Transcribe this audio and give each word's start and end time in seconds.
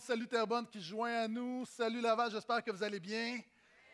Salut 0.00 0.28
Terrebonne 0.28 0.66
qui 0.66 0.80
joint 0.80 1.24
à 1.24 1.28
nous. 1.28 1.64
Salut 1.66 2.00
Laval, 2.00 2.30
j'espère 2.30 2.62
que 2.62 2.70
vous 2.70 2.82
allez 2.82 3.00
bien. 3.00 3.40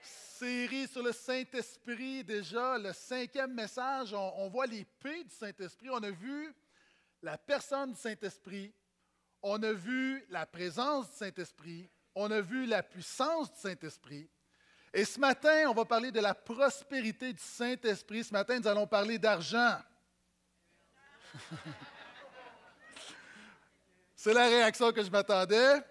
Série 0.02 0.86
sur 0.86 1.02
le 1.02 1.12
Saint-Esprit, 1.12 2.22
déjà, 2.24 2.76
le 2.76 2.92
cinquième 2.92 3.54
message. 3.54 4.12
On, 4.12 4.48
voit 4.48 4.66
les 4.66 4.84
P 4.84 5.24
du 5.24 5.34
Saint-Esprit. 5.34 5.88
On 5.90 6.02
a 6.02 6.10
vu 6.10 6.54
la 7.22 7.38
personne 7.38 7.92
du 7.92 7.98
Saint-Esprit. 7.98 8.74
On 9.42 9.62
a 9.62 9.72
vu 9.72 10.24
la 10.28 10.44
présence 10.44 11.10
du 11.10 11.16
Saint-Esprit. 11.16 11.88
On 12.14 12.30
a 12.30 12.40
vu 12.40 12.66
la 12.66 12.82
puissance 12.82 13.52
du 13.52 13.60
Saint-Esprit. 13.60 14.28
Et 14.92 15.04
ce 15.04 15.18
matin, 15.18 15.68
on 15.68 15.74
va 15.74 15.84
parler 15.84 16.10
de 16.10 16.20
la 16.20 16.34
prospérité 16.34 17.32
du 17.32 17.42
Saint-Esprit. 17.42 18.24
Ce 18.24 18.32
matin, 18.32 18.58
nous 18.58 18.68
allons 18.68 18.86
parler 18.86 19.18
d'argent. 19.18 19.78
C'est 24.14 24.34
la 24.34 24.46
réaction 24.46 24.92
que 24.92 25.02
je 25.02 25.10
m'attendais. 25.10 25.82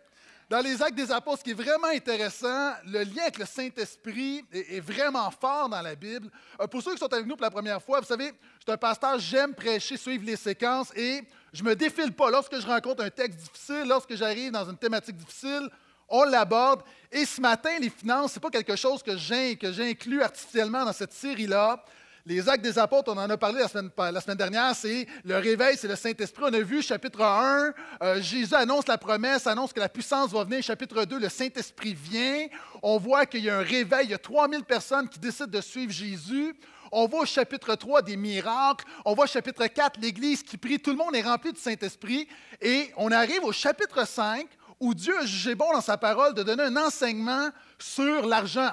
Dans 0.50 0.60
les 0.60 0.82
actes 0.82 0.96
des 0.96 1.12
apôtres, 1.12 1.40
ce 1.40 1.44
qui 1.44 1.52
est 1.52 1.54
vraiment 1.54 1.88
intéressant, 1.88 2.74
le 2.86 3.04
lien 3.04 3.24
avec 3.24 3.38
le 3.38 3.46
Saint-Esprit 3.46 4.44
est, 4.52 4.82
vraiment 4.82 5.32
fort 5.32 5.70
dans 5.70 5.82
la 5.82 5.96
Bible. 5.96 6.30
Euh, 6.60 6.68
pour 6.68 6.82
ceux 6.82 6.94
qui 6.94 6.98
sont 6.98 7.12
avec 7.12 7.26
nous 7.26 7.36
pour 7.36 7.44
la 7.44 7.52
première 7.52 7.82
fois, 7.82 8.02
vous 8.02 8.06
savez, 8.06 8.28
je 8.28 8.64
suis 8.64 8.72
un 8.72 8.78
pasteur, 8.78 9.18
j'aime 9.20 9.54
prêcher, 9.54 9.96
suivre 9.98 10.26
les 10.26 10.36
séquences 10.36 10.92
et 10.96 11.24
je 11.54 11.64
ne 11.64 11.70
me 11.70 11.76
défile 11.76 12.12
pas. 12.12 12.30
Lorsque 12.30 12.60
je 12.60 12.68
rencontre 12.68 13.04
un 13.04 13.10
texte 13.10 13.40
difficile, 13.40 13.86
lorsque 13.88 14.16
j'arrive 14.16 14.52
dans 14.52 14.70
une 14.70 14.78
thématique 14.78 15.16
difficile, 15.16 15.70
on 16.10 16.24
l'aborde. 16.24 16.82
Et 17.12 17.26
ce 17.26 17.40
matin, 17.40 17.72
les 17.80 17.90
finances, 17.90 18.34
ce 18.34 18.38
n'est 18.38 18.42
pas 18.42 18.50
quelque 18.50 18.76
chose 18.76 19.02
que 19.02 19.18
j'inclus 19.18 20.22
artificiellement 20.22 20.86
dans 20.86 20.94
cette 20.94 21.14
série-là. 21.14 21.84
Les 22.26 22.48
actes 22.48 22.64
des 22.64 22.80
apôtres, 22.80 23.12
on 23.14 23.18
en 23.18 23.30
a 23.30 23.36
parlé 23.36 23.60
la 23.60 23.68
semaine, 23.68 24.38
dernière, 24.38 24.74
c'est 24.74 25.06
le 25.26 25.38
réveil, 25.40 25.76
c'est 25.78 25.90
le 25.90 25.98
Saint-Esprit. 25.98 26.46
On 26.48 26.54
a 26.54 26.60
vu 26.62 26.82
chapitre 26.82 27.22
1, 27.22 27.74
euh, 28.02 28.22
Jésus 28.22 28.56
annonce 28.56 28.88
la 28.88 28.98
promesse, 28.98 29.46
annonce 29.46 29.74
que 29.74 29.82
la 29.82 29.90
puissance 29.90 30.32
va 30.32 30.46
venir. 30.46 30.64
Chapitre 30.64 31.04
2, 31.04 31.20
le 31.20 31.28
Saint-Esprit 31.28 31.94
vient. 31.94 32.48
On 32.82 32.98
voit 32.98 33.26
qu'il 33.26 33.44
y 33.44 33.50
a 33.50 33.58
un 33.58 33.62
réveil, 33.62 34.06
il 34.06 34.12
y 34.12 34.14
a 34.14 34.18
3000 34.18 34.64
personnes 34.64 35.10
qui 35.10 35.20
décident 35.20 35.48
de 35.48 35.60
suivre 35.60 35.92
Jésus. 35.92 36.56
On 36.94 37.08
voit 37.08 37.24
au 37.24 37.26
chapitre 37.26 37.76
3 37.76 38.02
des 38.04 38.16
miracles. 38.16 38.86
On 39.04 39.16
voit 39.16 39.26
au 39.26 39.28
chapitre 39.28 39.68
4 39.68 40.00
l'Église 40.00 40.44
qui 40.44 40.56
prie. 40.56 40.80
Tout 40.80 40.92
le 40.92 40.98
monde 40.98 41.16
est 41.18 41.24
rempli 41.24 41.52
du 41.52 41.60
Saint-Esprit. 41.60 42.30
Et 42.62 42.90
on 42.96 43.12
arrive 43.12 43.44
au 43.44 43.52
chapitre 43.52 44.08
5 44.08 44.48
où 44.80 44.94
Dieu 44.94 45.18
a 45.18 45.26
jugé 45.26 45.56
bon 45.56 45.72
dans 45.74 45.82
sa 45.82 45.98
parole 45.98 46.34
de 46.34 46.44
donner 46.44 46.64
un 46.64 46.78
enseignement 46.78 47.50
sur 47.80 48.26
l'argent. 48.26 48.72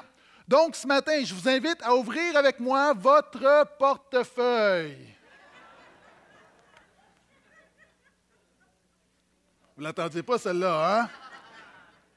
Donc, 0.50 0.75
ce 0.75 0.84
matin, 0.84 1.22
je 1.25 1.33
vous 1.33 1.49
invite 1.49 1.81
à 1.81 1.94
ouvrir 1.94 2.37
avec 2.37 2.59
moi 2.59 2.93
votre 2.93 3.69
portefeuille. 3.78 5.15
Vous 9.77 9.83
ne 9.83 9.84
l'attendiez 9.84 10.25
pas, 10.25 10.38
celle-là, 10.38 11.03
hein? 11.03 11.11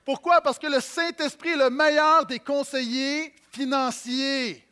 Pourquoi? 0.03 0.41
Parce 0.41 0.57
que 0.57 0.65
le 0.65 0.79
Saint-Esprit 0.79 1.49
est 1.49 1.57
le 1.57 1.69
meilleur 1.69 2.25
des 2.25 2.39
conseillers 2.39 3.35
financiers. 3.51 4.67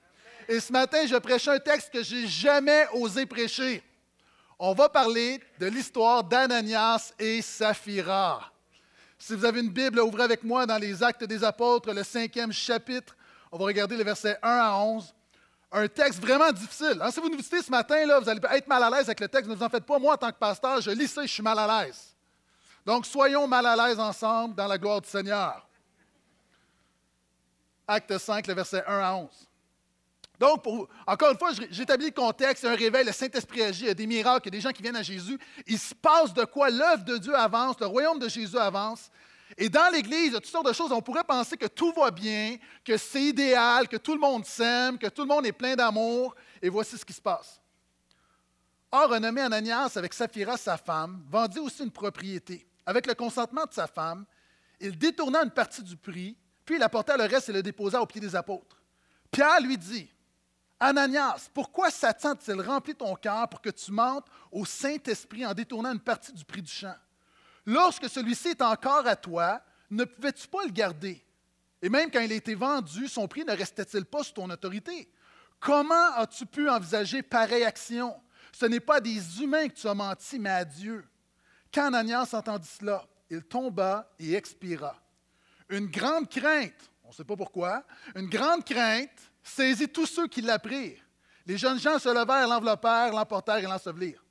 Et 0.48 0.60
ce 0.60 0.74
matin, 0.74 1.06
je 1.06 1.18
prêche 1.18 1.48
un 1.48 1.60
texte 1.60 1.94
que 1.94 2.02
j'ai 2.02 2.26
jamais 2.26 2.88
osé 2.94 3.28
prêcher. 3.28 3.84
On 4.58 4.74
va 4.74 4.90
parler 4.90 5.40
de 5.60 5.68
l'histoire 5.68 6.24
d'Ananias 6.24 7.14
et 7.20 7.44
Saphira. 7.44 8.52
Si 9.20 9.36
vous 9.36 9.46
avez 9.46 9.60
une 9.60 9.70
Bible, 9.70 10.00
ouvrez 10.00 10.24
avec 10.24 10.44
moi 10.44 10.66
dans 10.66 10.80
les 10.80 11.04
Actes 11.04 11.26
des 11.26 11.44
Apôtres, 11.44 11.94
le 11.94 12.04
cinquième 12.04 12.52
chapitre. 12.52 13.16
On 13.52 13.58
va 13.58 13.66
regarder 13.66 13.98
le 13.98 14.04
verset 14.04 14.38
1 14.42 14.50
à 14.50 14.76
11. 14.78 15.14
Un 15.74 15.88
texte 15.88 16.20
vraiment 16.20 16.52
difficile. 16.52 16.98
Hein, 17.02 17.12
si 17.12 17.20
vous 17.20 17.30
nous 17.30 17.38
visitez 17.38 17.62
ce 17.62 17.72
matin, 17.72 18.06
là, 18.06 18.20
vous 18.20 18.30
allez 18.30 18.42
être 18.54 18.68
mal 18.68 18.84
à 18.84 18.90
l'aise 18.90 19.06
avec 19.06 19.20
le 19.20 19.28
texte. 19.28 19.50
Ne 19.50 19.56
vous 19.56 19.64
en 19.64 19.70
faites 19.70 19.86
pas. 19.86 20.00
Moi, 20.00 20.14
en 20.14 20.18
tant 20.18 20.32
que 20.32 20.38
pasteur, 20.38 20.82
je 20.82 20.92
lis 20.92 21.08
ça 21.08 21.22
je 21.26 21.32
suis 21.32 21.44
mal 21.44 21.58
à 21.60 21.84
l'aise. 21.84 22.16
Donc, 22.86 23.06
soyons 23.06 23.48
mal 23.48 23.66
à 23.66 23.76
l'aise 23.76 24.00
ensemble 24.00 24.56
dans 24.56 24.68
la 24.68 24.78
gloire 24.78 25.02
du 25.02 25.10
Seigneur. 25.10 25.68
Acte 27.88 28.18
5, 28.18 28.48
le 28.48 28.54
verset 28.54 28.84
1 28.88 29.00
à 29.00 29.14
11. 29.16 29.30
Donc, 30.40 30.66
encore 31.06 31.32
une 31.32 31.38
fois, 31.38 31.52
j'établis 31.70 32.08
le 32.08 32.12
contexte, 32.14 32.66
un 32.66 32.76
réveil, 32.76 33.06
le 33.06 33.12
Saint-Esprit 33.12 33.62
agit, 33.62 33.84
il 33.84 33.88
y 33.88 33.92
a 33.92 33.94
des 33.94 34.08
miracles, 34.08 34.48
il 34.48 34.54
y 34.54 34.58
a 34.58 34.58
des 34.58 34.62
gens 34.62 34.72
qui 34.72 34.82
viennent 34.82 34.96
à 34.96 35.04
Jésus. 35.04 35.38
Il 35.68 35.78
se 35.78 35.94
passe 35.94 36.34
de 36.34 36.44
quoi 36.46 36.72
l'œuvre 36.72 37.04
de 37.04 37.18
Dieu 37.18 37.36
avance, 37.36 37.80
le 37.80 37.86
royaume 37.86 38.18
de 38.18 38.28
Jésus 38.28 38.58
avance. 38.58 39.12
Et 39.58 39.70
dans 39.70 39.92
l'Église, 39.92 40.28
il 40.28 40.34
y 40.34 40.36
a 40.36 40.40
toutes 40.40 40.52
sortes 40.52 40.68
de 40.68 40.74
choses. 40.74 40.92
On 40.92 41.02
pourrait 41.02 41.24
penser 41.24 41.58
que 41.58 41.68
tout 41.68 41.92
va 41.94 42.12
bien, 42.12 42.58
que 42.84 42.98
c'est 42.98 43.24
idéal, 43.24 43.88
que 43.88 43.98
tout 43.98 44.14
le 44.14 44.20
monde 44.20 44.46
s'aime, 44.46 44.98
que 44.98 45.08
tout 45.08 45.22
le 45.22 45.28
monde 45.28 45.46
est 45.46 45.52
plein 45.52 45.76
d'amour. 45.76 46.36
Et 46.62 46.70
voici 46.70 46.98
ce 46.98 47.06
qui 47.06 47.14
se 47.14 47.22
passe. 47.22 47.60
Or, 48.92 49.10
renommé 49.10 49.42
Ananias 49.42 49.94
avec 49.96 50.14
Saphira, 50.14 50.58
sa 50.58 50.78
femme, 50.78 51.24
vendit 51.30 51.60
aussi 51.60 51.84
une 51.84 51.92
propriété. 51.92 52.68
Avec 52.86 53.08
le 53.08 53.14
consentement 53.14 53.66
de 53.66 53.74
sa 53.74 53.88
femme, 53.88 54.26
il 54.80 54.98
détourna 54.98 55.44
une 55.44 55.52
partie 55.52 55.84
du 55.84 55.96
prix, 55.96 56.36
puis 56.66 56.76
il 56.76 56.84
apporta 56.84 57.16
le 57.16 57.24
reste 57.24 57.50
et 57.50 57.54
le 57.54 57.64
déposa 57.64 58.02
aux 58.02 58.06
pieds 58.06 58.20
des 58.20 58.36
apôtres. 58.36 58.82
Pierre 59.32 59.62
lui 59.62 59.78
dit 59.78 60.10
Ananias, 60.80 61.48
pourquoi 61.54 61.92
Satan 61.92 62.32
a-t-il 62.32 62.60
rempli 62.60 62.96
ton 62.96 63.16
cœur 63.16 63.48
pour 63.48 63.62
que 63.62 63.70
tu 63.70 63.92
mentes 63.92 64.26
au 64.52 64.66
Saint-Esprit 64.66 65.46
en 65.46 65.54
détournant 65.54 65.94
une 65.94 66.00
partie 66.00 66.34
du 66.34 66.44
prix 66.44 66.62
du 66.62 66.72
champ? 66.72 66.96
Lorsque 67.66 68.10
celui-ci 68.10 68.50
est 68.50 68.62
encore 68.62 69.06
à 69.08 69.16
toi, 69.16 69.62
ne 69.90 70.04
pouvais-tu 70.04 70.48
pas 70.48 70.64
le 70.66 70.72
garder? 70.72 71.24
Et 71.82 71.90
même 71.90 72.12
quand 72.12 72.20
il 72.20 72.32
a 72.32 72.36
été 72.36 72.56
vendu, 72.56 73.08
son 73.08 73.28
prix 73.28 73.44
ne 73.44 73.56
restait-il 73.56 74.06
pas 74.06 74.24
sous 74.24 74.34
ton 74.34 74.50
autorité? 74.50 75.12
Comment 75.60 76.14
as-tu 76.16 76.46
pu 76.46 76.70
envisager 76.70 77.22
pareille 77.22 77.64
action? 77.64 78.20
Ce 78.52 78.66
n'est 78.66 78.80
pas 78.80 79.00
des 79.00 79.42
humains 79.42 79.68
que 79.68 79.76
tu 79.76 79.88
as 79.88 79.94
menti, 79.94 80.40
mais 80.40 80.50
à 80.50 80.66
Dieu. 80.66 81.08
Quand 81.74 81.86
Ananias 81.86 82.30
entendit 82.34 82.68
cela, 82.68 83.06
il 83.30 83.44
tomba 83.44 84.12
et 84.20 84.34
expira. 84.34 84.96
Une 85.70 85.88
grande 85.88 86.30
crainte, 86.30 86.92
on 87.04 87.10
ne 87.10 87.14
sait 87.14 87.24
pas 87.24 87.38
pourquoi, 87.38 87.84
une 88.16 88.28
grande 88.28 88.66
crainte 88.66 89.32
saisit 89.42 89.88
tous 89.88 90.06
ceux 90.06 90.28
qui 90.28 90.42
l'apprirent. 90.42 91.02
Les 91.46 91.58
jeunes 91.58 91.80
gens 91.80 91.98
se 91.98 92.10
levèrent, 92.10 92.48
l'enveloppèrent, 92.48 93.14
l'emportèrent 93.14 93.58
et 93.58 93.64
l'ensevelirent. 93.64 94.24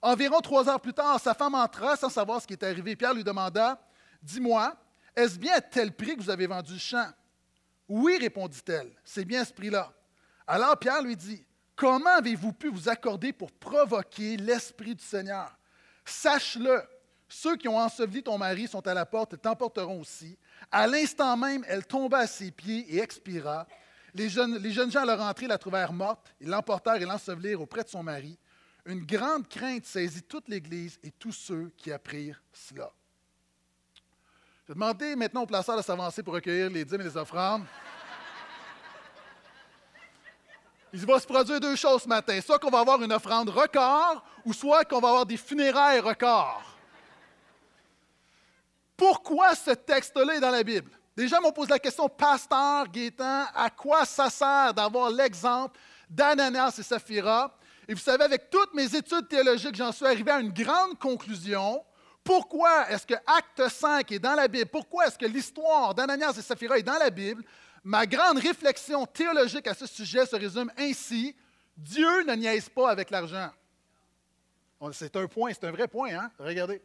Environ 0.00 0.40
trois 0.40 0.68
heures 0.68 0.80
plus 0.80 0.92
tard, 0.92 1.20
sa 1.20 1.34
femme 1.34 1.54
entra 1.54 1.96
sans 1.96 2.08
savoir 2.08 2.40
ce 2.40 2.46
qui 2.46 2.54
était 2.54 2.66
arrivé. 2.66 2.96
Pierre 2.96 3.14
lui 3.14 3.24
demanda 3.24 3.80
Dis-moi, 4.22 4.76
est-ce 5.14 5.38
bien 5.38 5.54
à 5.54 5.60
tel 5.60 5.92
prix 5.92 6.16
que 6.16 6.22
vous 6.22 6.30
avez 6.30 6.46
vendu 6.46 6.74
le 6.74 6.78
champ? 6.78 7.08
Oui, 7.88 8.18
répondit-elle, 8.20 8.90
c'est 9.04 9.24
bien 9.24 9.44
ce 9.44 9.52
prix-là. 9.52 9.92
Alors 10.46 10.78
Pierre 10.78 11.02
lui 11.02 11.16
dit 11.16 11.44
Comment 11.74 12.16
avez-vous 12.16 12.52
pu 12.52 12.68
vous 12.68 12.88
accorder 12.88 13.32
pour 13.32 13.52
provoquer 13.52 14.36
l'Esprit 14.36 14.96
du 14.96 15.04
Seigneur? 15.04 15.56
Sache-le, 16.04 16.82
ceux 17.28 17.56
qui 17.56 17.68
ont 17.68 17.78
enseveli 17.78 18.22
ton 18.22 18.38
mari 18.38 18.66
sont 18.66 18.84
à 18.86 18.94
la 18.94 19.06
porte 19.06 19.34
et 19.34 19.38
t'emporteront 19.38 20.00
aussi. 20.00 20.36
À 20.72 20.86
l'instant 20.86 21.36
même, 21.36 21.64
elle 21.68 21.86
tomba 21.86 22.18
à 22.18 22.26
ses 22.26 22.50
pieds 22.50 22.84
et 22.94 22.98
expira. 23.00 23.66
Les 24.14 24.28
jeunes, 24.28 24.56
les 24.58 24.72
jeunes 24.72 24.90
gens 24.90 25.02
à 25.02 25.04
leur 25.04 25.20
entrée 25.20 25.46
la 25.46 25.58
trouvèrent 25.58 25.92
morte. 25.92 26.34
Ils 26.40 26.48
l'emportèrent 26.48 26.96
et 26.96 27.04
l'ensevelirent 27.04 27.60
auprès 27.60 27.84
de 27.84 27.88
son 27.88 28.02
mari. 28.02 28.38
Une 28.88 29.04
grande 29.04 29.46
crainte 29.46 29.84
saisit 29.84 30.22
toute 30.22 30.48
l'Église 30.48 30.98
et 31.02 31.10
tous 31.10 31.32
ceux 31.32 31.70
qui 31.76 31.92
apprirent 31.92 32.42
cela. 32.54 32.90
Je 34.64 34.68
vais 34.68 34.74
demander 34.74 35.14
maintenant 35.14 35.42
au 35.42 35.46
placeur 35.46 35.76
de 35.76 35.82
s'avancer 35.82 36.22
pour 36.22 36.32
recueillir 36.32 36.70
les 36.70 36.86
dîmes 36.86 37.02
et 37.02 37.04
les 37.04 37.16
offrandes. 37.18 37.66
Il 40.90 41.04
va 41.04 41.20
se 41.20 41.26
produire 41.26 41.60
deux 41.60 41.76
choses 41.76 42.04
ce 42.04 42.08
matin. 42.08 42.40
Soit 42.40 42.58
qu'on 42.58 42.70
va 42.70 42.80
avoir 42.80 43.02
une 43.02 43.12
offrande 43.12 43.50
record, 43.50 44.24
ou 44.46 44.54
soit 44.54 44.86
qu'on 44.86 45.00
va 45.00 45.08
avoir 45.08 45.26
des 45.26 45.36
funérailles 45.36 46.00
records. 46.00 46.64
Pourquoi 48.96 49.54
ce 49.54 49.72
texte-là 49.72 50.36
est 50.36 50.40
dans 50.40 50.50
la 50.50 50.62
Bible? 50.62 50.90
Déjà, 51.14 51.40
m'ont 51.40 51.52
posé 51.52 51.72
la 51.72 51.78
question, 51.78 52.08
Pasteur 52.08 52.88
Gaétan, 52.88 53.48
à 53.54 53.68
quoi 53.68 54.06
ça 54.06 54.30
sert 54.30 54.72
d'avoir 54.72 55.10
l'exemple 55.10 55.78
d'Ananias 56.08 56.76
et 56.78 56.82
Saphira? 56.82 57.54
Et 57.88 57.94
vous 57.94 58.00
savez, 58.00 58.24
avec 58.24 58.50
toutes 58.50 58.74
mes 58.74 58.94
études 58.94 59.28
théologiques, 59.28 59.74
j'en 59.74 59.92
suis 59.92 60.04
arrivé 60.04 60.30
à 60.30 60.40
une 60.40 60.52
grande 60.52 60.98
conclusion. 60.98 61.82
Pourquoi 62.22 62.90
est-ce 62.90 63.06
que 63.06 63.14
Acte 63.14 63.66
5 63.66 64.12
est 64.12 64.18
dans 64.18 64.34
la 64.34 64.46
Bible? 64.46 64.68
Pourquoi 64.70 65.06
est-ce 65.06 65.16
que 65.16 65.24
l'histoire 65.24 65.94
d'Ananias 65.94 66.34
et 66.36 66.42
Saphira 66.42 66.78
est 66.78 66.82
dans 66.82 66.98
la 66.98 67.08
Bible? 67.08 67.42
Ma 67.82 68.04
grande 68.04 68.38
réflexion 68.38 69.06
théologique 69.06 69.66
à 69.66 69.72
ce 69.72 69.86
sujet 69.86 70.26
se 70.26 70.36
résume 70.36 70.70
ainsi. 70.76 71.34
Dieu 71.74 72.24
ne 72.24 72.34
niaise 72.34 72.68
pas 72.68 72.90
avec 72.90 73.08
l'argent. 73.10 73.50
C'est 74.92 75.16
un 75.16 75.26
point, 75.26 75.52
c'est 75.54 75.66
un 75.66 75.70
vrai 75.70 75.88
point, 75.88 76.10
hein? 76.10 76.30
Regardez. 76.38 76.82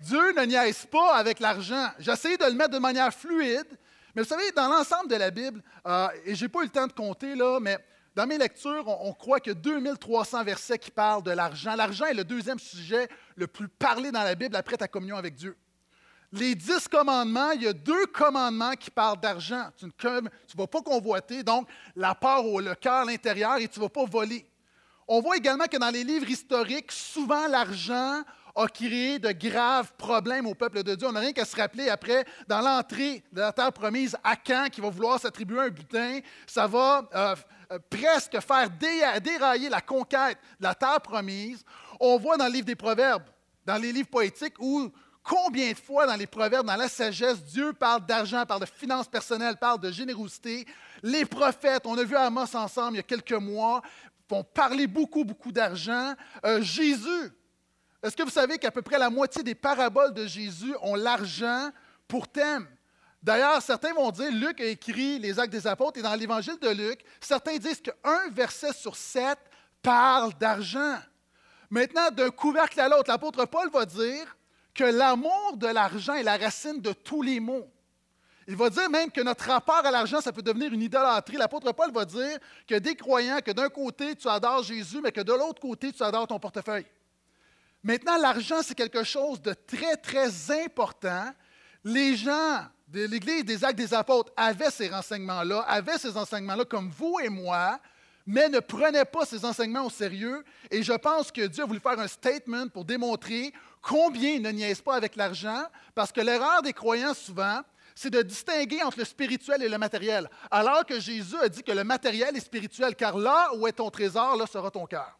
Dieu 0.00 0.32
ne 0.32 0.44
niaise 0.44 0.86
pas 0.86 1.16
avec 1.16 1.40
l'argent. 1.40 1.88
J'essaie 1.98 2.36
de 2.36 2.44
le 2.44 2.52
mettre 2.52 2.70
de 2.70 2.78
manière 2.78 3.12
fluide, 3.12 3.66
mais 4.14 4.22
vous 4.22 4.28
savez, 4.28 4.52
dans 4.52 4.68
l'ensemble 4.68 5.10
de 5.10 5.16
la 5.16 5.32
Bible, 5.32 5.60
euh, 5.84 6.08
et 6.24 6.36
je 6.36 6.44
n'ai 6.44 6.48
pas 6.48 6.60
eu 6.60 6.64
le 6.64 6.70
temps 6.70 6.86
de 6.86 6.92
compter 6.92 7.34
là, 7.34 7.58
mais 7.60 7.78
dans 8.18 8.26
mes 8.26 8.36
lectures, 8.36 8.84
on, 8.88 9.12
croit 9.12 9.38
a 9.46 9.54
2300 9.54 10.42
versets 10.42 10.76
qui 10.76 10.90
parlent 10.90 11.22
de 11.22 11.30
l'argent. 11.30 11.76
L'argent 11.76 12.06
est 12.06 12.14
le 12.14 12.24
deuxième 12.24 12.58
sujet 12.58 13.08
le 13.36 13.46
plus 13.46 13.68
parlé 13.68 14.10
dans 14.10 14.24
la 14.24 14.34
Bible 14.34 14.56
après 14.56 14.76
ta 14.76 14.88
communion 14.88 15.16
avec 15.16 15.36
Dieu. 15.36 15.56
Les 16.32 16.56
dix 16.56 16.88
commandements, 16.88 17.52
il 17.52 17.62
y 17.62 17.68
a 17.68 17.72
deux 17.72 18.06
commandements 18.06 18.72
qui 18.72 18.90
parlent 18.90 19.20
d'argent. 19.20 19.68
Tu 19.76 19.86
ne 19.86 20.56
vas 20.56 20.66
pas 20.66 20.82
convoiter, 20.82 21.44
donc 21.44 21.68
la 21.94 22.12
part 22.16 22.44
au 22.44 22.58
le 22.58 22.74
cœur, 22.74 23.04
l'intérieur, 23.04 23.58
et 23.58 23.68
tu 23.68 23.78
ne 23.78 23.84
vas 23.84 23.88
pas 23.88 24.04
voler. 24.04 24.44
On 25.06 25.20
voit 25.20 25.36
également 25.36 25.66
que 25.66 25.76
dans 25.76 25.90
les 25.90 26.02
livres 26.02 26.28
historiques, 26.28 26.90
souvent 26.90 27.46
l'argent 27.46 28.24
a 28.54 28.66
créé 28.68 29.18
de 29.18 29.30
graves 29.32 29.92
problèmes 29.96 30.46
au 30.46 30.54
peuple 30.54 30.82
de 30.82 30.94
Dieu. 30.94 31.08
On 31.08 31.12
n'a 31.12 31.20
rien 31.20 31.32
qu'à 31.32 31.44
se 31.44 31.56
rappeler 31.56 31.88
après, 31.88 32.24
dans 32.46 32.60
l'entrée 32.60 33.22
de 33.32 33.40
la 33.40 33.52
terre 33.52 33.72
promise, 33.72 34.16
Akan 34.24 34.68
qui 34.70 34.80
va 34.80 34.90
vouloir 34.90 35.20
s'attribuer 35.20 35.60
un 35.60 35.68
butin, 35.68 36.20
ça 36.46 36.66
va 36.66 37.08
euh, 37.14 37.36
euh, 37.72 37.78
presque 37.90 38.38
faire 38.40 38.70
dérailler 39.20 39.68
la 39.68 39.80
conquête 39.80 40.38
de 40.58 40.64
la 40.64 40.74
terre 40.74 41.00
promise. 41.00 41.64
On 42.00 42.18
voit 42.18 42.36
dans 42.36 42.46
le 42.46 42.52
livre 42.52 42.66
des 42.66 42.76
Proverbes, 42.76 43.24
dans 43.64 43.76
les 43.76 43.92
livres 43.92 44.08
poétiques, 44.08 44.54
où 44.58 44.90
combien 45.22 45.72
de 45.72 45.76
fois 45.76 46.06
dans 46.06 46.16
les 46.16 46.26
Proverbes, 46.26 46.66
dans 46.66 46.76
la 46.76 46.88
sagesse, 46.88 47.44
Dieu 47.44 47.72
parle 47.74 48.06
d'argent, 48.06 48.46
parle 48.46 48.62
de 48.62 48.66
finances 48.66 49.08
personnelles, 49.08 49.56
parle 49.56 49.80
de 49.80 49.90
générosité. 49.90 50.66
Les 51.02 51.24
prophètes, 51.26 51.82
on 51.84 51.96
a 51.98 52.04
vu 52.04 52.16
Amos 52.16 52.56
ensemble 52.56 52.94
il 52.94 52.96
y 52.96 53.00
a 53.00 53.02
quelques 53.02 53.32
mois, 53.32 53.82
vont 54.28 54.44
parler 54.44 54.86
beaucoup, 54.86 55.24
beaucoup 55.24 55.52
d'argent. 55.52 56.14
Euh, 56.44 56.62
Jésus, 56.62 57.32
est-ce 58.02 58.16
que 58.16 58.22
vous 58.22 58.30
savez 58.30 58.58
qu'à 58.58 58.70
peu 58.70 58.82
près 58.82 58.98
la 58.98 59.10
moitié 59.10 59.42
des 59.42 59.54
paraboles 59.54 60.14
de 60.14 60.26
Jésus 60.26 60.74
ont 60.82 60.94
l'argent 60.94 61.70
pour 62.06 62.28
thème? 62.28 62.68
D'ailleurs, 63.22 63.60
certains 63.60 63.92
vont 63.92 64.10
dire, 64.12 64.30
Luc 64.30 64.60
a 64.60 64.66
écrit 64.66 65.18
les 65.18 65.40
actes 65.40 65.52
des 65.52 65.66
apôtres 65.66 65.98
et 65.98 66.02
dans 66.02 66.14
l'évangile 66.14 66.58
de 66.60 66.68
Luc, 66.68 67.00
certains 67.20 67.56
disent 67.56 67.80
qu'un 67.80 68.30
verset 68.30 68.72
sur 68.72 68.96
sept 68.96 69.38
parle 69.82 70.32
d'argent. 70.34 70.96
Maintenant, 71.70 72.10
d'un 72.12 72.30
couvercle 72.30 72.80
à 72.80 72.88
l'autre, 72.88 73.10
l'apôtre 73.10 73.44
Paul 73.46 73.68
va 73.70 73.84
dire 73.84 74.36
que 74.72 74.84
l'amour 74.84 75.56
de 75.56 75.66
l'argent 75.66 76.14
est 76.14 76.22
la 76.22 76.36
racine 76.36 76.80
de 76.80 76.92
tous 76.92 77.22
les 77.22 77.40
maux. 77.40 77.68
Il 78.46 78.56
va 78.56 78.70
dire 78.70 78.88
même 78.88 79.10
que 79.10 79.20
notre 79.20 79.44
rapport 79.44 79.84
à 79.84 79.90
l'argent, 79.90 80.20
ça 80.20 80.32
peut 80.32 80.40
devenir 80.40 80.72
une 80.72 80.80
idolâtrie. 80.80 81.36
L'apôtre 81.36 81.72
Paul 81.72 81.92
va 81.92 82.04
dire 82.04 82.38
que 82.66 82.76
des 82.76 82.94
croyants, 82.94 83.40
que 83.44 83.50
d'un 83.50 83.68
côté, 83.68 84.14
tu 84.14 84.28
adores 84.28 84.62
Jésus, 84.62 85.00
mais 85.02 85.12
que 85.12 85.20
de 85.20 85.32
l'autre 85.32 85.60
côté, 85.60 85.92
tu 85.92 86.02
adores 86.02 86.28
ton 86.28 86.38
portefeuille. 86.38 86.86
Maintenant, 87.82 88.18
l'argent, 88.18 88.60
c'est 88.62 88.74
quelque 88.74 89.04
chose 89.04 89.40
de 89.40 89.54
très, 89.54 89.96
très 89.96 90.30
important. 90.64 91.32
Les 91.84 92.16
gens 92.16 92.66
de 92.88 93.04
l'Église 93.04 93.44
des 93.44 93.64
Actes 93.64 93.78
des 93.78 93.94
Apôtres 93.94 94.32
avaient 94.36 94.70
ces 94.70 94.88
renseignements-là, 94.88 95.60
avaient 95.60 95.98
ces 95.98 96.16
enseignements-là 96.16 96.64
comme 96.64 96.90
vous 96.90 97.18
et 97.22 97.28
moi, 97.28 97.78
mais 98.26 98.48
ne 98.48 98.60
prenaient 98.60 99.04
pas 99.04 99.24
ces 99.24 99.44
enseignements 99.44 99.86
au 99.86 99.90
sérieux. 99.90 100.44
Et 100.70 100.82
je 100.82 100.92
pense 100.92 101.30
que 101.30 101.46
Dieu 101.46 101.62
a 101.62 101.66
voulu 101.66 101.80
faire 101.80 101.98
un 101.98 102.08
statement 102.08 102.68
pour 102.68 102.84
démontrer 102.84 103.52
combien 103.80 104.32
ils 104.32 104.42
ne 104.42 104.50
niaisent 104.50 104.82
pas 104.82 104.96
avec 104.96 105.16
l'argent, 105.16 105.64
parce 105.94 106.12
que 106.12 106.20
l'erreur 106.20 106.62
des 106.62 106.72
croyants 106.72 107.14
souvent, 107.14 107.60
c'est 107.94 108.10
de 108.10 108.22
distinguer 108.22 108.82
entre 108.82 108.98
le 108.98 109.04
spirituel 109.04 109.62
et 109.62 109.68
le 109.68 109.78
matériel, 109.78 110.28
alors 110.50 110.84
que 110.84 111.00
Jésus 111.00 111.36
a 111.40 111.48
dit 111.48 111.62
que 111.62 111.72
le 111.72 111.84
matériel 111.84 112.36
est 112.36 112.40
spirituel, 112.40 112.94
car 112.94 113.16
là 113.16 113.50
où 113.56 113.66
est 113.66 113.72
ton 113.72 113.90
trésor, 113.90 114.36
là 114.36 114.46
sera 114.46 114.70
ton 114.70 114.86
cœur. 114.86 115.18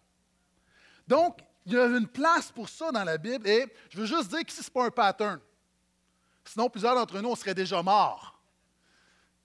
Donc, 1.07 1.39
il 1.69 1.75
y 1.75 1.79
a 1.79 1.85
une 1.85 2.07
place 2.07 2.51
pour 2.51 2.67
ça 2.69 2.91
dans 2.91 3.05
la 3.05 3.19
Bible 3.19 3.47
et 3.47 3.67
je 3.91 3.99
veux 3.99 4.07
juste 4.07 4.31
dire 4.31 4.43
que 4.45 4.51
ce 4.51 4.63
n'est 4.63 4.71
pas 4.73 4.87
un 4.87 4.91
pattern. 4.91 5.39
Sinon, 6.43 6.71
plusieurs 6.71 6.95
d'entre 6.95 7.21
nous, 7.21 7.29
on 7.29 7.37
serait 7.37 7.55
déjà 7.55 7.83
morts. 7.83 8.41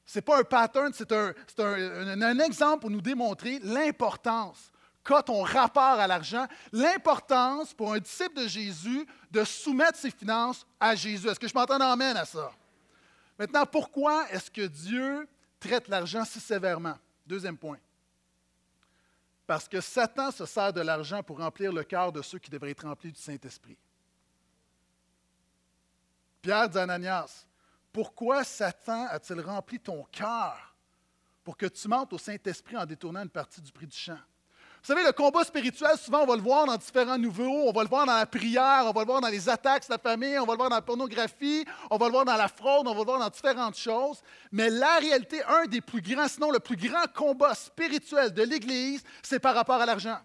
Ce 0.06 0.18
n'est 0.18 0.22
pas 0.22 0.40
un 0.40 0.44
pattern, 0.44 0.94
c'est 0.94 1.12
un, 1.12 1.34
un, 1.60 2.40
exemple 2.40 2.82
pour 2.82 2.90
nous 2.90 3.02
démontrer 3.02 3.60
l'importance 3.62 4.72
qu'a 5.04 5.22
ton 5.22 5.44
rapport 5.44 6.00
à 6.00 6.08
l'argent, 6.08 6.48
l'importance 6.72 7.74
pour 7.74 7.94
un 7.94 8.00
disciple 8.00 8.42
de 8.42 8.48
Jésus 8.48 9.06
de 9.30 9.44
soumettre 9.44 10.00
ses 10.00 10.12
finances 10.12 10.66
à 10.80 10.96
Jésus. 10.96 11.28
Est-ce 11.28 11.40
que 11.40 11.48
je 11.48 11.54
m'entends 11.54 11.80
amène 11.80 12.16
à 12.16 12.24
ça? 12.24 12.52
Maintenant, 13.38 13.66
pourquoi 13.66 14.30
est-ce 14.32 14.50
que 14.50 14.66
Dieu 14.66 15.28
traite 15.60 15.90
l'argent 15.90 16.24
si 16.24 16.40
sévèrement? 16.40 16.96
Deuxième 17.28 17.58
point. 17.58 17.80
Parce 19.46 19.68
que 19.68 19.82
Satan 19.82 20.32
se 20.32 20.46
sert 20.46 20.72
de 20.72 20.82
l'argent 20.82 21.22
pour 21.22 21.38
remplir 21.38 21.74
le 21.74 21.84
cœur 21.84 22.12
de 22.12 22.22
ceux 22.22 22.40
qui 22.40 22.50
devraient 22.50 22.72
être 22.72 22.88
remplis 22.88 23.12
du 23.12 23.20
Saint-Esprit. 23.20 23.78
Pierre 26.42 26.70
dit 26.70 26.78
Ananias, 26.78 27.46
pourquoi 27.92 28.44
Satan 28.44 29.08
a-t-il 29.10 29.40
rempli 29.42 29.80
ton 29.80 30.04
cœur 30.06 30.76
pour 31.44 31.58
que 31.58 31.66
tu 31.66 31.88
mentes 31.88 32.14
au 32.14 32.18
Saint-Esprit 32.18 32.78
en 32.78 32.86
détournant 32.86 33.22
une 33.24 33.30
partie 33.30 33.62
du 33.62 33.72
prix 33.72 33.88
du 33.88 33.96
champ? 33.96 34.20
Vous 34.84 34.88
savez, 34.88 35.06
le 35.06 35.14
combat 35.14 35.46
spirituel, 35.46 35.98
souvent, 35.98 36.24
on 36.24 36.26
va 36.26 36.36
le 36.36 36.42
voir 36.42 36.66
dans 36.66 36.76
différents 36.76 37.18
niveaux. 37.18 37.70
On 37.70 37.72
va 37.72 37.84
le 37.84 37.88
voir 37.88 38.06
dans 38.06 38.18
la 38.18 38.26
prière, 38.26 38.84
on 38.84 38.92
va 38.92 39.00
le 39.00 39.06
voir 39.06 39.22
dans 39.22 39.30
les 39.30 39.48
attaques 39.48 39.88
de 39.88 39.94
la 39.94 39.98
famille, 39.98 40.38
on 40.38 40.46
va 40.46 40.52
le 40.52 40.58
voir 40.58 40.70
dans 40.70 40.76
la 40.76 40.82
pornographie, 40.82 41.64
on 41.90 41.96
va 41.96 42.08
le 42.08 42.12
voir 42.12 42.26
dans 42.26 42.36
la 42.36 42.50
fraude, 42.50 42.86
on 42.86 42.92
va 42.92 43.00
le 43.00 43.06
voir 43.06 43.20
dans 43.20 43.30
différentes 43.30 43.78
choses. 43.78 44.22
Mais 44.52 44.70
la 44.70 44.98
réalité, 44.98 45.42
un 45.46 45.68
des 45.68 45.80
plus 45.80 46.02
grands, 46.02 46.28
sinon 46.28 46.52
le 46.52 46.60
plus 46.60 46.76
grand 46.76 47.06
combat 47.16 47.56
spirituel 47.56 48.34
de 48.34 48.44
l'Église, 48.44 49.02
c'est 49.22 49.40
par 49.40 49.56
rapport 49.56 49.80
à 49.80 49.86
l'argent. 49.86 50.18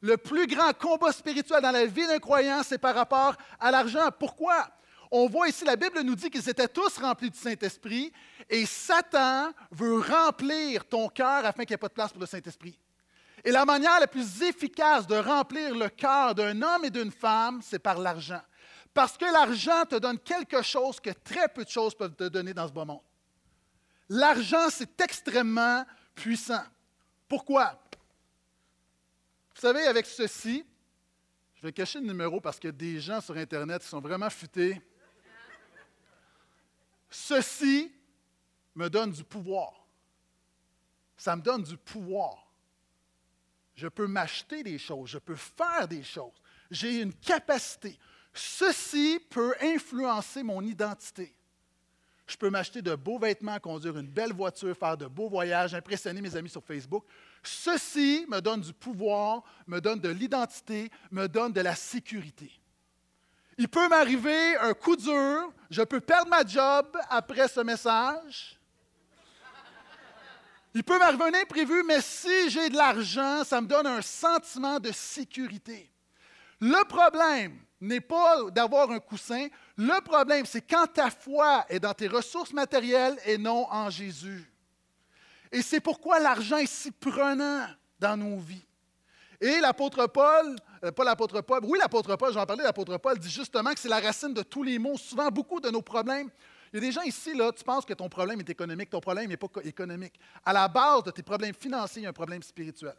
Le 0.00 0.16
plus 0.16 0.48
grand 0.48 0.72
combat 0.76 1.12
spirituel 1.12 1.62
dans 1.62 1.70
la 1.70 1.86
vie 1.86 2.08
d'un 2.08 2.18
croyant, 2.18 2.62
c'est 2.64 2.78
par 2.78 2.96
rapport 2.96 3.36
à 3.60 3.70
l'argent. 3.70 4.08
Pourquoi? 4.18 4.66
On 5.12 5.28
voit 5.28 5.46
ici, 5.46 5.64
la 5.64 5.76
Bible 5.76 6.00
nous 6.00 6.16
dit 6.16 6.28
qu'ils 6.28 6.48
étaient 6.48 6.66
tous 6.66 6.98
remplis 6.98 7.30
du 7.30 7.38
Saint-Esprit 7.38 8.12
et 8.48 8.66
Satan 8.66 9.52
veut 9.70 10.00
remplir 10.00 10.84
ton 10.86 11.08
cœur 11.08 11.44
afin 11.44 11.62
qu'il 11.62 11.70
n'y 11.70 11.74
ait 11.74 11.78
pas 11.78 11.86
de 11.86 11.94
place 11.94 12.10
pour 12.10 12.20
le 12.20 12.26
Saint-Esprit. 12.26 12.76
Et 13.44 13.50
la 13.50 13.64
manière 13.64 13.98
la 14.00 14.06
plus 14.06 14.42
efficace 14.42 15.06
de 15.06 15.16
remplir 15.16 15.74
le 15.74 15.88
cœur 15.88 16.34
d'un 16.34 16.60
homme 16.60 16.84
et 16.84 16.90
d'une 16.90 17.10
femme, 17.10 17.60
c'est 17.62 17.78
par 17.78 17.98
l'argent. 17.98 18.42
Parce 18.92 19.16
que 19.16 19.24
l'argent 19.24 19.84
te 19.88 19.96
donne 19.96 20.18
quelque 20.18 20.62
chose 20.62 21.00
que 21.00 21.10
très 21.10 21.48
peu 21.48 21.64
de 21.64 21.70
choses 21.70 21.94
peuvent 21.94 22.14
te 22.14 22.28
donner 22.28 22.52
dans 22.52 22.66
ce 22.66 22.72
beau 22.72 22.84
monde. 22.84 23.02
L'argent, 24.08 24.68
c'est 24.70 25.00
extrêmement 25.00 25.86
puissant. 26.14 26.64
Pourquoi? 27.28 27.80
Vous 29.54 29.60
savez, 29.60 29.86
avec 29.86 30.06
ceci, 30.06 30.66
je 31.54 31.62
vais 31.62 31.72
cacher 31.72 32.00
le 32.00 32.06
numéro 32.06 32.40
parce 32.40 32.58
qu'il 32.58 32.68
y 32.68 32.72
a 32.72 32.76
des 32.76 33.00
gens 33.00 33.20
sur 33.20 33.36
Internet 33.36 33.82
qui 33.82 33.88
sont 33.88 34.00
vraiment 34.00 34.30
futés. 34.30 34.80
Ceci 37.08 37.92
me 38.74 38.88
donne 38.88 39.12
du 39.12 39.22
pouvoir. 39.22 39.86
Ça 41.16 41.36
me 41.36 41.42
donne 41.42 41.62
du 41.62 41.76
pouvoir. 41.76 42.49
Je 43.80 43.88
peux 43.88 44.06
m'acheter 44.06 44.62
des 44.62 44.76
choses, 44.76 45.08
je 45.08 45.18
peux 45.18 45.36
faire 45.36 45.88
des 45.88 46.02
choses. 46.02 46.34
J'ai 46.70 47.00
une 47.00 47.14
capacité. 47.14 47.98
Ceci 48.34 49.18
peut 49.30 49.54
influencer 49.58 50.42
mon 50.42 50.60
identité. 50.60 51.34
Je 52.26 52.36
peux 52.36 52.50
m'acheter 52.50 52.82
de 52.82 52.94
beaux 52.94 53.18
vêtements, 53.18 53.58
conduire 53.58 53.96
une 53.96 54.06
belle 54.06 54.34
voiture, 54.34 54.76
faire 54.76 54.98
de 54.98 55.06
beaux 55.06 55.30
voyages, 55.30 55.72
impressionner 55.72 56.20
mes 56.20 56.36
amis 56.36 56.50
sur 56.50 56.62
Facebook. 56.62 57.04
Ceci 57.42 58.26
me 58.28 58.40
donne 58.40 58.60
du 58.60 58.74
pouvoir, 58.74 59.42
me 59.66 59.80
donne 59.80 59.98
de 59.98 60.10
l'identité, 60.10 60.90
me 61.10 61.26
donne 61.26 61.54
de 61.54 61.62
la 61.62 61.74
sécurité. 61.74 62.52
Il 63.56 63.66
peut 63.66 63.88
m'arriver 63.88 64.58
un 64.58 64.74
coup 64.74 64.94
dur, 64.94 65.54
je 65.70 65.80
peux 65.80 66.00
perdre 66.00 66.28
ma 66.28 66.44
job 66.44 66.94
après 67.08 67.48
ce 67.48 67.60
message. 67.60 68.59
Il 70.74 70.84
peut 70.84 70.98
m'arriver 70.98 71.24
un 71.24 71.34
imprévu, 71.34 71.82
mais 71.82 72.00
si 72.00 72.48
j'ai 72.48 72.68
de 72.68 72.76
l'argent, 72.76 73.42
ça 73.44 73.60
me 73.60 73.66
donne 73.66 73.86
un 73.86 74.02
sentiment 74.02 74.78
de 74.78 74.92
sécurité. 74.92 75.90
Le 76.60 76.84
problème 76.84 77.58
n'est 77.80 78.00
pas 78.00 78.50
d'avoir 78.50 78.90
un 78.90 79.00
coussin. 79.00 79.48
Le 79.76 80.00
problème, 80.02 80.46
c'est 80.46 80.60
quand 80.60 80.86
ta 80.86 81.10
foi 81.10 81.64
est 81.68 81.80
dans 81.80 81.94
tes 81.94 82.06
ressources 82.06 82.52
matérielles 82.52 83.18
et 83.24 83.38
non 83.38 83.66
en 83.70 83.90
Jésus. 83.90 84.50
Et 85.50 85.62
c'est 85.62 85.80
pourquoi 85.80 86.20
l'argent 86.20 86.58
est 86.58 86.70
si 86.70 86.92
prenant 86.92 87.66
dans 87.98 88.16
nos 88.16 88.38
vies. 88.38 88.64
Et 89.40 89.58
l'apôtre 89.60 90.06
Paul, 90.06 90.54
euh, 90.84 90.92
pas 90.92 91.02
l'apôtre 91.02 91.40
Paul, 91.40 91.60
oui 91.64 91.78
l'apôtre 91.78 92.14
Paul, 92.16 92.32
j'en 92.32 92.44
parlais, 92.44 92.62
l'apôtre 92.62 92.98
Paul 92.98 93.18
dit 93.18 93.30
justement 93.30 93.72
que 93.72 93.80
c'est 93.80 93.88
la 93.88 94.00
racine 94.00 94.34
de 94.34 94.42
tous 94.42 94.62
les 94.62 94.78
maux. 94.78 94.98
Souvent, 94.98 95.28
beaucoup 95.30 95.60
de 95.60 95.70
nos 95.70 95.82
problèmes 95.82 96.30
il 96.72 96.76
y 96.76 96.78
a 96.78 96.80
des 96.80 96.92
gens 96.92 97.02
ici, 97.02 97.34
là, 97.34 97.50
tu 97.52 97.64
penses 97.64 97.84
que 97.84 97.94
ton 97.94 98.08
problème 98.08 98.38
est 98.40 98.50
économique. 98.50 98.90
Ton 98.90 99.00
problème 99.00 99.28
n'est 99.28 99.36
pas 99.36 99.48
économique. 99.64 100.18
À 100.44 100.52
la 100.52 100.68
base 100.68 101.02
de 101.02 101.10
tes 101.10 101.22
problèmes 101.22 101.54
financiers, 101.54 102.02
il 102.02 102.04
y 102.04 102.06
a 102.06 102.10
un 102.10 102.12
problème 102.12 102.42
spirituel. 102.42 102.94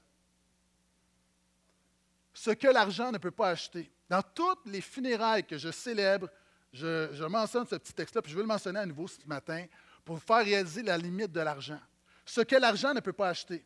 Ce 2.33 2.51
que 2.51 2.67
l'argent 2.67 3.11
ne 3.11 3.17
peut 3.17 3.31
pas 3.31 3.49
acheter. 3.49 3.89
Dans 4.09 4.21
toutes 4.21 4.65
les 4.65 4.81
funérailles 4.81 5.45
que 5.45 5.57
je 5.57 5.71
célèbre, 5.71 6.27
je, 6.73 7.23
mentionne 7.25 7.65
ce 7.65 7.75
petit 7.75 7.93
texte-là, 7.93 8.21
puis 8.21 8.31
je 8.31 8.35
veux 8.35 8.43
le 8.43 8.47
mentionner 8.47 8.79
à 8.79 8.85
nouveau 8.85 9.07
ce 9.07 9.19
matin 9.25 9.65
pour 10.03 10.15
vous 10.15 10.21
faire 10.21 10.43
réaliser 10.43 10.83
la 10.83 10.97
limite 10.97 11.31
de 11.31 11.39
l'argent. 11.39 11.79
Ce 12.25 12.41
que 12.41 12.55
l'argent 12.57 12.93
ne 12.93 12.99
peut 12.99 13.13
pas 13.13 13.29
acheter. 13.29 13.65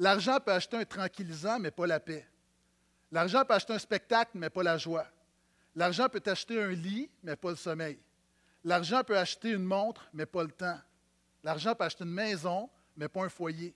L'argent 0.00 0.38
peut 0.40 0.52
acheter 0.52 0.78
un 0.78 0.84
tranquillisant, 0.84 1.60
mais 1.60 1.70
pas 1.70 1.86
la 1.86 2.00
paix. 2.00 2.26
L'argent 3.12 3.44
peut 3.44 3.54
acheter 3.54 3.72
un 3.72 3.78
spectacle, 3.78 4.32
mais 4.34 4.50
pas 4.50 4.64
la 4.64 4.78
joie. 4.78 5.06
L'argent 5.76 6.08
peut 6.08 6.22
acheter 6.26 6.60
un 6.60 6.70
lit, 6.70 7.08
mais 7.22 7.36
pas 7.36 7.50
le 7.50 7.56
sommeil. 7.56 7.98
L'argent 8.64 9.02
peut 9.04 9.18
acheter 9.18 9.50
une 9.50 9.64
montre, 9.64 10.08
mais 10.12 10.26
pas 10.26 10.42
le 10.42 10.50
temps. 10.50 10.78
L'argent 11.42 11.74
peut 11.74 11.84
acheter 11.84 12.04
une 12.04 12.10
maison, 12.10 12.70
mais 12.96 13.08
pas 13.08 13.24
un 13.24 13.28
foyer. 13.28 13.74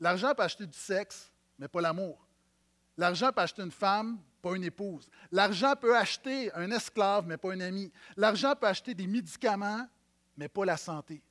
L'argent 0.00 0.34
peut 0.34 0.42
acheter 0.42 0.66
du 0.66 0.76
sexe, 0.76 1.30
mais 1.58 1.68
pas 1.68 1.80
l'amour. 1.80 2.26
L'argent 2.96 3.32
peut 3.32 3.40
acheter 3.40 3.62
une 3.62 3.70
femme, 3.70 4.18
pas 4.42 4.54
une 4.56 4.64
épouse. 4.64 5.08
L'argent 5.30 5.74
peut 5.76 5.96
acheter 5.96 6.52
un 6.54 6.70
esclave, 6.70 7.26
mais 7.26 7.36
pas 7.36 7.52
un 7.52 7.60
ami. 7.60 7.92
L'argent 8.16 8.54
peut 8.54 8.66
acheter 8.66 8.94
des 8.94 9.06
médicaments, 9.06 9.86
mais 10.36 10.48
pas 10.48 10.64
la 10.64 10.76
santé. 10.76 11.22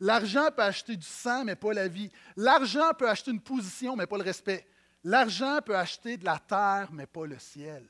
L'argent 0.00 0.48
peut 0.54 0.62
acheter 0.62 0.96
du 0.96 1.06
sang, 1.06 1.44
mais 1.44 1.56
pas 1.56 1.72
la 1.72 1.88
vie. 1.88 2.10
L'argent 2.36 2.92
peut 2.98 3.08
acheter 3.08 3.30
une 3.30 3.40
position, 3.40 3.96
mais 3.96 4.06
pas 4.06 4.18
le 4.18 4.24
respect. 4.24 4.66
L'argent 5.04 5.60
peut 5.64 5.76
acheter 5.76 6.16
de 6.16 6.24
la 6.24 6.38
terre, 6.38 6.88
mais 6.92 7.06
pas 7.06 7.26
le 7.26 7.38
ciel. 7.38 7.86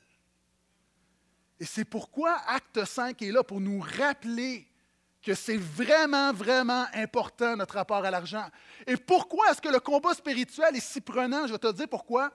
Et 1.60 1.64
c'est 1.64 1.84
pourquoi 1.84 2.36
Acte 2.46 2.84
5 2.84 3.20
est 3.22 3.32
là 3.32 3.42
pour 3.42 3.60
nous 3.60 3.80
rappeler 3.98 4.66
que 5.22 5.34
c'est 5.34 5.56
vraiment, 5.56 6.32
vraiment 6.32 6.86
important 6.94 7.56
notre 7.56 7.74
rapport 7.74 8.04
à 8.04 8.10
l'argent. 8.10 8.46
Et 8.86 8.96
pourquoi 8.96 9.50
est-ce 9.50 9.62
que 9.62 9.68
le 9.68 9.78
combat 9.78 10.14
spirituel 10.14 10.74
est 10.74 10.80
si 10.80 11.00
prenant? 11.00 11.46
Je 11.46 11.52
vais 11.52 11.58
te 11.58 11.72
dire 11.72 11.88
pourquoi. 11.88 12.32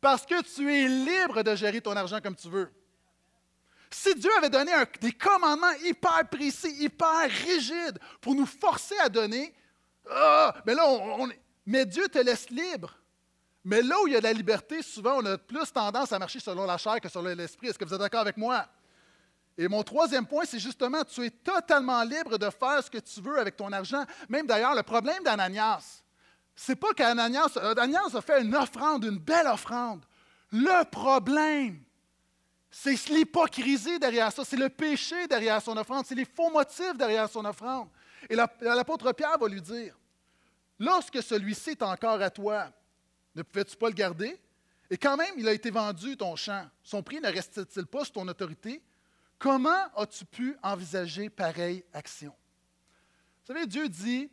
Parce 0.00 0.24
que 0.24 0.42
tu 0.42 0.74
es 0.74 0.88
libre 0.88 1.42
de 1.42 1.54
gérer 1.54 1.80
ton 1.82 1.94
argent 1.94 2.20
comme 2.22 2.36
tu 2.36 2.48
veux. 2.48 2.70
Si 3.90 4.14
Dieu 4.14 4.30
avait 4.38 4.48
donné 4.48 4.72
des 5.00 5.12
commandements 5.12 5.72
hyper 5.84 6.26
précis, 6.30 6.74
hyper 6.78 7.28
rigides 7.28 7.98
pour 8.20 8.34
nous 8.34 8.46
forcer 8.46 8.96
à 9.00 9.08
donner, 9.08 9.52
ah, 10.08 10.54
mais 11.66 11.84
Dieu 11.84 12.08
te 12.08 12.18
laisse 12.18 12.48
libre. 12.50 12.99
Mais 13.64 13.82
là 13.82 14.00
où 14.02 14.06
il 14.06 14.14
y 14.14 14.16
a 14.16 14.20
la 14.20 14.32
liberté, 14.32 14.82
souvent, 14.82 15.18
on 15.18 15.26
a 15.26 15.36
plus 15.36 15.70
tendance 15.72 16.12
à 16.12 16.18
marcher 16.18 16.40
selon 16.40 16.64
la 16.64 16.78
chair 16.78 17.00
que 17.00 17.08
selon 17.08 17.34
l'esprit. 17.34 17.68
Est-ce 17.68 17.78
que 17.78 17.84
vous 17.84 17.92
êtes 17.92 18.00
d'accord 18.00 18.20
avec 18.20 18.36
moi? 18.36 18.66
Et 19.58 19.68
mon 19.68 19.82
troisième 19.82 20.26
point, 20.26 20.44
c'est 20.46 20.58
justement, 20.58 21.04
tu 21.04 21.24
es 21.24 21.30
totalement 21.30 22.02
libre 22.02 22.38
de 22.38 22.48
faire 22.48 22.82
ce 22.82 22.90
que 22.90 22.98
tu 22.98 23.20
veux 23.20 23.38
avec 23.38 23.56
ton 23.56 23.70
argent. 23.72 24.04
Même 24.28 24.46
d'ailleurs, 24.46 24.74
le 24.74 24.82
problème 24.82 25.22
d'Ananias, 25.22 26.02
c'est 26.56 26.76
pas 26.76 26.94
qu'Ananias 26.94 27.56
Ananias 27.56 28.14
a 28.14 28.22
fait 28.22 28.42
une 28.42 28.54
offrande, 28.54 29.04
une 29.04 29.18
belle 29.18 29.46
offrande. 29.46 30.04
Le 30.50 30.84
problème, 30.84 31.82
c'est 32.70 33.08
l'hypocrisie 33.08 33.98
derrière 33.98 34.32
ça, 34.32 34.44
c'est 34.44 34.56
le 34.56 34.68
péché 34.70 35.26
derrière 35.26 35.60
son 35.60 35.76
offrande, 35.76 36.06
c'est 36.06 36.14
les 36.14 36.24
faux 36.24 36.50
motifs 36.50 36.96
derrière 36.96 37.28
son 37.28 37.44
offrande. 37.44 37.88
Et 38.28 38.36
l'apôtre 38.36 39.12
Pierre 39.12 39.38
va 39.38 39.48
lui 39.48 39.60
dire, 39.60 39.94
lorsque 40.78 41.22
celui-ci 41.22 41.70
est 41.70 41.82
encore 41.82 42.20
à 42.22 42.30
toi, 42.30 42.68
ne 43.34 43.42
pouvais-tu 43.42 43.76
pas 43.76 43.88
le 43.88 43.94
garder? 43.94 44.38
Et 44.90 44.96
quand 44.96 45.16
même, 45.16 45.34
il 45.36 45.46
a 45.48 45.52
été 45.52 45.70
vendu 45.70 46.16
ton 46.16 46.34
champ. 46.34 46.68
Son 46.82 47.02
prix 47.02 47.20
ne 47.20 47.28
restait-il 47.28 47.86
pas 47.86 48.04
sous 48.04 48.12
ton 48.12 48.26
autorité? 48.26 48.82
Comment 49.38 49.86
as-tu 49.96 50.24
pu 50.24 50.56
envisager 50.62 51.30
pareille 51.30 51.84
action? 51.92 52.34
Vous 53.40 53.54
savez, 53.54 53.66
Dieu 53.66 53.88
dit 53.88 54.28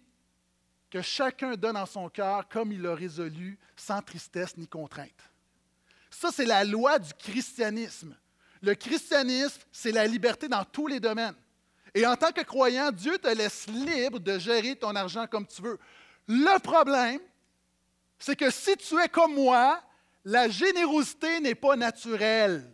que 0.89 1.01
chacun 1.01 1.55
donne 1.55 1.77
en 1.77 1.85
son 1.85 2.09
cœur 2.09 2.47
comme 2.49 2.71
il 2.71 2.81
l'a 2.81 2.95
résolu, 2.95 3.59
sans 3.75 4.01
tristesse 4.01 4.57
ni 4.57 4.67
contrainte. 4.67 5.11
Ça, 6.09 6.29
c'est 6.31 6.45
la 6.45 6.63
loi 6.63 6.97
du 6.97 7.13
christianisme. 7.13 8.15
Le 8.61 8.73
christianisme, 8.73 9.61
c'est 9.71 9.91
la 9.91 10.07
liberté 10.07 10.47
dans 10.47 10.65
tous 10.65 10.87
les 10.87 10.99
domaines. 10.99 11.35
Et 11.93 12.05
en 12.05 12.15
tant 12.15 12.31
que 12.31 12.41
croyant, 12.41 12.91
Dieu 12.91 13.17
te 13.17 13.27
laisse 13.27 13.67
libre 13.67 14.19
de 14.19 14.39
gérer 14.39 14.75
ton 14.75 14.95
argent 14.95 15.27
comme 15.27 15.45
tu 15.45 15.61
veux. 15.61 15.79
Le 16.27 16.59
problème, 16.59 17.19
c'est 18.19 18.35
que 18.35 18.49
si 18.49 18.75
tu 18.77 18.99
es 18.99 19.09
comme 19.09 19.35
moi, 19.35 19.81
la 20.25 20.49
générosité 20.49 21.39
n'est 21.39 21.55
pas 21.55 21.75
naturelle. 21.75 22.73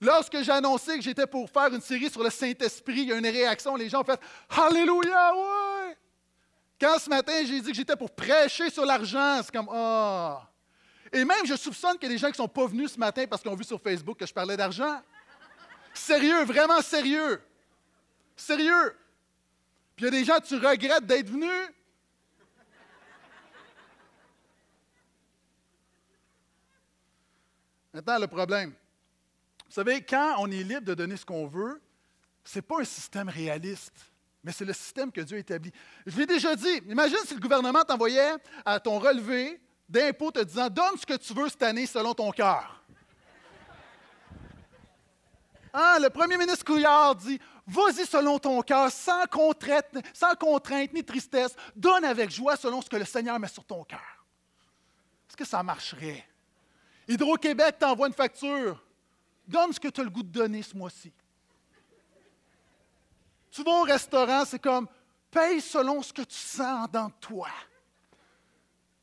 Lorsque 0.00 0.40
j'ai 0.42 0.52
annoncé 0.52 0.96
que 0.96 1.02
j'étais 1.02 1.26
pour 1.26 1.50
faire 1.50 1.74
une 1.74 1.80
série 1.80 2.08
sur 2.08 2.22
le 2.22 2.30
Saint-Esprit, 2.30 3.00
il 3.02 3.08
y 3.08 3.12
a 3.12 3.16
une 3.16 3.26
réaction, 3.26 3.74
les 3.74 3.88
gens 3.88 4.02
ont 4.02 4.04
fait 4.04 4.20
Alléluia, 4.48 5.34
ouais! 5.34 5.96
Quand 6.80 6.98
ce 7.00 7.10
matin, 7.10 7.32
j'ai 7.44 7.60
dit 7.60 7.70
que 7.70 7.74
j'étais 7.74 7.96
pour 7.96 8.10
prêcher 8.10 8.70
sur 8.70 8.84
l'argent, 8.84 9.40
c'est 9.42 9.52
comme 9.52 9.68
Ah! 9.72 10.48
Et 11.12 11.24
même, 11.24 11.44
je 11.44 11.56
soupçonne 11.56 11.96
a 12.00 12.08
des 12.08 12.18
gens 12.18 12.28
qui 12.28 12.32
ne 12.32 12.36
sont 12.36 12.48
pas 12.48 12.66
venus 12.66 12.92
ce 12.92 12.98
matin 12.98 13.24
parce 13.26 13.42
qu'ils 13.42 13.50
ont 13.50 13.56
vu 13.56 13.64
sur 13.64 13.80
Facebook 13.80 14.18
que 14.18 14.26
je 14.26 14.32
parlais 14.32 14.56
d'argent. 14.56 15.00
Sérieux, 15.94 16.44
vraiment 16.44 16.80
sérieux. 16.82 17.42
Sérieux. 18.36 18.96
Puis 19.96 20.04
il 20.06 20.14
y 20.14 20.16
a 20.16 20.20
des 20.20 20.24
gens, 20.24 20.38
tu 20.38 20.54
regrettes 20.54 21.06
d'être 21.06 21.28
venu. 21.28 21.50
Maintenant, 27.98 28.20
le 28.20 28.28
problème. 28.28 28.70
Vous 29.66 29.72
savez, 29.72 30.02
quand 30.02 30.36
on 30.38 30.48
est 30.52 30.62
libre 30.62 30.82
de 30.82 30.94
donner 30.94 31.16
ce 31.16 31.26
qu'on 31.26 31.48
veut, 31.48 31.82
ce 32.44 32.58
n'est 32.58 32.62
pas 32.62 32.80
un 32.80 32.84
système 32.84 33.28
réaliste, 33.28 34.12
mais 34.44 34.52
c'est 34.52 34.64
le 34.64 34.72
système 34.72 35.10
que 35.10 35.20
Dieu 35.20 35.36
a 35.36 35.40
établi. 35.40 35.72
Je 36.06 36.16
l'ai 36.16 36.26
déjà 36.26 36.54
dit, 36.54 36.76
imagine 36.88 37.18
si 37.26 37.34
le 37.34 37.40
gouvernement 37.40 37.82
t'envoyait 37.82 38.36
à 38.64 38.78
ton 38.78 39.00
relevé 39.00 39.60
d'impôts 39.88 40.30
te 40.30 40.38
disant 40.44 40.68
Donne 40.68 40.96
ce 40.96 41.06
que 41.06 41.16
tu 41.16 41.34
veux 41.34 41.48
cette 41.48 41.64
année 41.64 41.86
selon 41.86 42.14
ton 42.14 42.30
cœur. 42.30 42.84
Hein, 45.74 45.98
le 46.00 46.08
premier 46.08 46.38
ministre 46.38 46.64
Couillard 46.64 47.16
dit 47.16 47.40
Vas-y 47.66 48.06
selon 48.06 48.38
ton 48.38 48.62
cœur, 48.62 48.92
sans 48.92 49.26
contrainte, 49.26 49.98
sans 50.14 50.36
contrainte 50.36 50.92
ni 50.92 51.02
tristesse, 51.02 51.56
donne 51.74 52.04
avec 52.04 52.30
joie 52.30 52.54
selon 52.54 52.80
ce 52.80 52.88
que 52.88 52.96
le 52.96 53.04
Seigneur 53.04 53.40
met 53.40 53.48
sur 53.48 53.64
ton 53.64 53.82
cœur. 53.82 54.24
Est-ce 55.28 55.36
que 55.36 55.44
ça 55.44 55.64
marcherait? 55.64 56.24
Hydro-Québec 57.08 57.76
t'envoie 57.78 58.06
une 58.06 58.14
facture. 58.14 58.84
Donne 59.46 59.72
ce 59.72 59.80
que 59.80 59.88
tu 59.88 60.00
as 60.00 60.04
le 60.04 60.10
goût 60.10 60.22
de 60.22 60.28
donner 60.28 60.62
ce 60.62 60.76
mois-ci. 60.76 61.10
Tu 63.50 63.62
vas 63.64 63.80
au 63.80 63.82
restaurant, 63.82 64.44
c'est 64.44 64.58
comme 64.58 64.86
paye 65.30 65.60
selon 65.60 66.02
ce 66.02 66.12
que 66.12 66.22
tu 66.22 66.36
sens 66.36 66.88
dans 66.90 67.10
toi. 67.10 67.48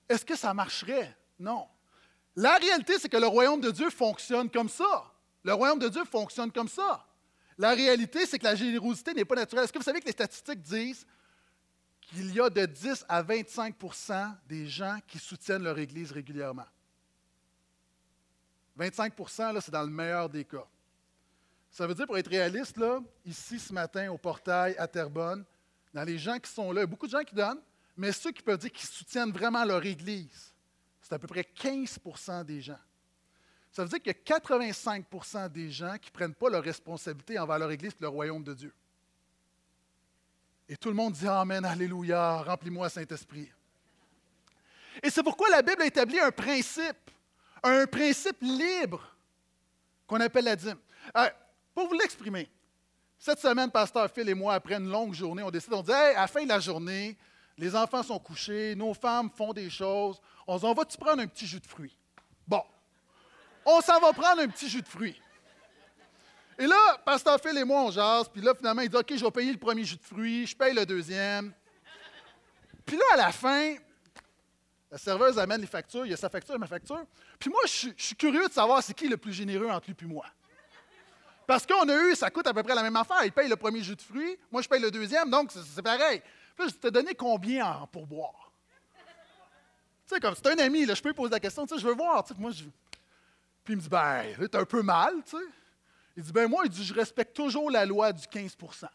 Est-ce 0.08 0.24
que 0.24 0.36
ça 0.36 0.54
marcherait? 0.54 1.18
Non. 1.40 1.68
La 2.36 2.58
réalité, 2.58 3.00
c'est 3.00 3.10
que 3.10 3.18
le 3.18 3.28
royaume 3.28 3.60
de 3.60 3.72
Dieu 3.72 3.90
fonctionne 3.90 4.50
comme 4.50 4.70
ça. 4.70 5.12
Le 5.44 5.54
royaume 5.54 5.80
de 5.80 5.90
Dieu 5.90 6.06
fonctionne 6.06 6.52
comme 6.52 6.68
ça. 6.68 7.06
La 7.58 7.72
réalité, 7.72 8.26
c'est 8.26 8.38
que 8.38 8.44
la 8.44 8.56
générosité 8.56 9.14
n'est 9.14 9.26
pas 9.26 9.36
naturelle. 9.36 9.64
Est-ce 9.64 9.74
que 9.74 9.80
vous 9.80 9.84
savez 9.84 10.02
que 10.02 10.06
les 10.06 10.12
statistiques 10.12 10.62
disent 10.62 11.08
qu'il 12.02 12.34
y 12.34 12.40
a 12.40 12.50
de 12.50 12.66
10 12.66 13.06
à 13.08 13.24
25% 13.24 14.36
des 14.48 14.68
gens 14.68 15.00
qui 15.08 15.18
soutiennent 15.18 15.64
leur 15.64 15.80
Église 15.80 16.12
régulièrement? 16.12 16.66
25% 18.78 19.62
c'est 19.62 19.72
dans 19.72 19.84
le 19.84 19.90
meilleur 19.90 20.30
des 20.30 20.46
cas. 20.46 20.66
Ça 21.72 21.86
veut 21.88 21.94
dire, 21.94 22.06
pour 22.06 22.18
être 22.18 22.30
réaliste, 22.30 22.78
là, 22.78 23.00
ici 23.26 23.60
ce 23.60 23.74
matin 23.74 24.10
au 24.10 24.18
portail 24.18 24.76
à 24.78 24.88
Terrebonne, 24.88 25.44
dans 25.94 26.04
les 26.04 26.18
gens 26.18 26.40
qui 26.40 26.52
sont 26.52 26.72
là, 26.72 26.82
il 26.82 26.84
y 26.84 26.86
a 26.86 26.88
beaucoup 26.88 27.06
de 27.06 27.12
gens 27.12 27.24
qui 27.24 27.36
donnent, 27.36 27.62
mais 27.98 28.12
ceux 28.12 28.32
qui 28.32 28.42
peuvent 28.42 28.58
dire 28.58 28.72
qu'ils 28.72 28.88
soutiennent 28.88 29.32
vraiment 29.32 29.64
leur 29.66 29.86
Église, 29.86 30.54
c'est 31.02 31.14
à 31.14 31.20
peu 31.20 31.28
près 31.28 31.42
15% 31.42 32.44
des 32.44 32.62
gens. 32.62 32.80
Ça 33.72 33.84
veut 33.84 33.90
dire 33.90 34.02
qu'il 34.02 34.14
y 34.14 34.34
a 34.34 34.40
85% 34.40 35.50
des 35.50 35.70
gens 35.70 35.98
qui 35.98 36.10
ne 36.10 36.14
prennent 36.14 36.34
pas 36.34 36.50
leur 36.50 36.64
responsabilité 36.64 37.38
envers 37.38 37.60
leur 37.60 37.72
Église 37.72 37.92
et 37.92 38.02
le 38.02 38.08
royaume 38.08 38.44
de 38.44 38.54
Dieu. 38.54 38.74
Et 40.68 40.78
tout 40.78 40.90
le 40.90 40.96
monde 40.96 41.14
dit 41.14 41.28
Amen, 41.28 41.64
Alléluia, 41.64 42.42
remplis-moi 42.42 42.90
Saint-Esprit. 42.90 43.52
Et 45.04 45.10
c'est 45.10 45.24
pourquoi 45.24 45.50
la 45.50 45.62
Bible 45.62 45.82
a 45.82 45.86
établi 45.86 46.20
un 46.20 46.32
principe, 46.32 47.12
un 47.66 47.88
principe 47.88 48.38
libre 48.42 49.02
qu'on 50.08 50.20
appelle 50.20 50.46
la 50.46 50.56
dîme. 50.56 50.78
Euh, 51.18 51.30
pour 51.74 51.88
vous 51.88 51.98
l'exprimer, 51.98 52.50
cette 53.18 53.40
semaine, 53.40 53.72
Pasteur 53.72 54.10
Phil 54.12 54.30
et 54.30 54.34
moi, 54.34 54.54
après 54.54 54.76
une 54.76 54.90
longue 54.90 55.14
journée, 55.14 55.42
on 55.42 55.50
décide, 55.50 55.74
on 55.74 55.82
dit 55.82 55.92
à 55.92 56.14
la 56.14 56.28
fin 56.28 56.44
de 56.44 56.50
la 56.50 56.60
journée, 56.60 57.18
les 57.58 57.76
enfants 57.76 58.04
sont 58.04 58.20
couchés, 58.20 58.76
nos 58.76 58.94
femmes 58.94 59.30
font 59.36 59.52
des 59.52 59.70
choses. 59.70 60.22
On 60.46 60.58
se 60.58 60.62
dit, 60.62 60.68
on 60.68 60.74
va-tu 60.74 60.98
prendre 60.98 61.22
un 61.22 61.28
petit 61.28 61.48
jus 61.48 61.60
de 61.60 61.66
fruits? 61.66 61.96
Bon, 62.48 62.62
on 63.66 63.82
s'en 63.82 64.00
va 64.00 64.14
prendre 64.14 64.42
un 64.42 64.48
petit 64.48 64.70
jus 64.70 64.82
de 64.82 64.88
fruits. 64.88 65.20
Et 66.60 66.68
là, 66.68 66.98
Pasteur 67.04 67.40
Phil 67.42 67.58
et 67.58 67.64
moi, 67.64 67.82
on 67.82 67.92
jase, 67.92 68.30
puis 68.30 68.42
là, 68.42 68.54
finalement, 68.56 68.82
il 68.82 68.90
dit, 68.90 68.96
OK, 68.96 69.12
je 69.16 69.26
vais 69.26 69.32
payer 69.32 69.52
le 69.52 69.58
premier 69.58 69.84
jus 69.84 69.98
de 69.98 70.04
fruits, 70.04 70.46
je 70.46 70.56
paye 70.56 70.74
le 70.74 70.86
deuxième. 70.86 71.52
Puis 72.86 72.96
là, 72.96 73.04
à 73.14 73.18
la 73.18 73.32
fin, 73.32 73.76
la 74.96 75.00
serveuse 75.00 75.38
amène 75.38 75.60
les 75.60 75.68
factures, 75.68 76.06
il 76.06 76.12
y 76.12 76.14
a 76.14 76.18
sa 76.18 76.30
facture 76.30 76.58
ma 76.58 76.68
facture. 76.68 77.06
Puis 77.38 77.50
moi, 77.50 77.60
je, 77.66 77.90
suis 77.98 78.16
curieux 78.16 78.48
de 78.48 78.54
savoir 78.54 78.82
c'est 78.82 78.94
qui 78.94 79.10
le 79.10 79.18
plus 79.18 79.34
généreux 79.34 79.70
entre 79.70 79.90
lui 79.90 79.96
et 80.02 80.06
moi. 80.06 80.26
Parce 81.46 81.66
qu'on 81.66 81.90
a 81.90 81.98
eu, 81.98 82.16
ça 82.16 82.30
coûte 82.30 82.48
à 82.48 82.54
peu 82.54 82.64
près 82.64 82.74
la 82.74 82.82
même 82.82 82.96
affaire. 82.96 83.26
Il 83.26 83.34
paye 83.34 83.50
le 83.50 83.58
premier 83.58 83.84
jus 83.84 83.98
de 83.98 84.02
fruits, 84.02 84.38
moi 84.50 84.62
je 84.62 84.70
paye 84.70 84.80
le 84.80 84.90
deuxième, 84.90 85.30
donc 85.30 85.52
c'est 85.52 85.82
pareil. 85.82 86.22
Puis, 86.56 86.70
je 86.70 86.76
t'ai 86.76 86.92
donné 86.92 87.14
combien 87.14 87.66
en 87.66 87.88
pourboire? 87.88 88.54
Tu 90.08 90.16
sais, 90.16 90.22
comme 90.22 90.34
c'est 90.34 90.48
un 90.48 90.60
ami, 90.60 90.86
là, 90.86 90.94
je 90.94 91.02
peux 91.02 91.10
lui 91.10 91.16
poser 91.16 91.32
la 91.32 91.42
question, 91.42 91.66
tu 91.66 91.76
sais, 91.76 91.82
je 91.82 91.86
veux 91.86 91.94
voir. 91.94 92.24
Tu 92.24 92.34
sais, 92.34 92.40
moi, 92.40 92.52
je... 92.52 92.64
Puis 93.66 93.74
il 93.74 93.76
me 93.76 93.82
dit, 93.82 93.90
ben, 93.90 94.34
t'es 94.50 94.58
un 94.58 94.64
peu 94.64 94.82
mal, 94.82 95.14
tu 95.26 95.32
sais. 95.32 95.44
Il 96.16 96.24
dit, 96.24 96.32
ben 96.32 96.48
moi, 96.48 96.64
il 96.64 96.72
dit, 96.72 96.86
je 96.86 96.94
respecte 96.94 97.36
toujours 97.36 97.70
la 97.70 97.86
loi 97.86 98.14
du 98.14 98.26
15% 98.26 98.86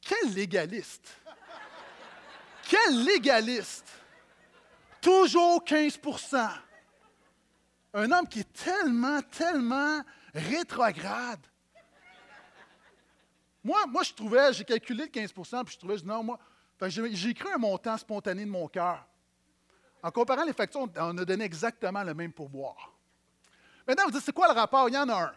Quel 0.00 0.34
légaliste! 0.34 1.16
Quel 2.68 3.04
légaliste! 3.04 4.01
Toujours 5.02 5.64
15% 5.64 6.48
Un 7.94 8.12
homme 8.12 8.28
qui 8.28 8.40
est 8.40 8.52
tellement, 8.52 9.20
tellement 9.22 10.00
rétrograde. 10.32 11.44
Moi, 13.64 13.84
moi, 13.88 14.02
je 14.04 14.12
trouvais, 14.14 14.52
j'ai 14.52 14.64
calculé 14.64 15.04
le 15.04 15.10
15% 15.10 15.64
puis 15.64 15.74
je 15.74 15.78
trouvais, 15.78 15.96
non, 16.04 16.22
moi, 16.22 16.38
j'ai 16.86 17.30
écrit 17.30 17.52
un 17.52 17.58
montant 17.58 17.96
spontané 17.98 18.44
de 18.44 18.50
mon 18.50 18.68
cœur. 18.68 19.04
En 20.02 20.10
comparant 20.10 20.44
les 20.44 20.52
factures, 20.52 20.88
on 20.96 21.18
a 21.18 21.24
donné 21.24 21.44
exactement 21.44 22.02
le 22.02 22.14
même 22.14 22.32
pourboire. 22.32 22.92
Maintenant, 23.86 24.04
vous 24.04 24.12
dites, 24.12 24.22
c'est 24.24 24.32
quoi 24.32 24.52
le 24.52 24.58
rapport? 24.58 24.88
Il 24.88 24.94
y 24.94 24.98
en 24.98 25.08
a 25.08 25.24
un. 25.24 25.32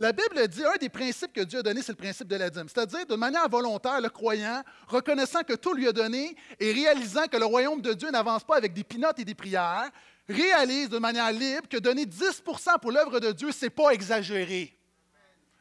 La 0.00 0.12
Bible 0.12 0.48
dit, 0.48 0.64
un 0.64 0.76
des 0.80 0.88
principes 0.88 1.32
que 1.32 1.42
Dieu 1.42 1.60
a 1.60 1.62
donné, 1.62 1.80
c'est 1.80 1.92
le 1.92 1.96
principe 1.96 2.26
de 2.26 2.34
la 2.34 2.50
dîme. 2.50 2.68
C'est-à-dire, 2.68 3.06
de 3.06 3.14
manière 3.14 3.48
volontaire, 3.48 4.00
le 4.00 4.08
croyant, 4.08 4.62
reconnaissant 4.88 5.42
que 5.42 5.52
tout 5.52 5.72
lui 5.72 5.86
a 5.86 5.92
donné 5.92 6.36
et 6.58 6.72
réalisant 6.72 7.26
que 7.26 7.36
le 7.36 7.44
royaume 7.44 7.80
de 7.80 7.92
Dieu 7.92 8.10
n'avance 8.10 8.42
pas 8.42 8.56
avec 8.56 8.72
des 8.72 8.82
pinottes 8.82 9.20
et 9.20 9.24
des 9.24 9.36
prières, 9.36 9.90
réalise 10.28 10.88
de 10.88 10.98
manière 10.98 11.30
libre 11.30 11.68
que 11.68 11.76
donner 11.76 12.06
10% 12.06 12.80
pour 12.80 12.90
l'œuvre 12.90 13.20
de 13.20 13.30
Dieu, 13.30 13.52
ce 13.52 13.66
n'est 13.66 13.70
pas 13.70 13.90
exagéré. 13.90 14.76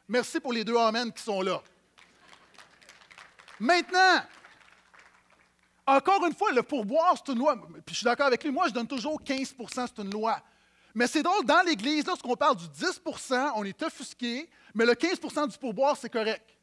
Merci 0.08 0.40
pour 0.40 0.52
les 0.52 0.64
deux 0.64 0.78
Amen 0.78 1.12
qui 1.12 1.22
sont 1.22 1.42
là. 1.42 1.62
Maintenant, 3.60 4.24
encore 5.86 6.26
une 6.26 6.34
fois, 6.34 6.52
le 6.52 6.64
pourboire, 6.64 7.16
c'est 7.18 7.32
une 7.32 7.40
loi. 7.40 7.56
Puis 7.86 7.94
je 7.94 7.96
suis 7.98 8.06
d'accord 8.06 8.28
avec 8.28 8.44
lui, 8.44 8.52
moi, 8.52 8.68
je 8.68 8.74
donne 8.74 8.88
toujours 8.88 9.22
15% 9.22 9.54
c'est 9.96 10.02
une 10.02 10.12
loi. 10.12 10.42
Mais 10.94 11.08
c'est 11.08 11.24
drôle, 11.24 11.46
dans 11.46 11.62
l'Église, 11.66 12.06
lorsqu'on 12.06 12.36
parle 12.36 12.56
du 12.56 12.66
10% 12.66 13.54
on 13.56 13.64
est 13.64 13.82
offusqué, 13.82 14.50
mais 14.76 14.86
le 14.86 14.94
15% 14.94 15.50
du 15.50 15.58
pourboire, 15.58 15.98
c'est 15.98 16.10
correct. 16.10 16.54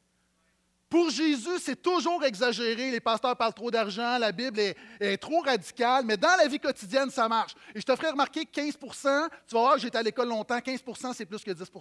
Pour 0.89 1.09
Jésus, 1.09 1.57
c'est 1.59 1.81
toujours 1.81 2.21
exagéré. 2.25 2.91
Les 2.91 2.99
pasteurs 2.99 3.37
parlent 3.37 3.53
trop 3.53 3.71
d'argent, 3.71 4.17
la 4.17 4.33
Bible 4.33 4.59
est, 4.59 5.17
trop 5.17 5.39
radicale, 5.39 6.03
mais 6.05 6.17
dans 6.17 6.35
la 6.37 6.47
vie 6.47 6.59
quotidienne, 6.59 7.09
ça 7.09 7.29
marche. 7.29 7.55
Et 7.73 7.79
je 7.79 7.85
te 7.85 7.95
ferai 7.95 8.09
remarquer 8.09 8.45
que 8.45 8.59
15% 8.59 9.29
tu 9.47 9.55
vas 9.55 9.61
voir, 9.61 9.77
j'étais 9.77 9.97
à 9.97 10.03
l'école 10.03 10.27
longtemps, 10.27 10.57
15% 10.57 11.13
c'est 11.15 11.25
plus 11.25 11.41
que 11.43 11.51
10 11.51 11.71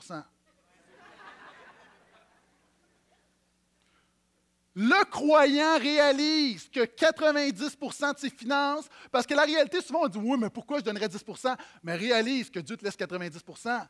Le 4.82 5.04
croyant 5.10 5.78
réalise 5.78 6.70
que 6.70 6.80
90% 6.80 8.14
de 8.14 8.18
ses 8.18 8.30
finances, 8.30 8.86
parce 9.12 9.26
que 9.26 9.34
la 9.34 9.42
réalité, 9.42 9.82
souvent 9.82 10.04
on 10.04 10.08
dit 10.08 10.16
Oui, 10.16 10.38
mais 10.40 10.48
pourquoi 10.48 10.78
je 10.78 10.84
donnerais 10.84 11.08
10% 11.08 11.54
Mais 11.82 11.96
réalise 11.96 12.48
que 12.48 12.60
Dieu 12.60 12.78
te 12.78 12.84
laisse 12.86 12.96
90% 12.96 13.86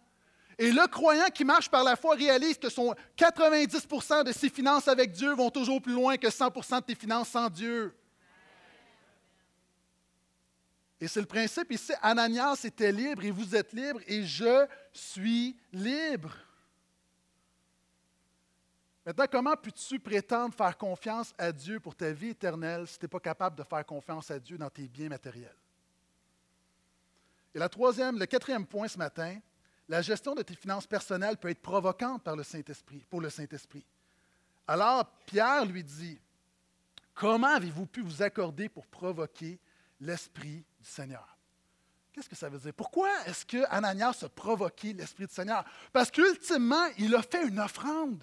Et 0.59 0.73
le 0.73 0.85
croyant 0.89 1.29
qui 1.33 1.45
marche 1.45 1.69
par 1.69 1.85
la 1.85 1.95
foi 1.95 2.17
réalise 2.17 2.59
que 2.59 2.69
son 2.69 2.93
90% 3.17 4.25
de 4.25 4.33
ses 4.33 4.49
finances 4.49 4.89
avec 4.89 5.13
Dieu 5.13 5.33
vont 5.33 5.51
toujours 5.51 5.81
plus 5.81 5.93
loin 5.93 6.17
que 6.17 6.27
100% 6.27 6.81
de 6.81 6.85
tes 6.87 6.97
finances 6.97 7.29
sans 7.29 7.49
Dieu. 7.49 7.95
Et 11.01 11.07
c'est 11.07 11.21
le 11.21 11.27
principe 11.27 11.71
ici. 11.71 11.93
Ananias 12.03 12.63
était 12.65 12.91
libre 12.91 13.25
et 13.25 13.31
vous 13.31 13.55
êtes 13.55 13.73
libre 13.73 14.01
et 14.09 14.25
je 14.25 14.67
suis 14.93 15.57
libre. 15.73 16.35
Maintenant, 19.05 19.27
comment 19.31 19.57
peux-tu 19.57 19.99
prétendre 19.99 20.55
faire 20.55 20.77
confiance 20.77 21.33
à 21.39 21.51
Dieu 21.53 21.81
pour 21.81 21.95
ta 21.95 22.13
vie 22.13 22.31
éternelle 22.31 22.87
si 22.87 22.99
tu 22.99 23.05
n'es 23.05 23.09
pas 23.09 23.21
capable 23.21 23.57
de 23.57 23.63
faire 23.63 23.85
confiance 23.85 24.31
à 24.31 24.39
Dieu 24.39 24.59
dans 24.59 24.69
tes 24.69 24.87
biens 24.89 25.09
matériels? 25.09 25.57
Et 27.55 27.59
la 27.59 27.69
troisième, 27.69 28.19
le 28.19 28.27
quatrième 28.27 28.67
point 28.67 28.89
ce 28.89 28.99
matin, 28.99 29.39
la 29.89 30.03
gestion 30.03 30.35
de 30.35 30.43
tes 30.43 30.55
finances 30.55 30.87
personnelles 30.87 31.37
peut 31.37 31.49
être 31.49 31.63
provocante 31.63 32.23
par 32.23 32.37
le 32.37 32.45
Saint-Esprit, 32.45 33.05
pour 33.09 33.21
le 33.21 33.31
Saint-Esprit. 33.31 33.85
Alors, 34.69 35.05
Pierre 35.27 35.65
lui 35.65 35.83
dit, 35.83 36.21
comment 37.15 37.49
avez-vous 37.49 37.87
pu 37.87 38.03
vous 38.03 38.23
accorder 38.23 38.69
pour 38.69 38.87
provoquer 38.87 39.59
l'Esprit 39.99 40.65
du 40.79 40.87
Seigneur? 40.87 41.37
Qu'est-ce 42.13 42.29
que 42.29 42.37
ça 42.37 42.49
veut 42.49 42.59
dire? 42.59 42.75
Pourquoi 42.75 43.11
est-ce 43.27 43.45
que 43.45 43.65
Ananias 43.69 44.23
a 44.23 44.29
provoqué 44.29 44.93
l'Esprit 44.93 45.27
du 45.27 45.35
Seigneur? 45.35 45.65
Parce 45.93 46.11
qu'ultimement, 46.11 46.87
il 46.99 47.15
a 47.17 47.23
fait 47.23 47.49
une 47.49 47.59
offrande. 47.59 48.23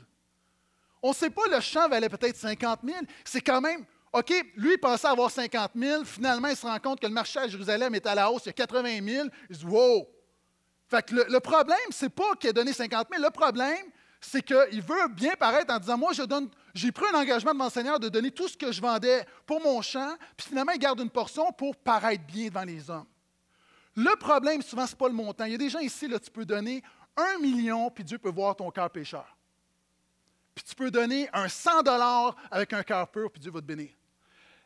On 1.01 1.09
ne 1.09 1.15
sait 1.15 1.29
pas, 1.29 1.47
le 1.49 1.59
champ 1.59 1.87
valait 1.87 2.09
peut-être 2.09 2.35
50 2.35 2.79
000. 2.83 2.97
C'est 3.23 3.41
quand 3.41 3.61
même, 3.61 3.85
OK, 4.13 4.33
lui, 4.55 4.73
il 4.73 4.77
pensait 4.77 5.07
avoir 5.07 5.29
50 5.29 5.71
000. 5.75 6.05
Finalement, 6.05 6.47
il 6.47 6.55
se 6.55 6.65
rend 6.65 6.79
compte 6.79 6.99
que 6.99 7.07
le 7.07 7.13
marché 7.13 7.39
à 7.39 7.47
Jérusalem 7.47 7.93
est 7.95 8.05
à 8.05 8.15
la 8.15 8.31
hausse, 8.31 8.43
il 8.45 8.47
y 8.47 8.49
a 8.49 8.53
80 8.53 8.99
000. 9.03 9.27
Il 9.49 9.57
dit, 9.57 9.65
wow! 9.65 10.07
Fait 10.89 11.05
que 11.05 11.15
le, 11.15 11.39
problème, 11.39 11.77
ce 11.91 12.05
n'est 12.05 12.09
pas 12.09 12.33
qu'il 12.35 12.49
a 12.49 12.53
donné 12.53 12.71
50 12.71 13.07
000. 13.11 13.21
Le 13.21 13.29
problème, 13.29 13.85
c'est 14.21 14.41
qu'il 14.41 14.81
veut 14.81 15.07
bien 15.09 15.35
paraître 15.35 15.73
en 15.73 15.79
disant, 15.79 15.97
moi, 15.97 16.11
j'ai 16.73 16.91
pris 16.91 17.05
un 17.13 17.19
engagement 17.19 17.51
de 17.51 17.57
mon 17.57 17.69
Seigneur 17.69 17.99
de 17.99 18.09
donner 18.09 18.31
tout 18.31 18.47
ce 18.47 18.57
que 18.57 18.71
je 18.71 18.81
vendais 18.81 19.25
pour 19.45 19.61
mon 19.61 19.81
champ, 19.81 20.15
puis 20.35 20.47
finalement, 20.47 20.71
il 20.71 20.79
garde 20.79 20.99
une 20.99 21.09
portion 21.09 21.51
pour 21.51 21.75
paraître 21.75 22.25
bien 22.25 22.47
devant 22.47 22.63
les 22.63 22.89
hommes. 22.89 23.05
Le 23.95 24.15
problème, 24.15 24.61
souvent, 24.61 24.85
ce 24.85 24.93
n'est 24.93 24.97
pas 24.97 25.07
le 25.07 25.13
montant. 25.13 25.45
Il 25.45 25.51
y 25.51 25.55
a 25.55 25.57
des 25.57 25.69
gens 25.69 25.79
ici, 25.79 26.07
là, 26.07 26.19
tu 26.19 26.31
peux 26.31 26.45
donner 26.45 26.81
un 27.17 27.39
million, 27.39 27.91
puis 27.91 28.03
Dieu 28.03 28.17
peut 28.17 28.31
voir 28.31 28.55
ton 28.55 28.71
cœur 28.71 28.89
pécheur 28.89 29.36
puis 30.57 30.63
tu 30.63 30.73
peux 30.73 30.89
donner 30.89 31.29
un 31.33 31.47
100 31.47 31.83
dollars 31.83 32.35
avec 32.49 32.73
un 32.73 32.81
cœur 32.81 33.11
pur, 33.11 33.31
puis 33.31 33.39
Dieu 33.39 33.51
va 33.51 33.61
te 33.61 33.65
bénir. 33.67 33.91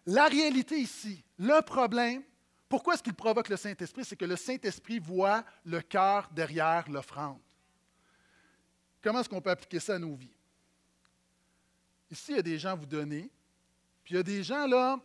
La 0.05 0.27
réalité 0.27 0.77
ici, 0.77 1.21
le 1.37 1.61
problème, 1.61 2.23
pourquoi 2.69 2.93
est-ce 2.93 3.03
qu'il 3.03 3.13
provoque 3.13 3.49
le 3.49 3.57
Saint-Esprit? 3.57 4.05
C'est 4.05 4.15
que 4.15 4.23
le 4.23 4.37
Saint-Esprit 4.37 4.99
voit 4.99 5.43
le 5.65 5.81
cœur 5.81 6.29
derrière 6.31 6.89
l'offrande. 6.89 7.41
Comment 9.03 9.19
est-ce 9.19 9.27
qu'on 9.27 9.41
peut 9.41 9.49
appliquer 9.49 9.81
ça 9.81 9.95
à 9.95 9.99
nos 9.99 10.15
vies? 10.15 10.31
Ici, 12.09 12.31
il 12.31 12.35
y 12.37 12.39
a 12.39 12.41
des 12.41 12.57
gens 12.57 12.77
vous 12.77 12.85
donner, 12.85 13.29
puis 14.05 14.13
il 14.13 14.15
y 14.15 14.19
a 14.21 14.23
des 14.23 14.43
gens 14.43 14.65
là, 14.67 14.97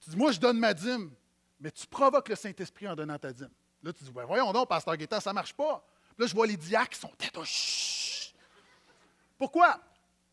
tu 0.00 0.10
dis, 0.10 0.16
moi 0.16 0.32
je 0.32 0.40
donne 0.40 0.58
ma 0.58 0.74
dîme, 0.74 1.12
mais 1.60 1.70
tu 1.70 1.86
provoques 1.86 2.30
le 2.30 2.34
Saint-Esprit 2.34 2.88
en 2.88 2.96
donnant 2.96 3.16
ta 3.16 3.32
dîme. 3.32 3.52
Là, 3.80 3.92
tu 3.92 4.02
dis, 4.02 4.10
ben, 4.10 4.24
voyons 4.24 4.52
donc, 4.52 4.68
Pasteur 4.68 4.96
Guetta, 4.96 5.20
ça 5.20 5.30
ne 5.30 5.34
marche 5.34 5.54
pas. 5.54 5.86
là, 6.18 6.26
je 6.26 6.34
vois 6.34 6.48
les 6.48 6.56
diacres 6.56 6.90
qui 6.90 6.98
sont 6.98 7.12
tête, 7.16 7.38
pourquoi? 9.42 9.76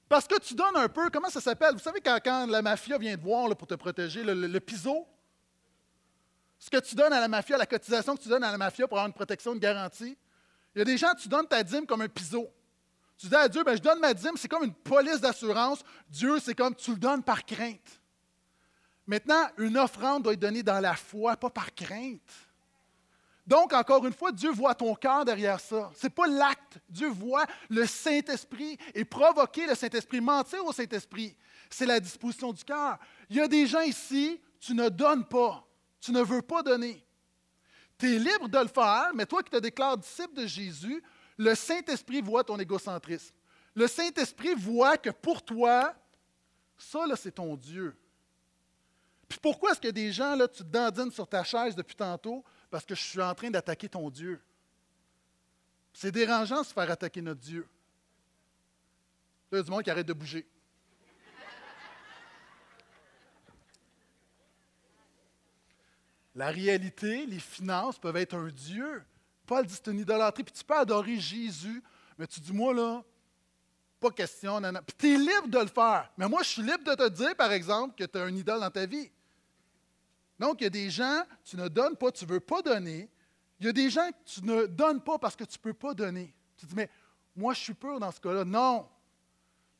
Parce 0.07 0.27
que 0.27 0.37
tu 0.39 0.53
donnes 0.53 0.75
un 0.75 0.87
peu, 0.87 1.09
comment 1.09 1.31
ça 1.31 1.41
s'appelle? 1.41 1.73
Vous 1.73 1.79
savez, 1.79 1.99
quand, 1.99 2.45
la 2.45 2.61
mafia 2.61 2.95
vient 2.99 3.17
te 3.17 3.23
voir 3.23 3.49
pour 3.55 3.67
te 3.67 3.73
protéger, 3.73 4.21
le, 4.21 4.35
le, 4.35 4.59
piso, 4.59 5.07
ce 6.59 6.69
que 6.69 6.77
tu 6.77 6.93
donnes 6.93 7.13
à 7.13 7.19
la 7.19 7.27
mafia, 7.27 7.57
la 7.57 7.65
cotisation 7.65 8.15
que 8.15 8.21
tu 8.21 8.29
donnes 8.29 8.43
à 8.43 8.51
la 8.51 8.57
mafia 8.59 8.87
pour 8.87 8.99
avoir 8.99 9.07
une 9.07 9.13
protection, 9.13 9.53
une 9.53 9.59
garantie, 9.59 10.15
il 10.75 10.77
y 10.77 10.81
a 10.83 10.85
des 10.85 10.95
gens, 10.95 11.15
tu 11.15 11.27
donnes 11.27 11.47
ta 11.47 11.63
dîme 11.63 11.87
comme 11.87 12.01
un 12.01 12.07
piso. 12.07 12.53
Tu 13.17 13.25
dis 13.25 13.35
à 13.35 13.49
Dieu, 13.49 13.63
ben, 13.63 13.75
je 13.75 13.81
donne 13.81 13.99
ma 13.99 14.13
dîme, 14.13 14.37
c'est 14.37 14.47
comme 14.47 14.65
une 14.65 14.75
police 14.75 15.19
d'assurance. 15.19 15.79
Dieu, 16.07 16.37
c'est 16.39 16.53
comme 16.53 16.75
tu 16.75 16.91
le 16.91 16.97
donnes 16.97 17.23
par 17.23 17.43
crainte. 17.43 17.99
Maintenant, 19.07 19.49
une 19.57 19.75
offrande 19.79 20.21
doit 20.21 20.33
être 20.33 20.39
donnée 20.39 20.61
dans 20.61 20.79
la 20.79 20.93
foi, 20.93 21.35
pas 21.35 21.49
par 21.49 21.73
crainte. 21.73 22.21
Donc, 23.49 23.73
encore 23.73 24.05
une 24.05 24.13
fois, 24.13 24.31
Dieu 24.31 24.51
voit 24.51 24.75
ton 24.75 24.93
cœur 24.93 25.25
derrière 25.25 25.59
ça. 25.59 25.89
Ce 25.95 26.05
n'est 26.05 26.11
pas 26.11 26.27
l'acte. 26.27 26.77
Dieu 26.87 27.09
voit 27.09 27.47
le 27.67 27.87
Saint-Esprit 27.87 28.77
et 28.93 29.03
provoquer 29.03 29.65
le 29.65 29.73
Saint-Esprit, 29.73 30.21
mentir 30.21 30.63
au 30.63 30.71
Saint-Esprit. 30.71 31.35
C'est 31.67 31.87
la 31.87 31.99
disposition 31.99 32.53
du 32.53 32.63
cœur. 32.63 32.99
Il 33.27 33.37
y 33.37 33.41
a 33.41 33.47
des 33.47 33.65
gens 33.65 33.81
ici, 33.81 34.39
tu 34.59 34.75
ne 34.75 34.87
donnes 34.87 35.25
pas. 35.25 35.65
Tu 35.99 36.11
ne 36.11 36.21
veux 36.21 36.43
pas 36.43 36.61
donner. 36.61 37.03
Tu 37.97 38.15
es 38.15 38.19
libre 38.19 38.47
de 38.47 38.59
le 38.59 38.67
faire, 38.67 39.09
mais 39.15 39.25
toi 39.25 39.41
qui 39.41 39.49
te 39.49 39.57
déclares 39.57 39.97
disciple 39.97 40.35
de 40.35 40.45
Jésus, 40.45 41.01
le 41.35 41.55
Saint-Esprit 41.55 42.21
voit 42.21 42.43
ton 42.43 42.59
égocentrisme. 42.59 43.33
Le 43.73 43.87
Saint-Esprit 43.87 44.53
voit 44.53 44.95
que 44.95 45.09
pour 45.09 45.41
toi, 45.41 45.95
ça, 46.77 46.99
c'est 47.15 47.31
ton 47.31 47.55
Dieu. 47.55 47.97
Puis 49.27 49.39
pourquoi 49.41 49.71
est-ce 49.71 49.81
que 49.81 49.87
des 49.87 50.11
gens, 50.11 50.35
là, 50.35 50.47
tu 50.47 50.59
te 50.59 50.69
dandines 50.69 51.11
sur 51.11 51.27
ta 51.27 51.43
chaise 51.43 51.75
depuis 51.75 51.95
tantôt? 51.95 52.43
Parce 52.69 52.85
que 52.85 52.95
je 52.95 53.01
suis 53.01 53.21
en 53.21 53.33
train 53.33 53.49
d'attaquer 53.49 53.89
ton 53.89 54.09
Dieu. 54.09 54.41
C'est 55.93 56.11
dérangeant 56.11 56.61
de 56.61 56.65
se 56.65 56.73
faire 56.73 56.89
attaquer 56.89 57.21
notre 57.21 57.41
Dieu. 57.41 57.67
Là, 59.51 59.57
il 59.57 59.57
y 59.57 59.59
a 59.59 59.63
du 59.63 59.71
monde 59.71 59.83
qui 59.83 59.89
arrête 59.89 60.07
de 60.07 60.13
bouger. 60.13 60.47
La 66.35 66.51
réalité, 66.51 67.25
les 67.25 67.39
finances 67.39 67.97
peuvent 67.97 68.15
être 68.15 68.35
un 68.35 68.47
Dieu. 68.47 69.03
Paul 69.45 69.65
dit 69.65 69.73
c'est 69.73 69.91
une 69.91 69.99
idolâtrie. 69.99 70.43
Puis 70.43 70.53
tu 70.53 70.63
peux 70.63 70.77
adorer 70.77 71.19
Jésus, 71.19 71.83
mais 72.17 72.27
tu 72.27 72.39
dis, 72.39 72.53
moi, 72.53 72.73
là, 72.73 73.03
pas 73.99 74.11
question. 74.11 74.61
Puis 74.61 74.95
tu 74.97 75.13
es 75.13 75.17
libre 75.17 75.47
de 75.47 75.59
le 75.59 75.67
faire. 75.67 76.09
Mais 76.17 76.29
moi, 76.29 76.43
je 76.43 76.49
suis 76.49 76.61
libre 76.61 76.83
de 76.83 76.93
te 76.93 77.09
dire, 77.09 77.35
par 77.35 77.51
exemple, 77.51 77.95
que 77.95 78.05
tu 78.05 78.17
as 78.17 78.21
un 78.21 78.33
idole 78.33 78.59
dans 78.61 78.69
ta 78.69 78.85
vie. 78.85 79.11
Donc, 80.39 80.61
il 80.61 80.63
y 80.63 80.67
a 80.67 80.69
des 80.69 80.89
gens, 80.89 81.23
tu 81.43 81.57
ne 81.57 81.67
donnes 81.67 81.97
pas, 81.97 82.11
tu 82.11 82.25
ne 82.25 82.29
veux 82.29 82.39
pas 82.39 82.61
donner. 82.61 83.09
Il 83.59 83.65
y 83.65 83.69
a 83.69 83.73
des 83.73 83.89
gens 83.89 84.09
que 84.09 84.23
tu 84.25 84.43
ne 84.45 84.65
donnes 84.67 85.01
pas 85.01 85.19
parce 85.19 85.35
que 85.35 85.43
tu 85.43 85.57
ne 85.57 85.61
peux 85.61 85.73
pas 85.73 85.93
donner. 85.93 86.33
Tu 86.55 86.65
dis, 86.65 86.75
mais 86.75 86.89
moi, 87.35 87.53
je 87.53 87.59
suis 87.59 87.73
pur 87.73 87.99
dans 87.99 88.11
ce 88.11 88.21
cas-là. 88.21 88.45
Non. 88.45 88.87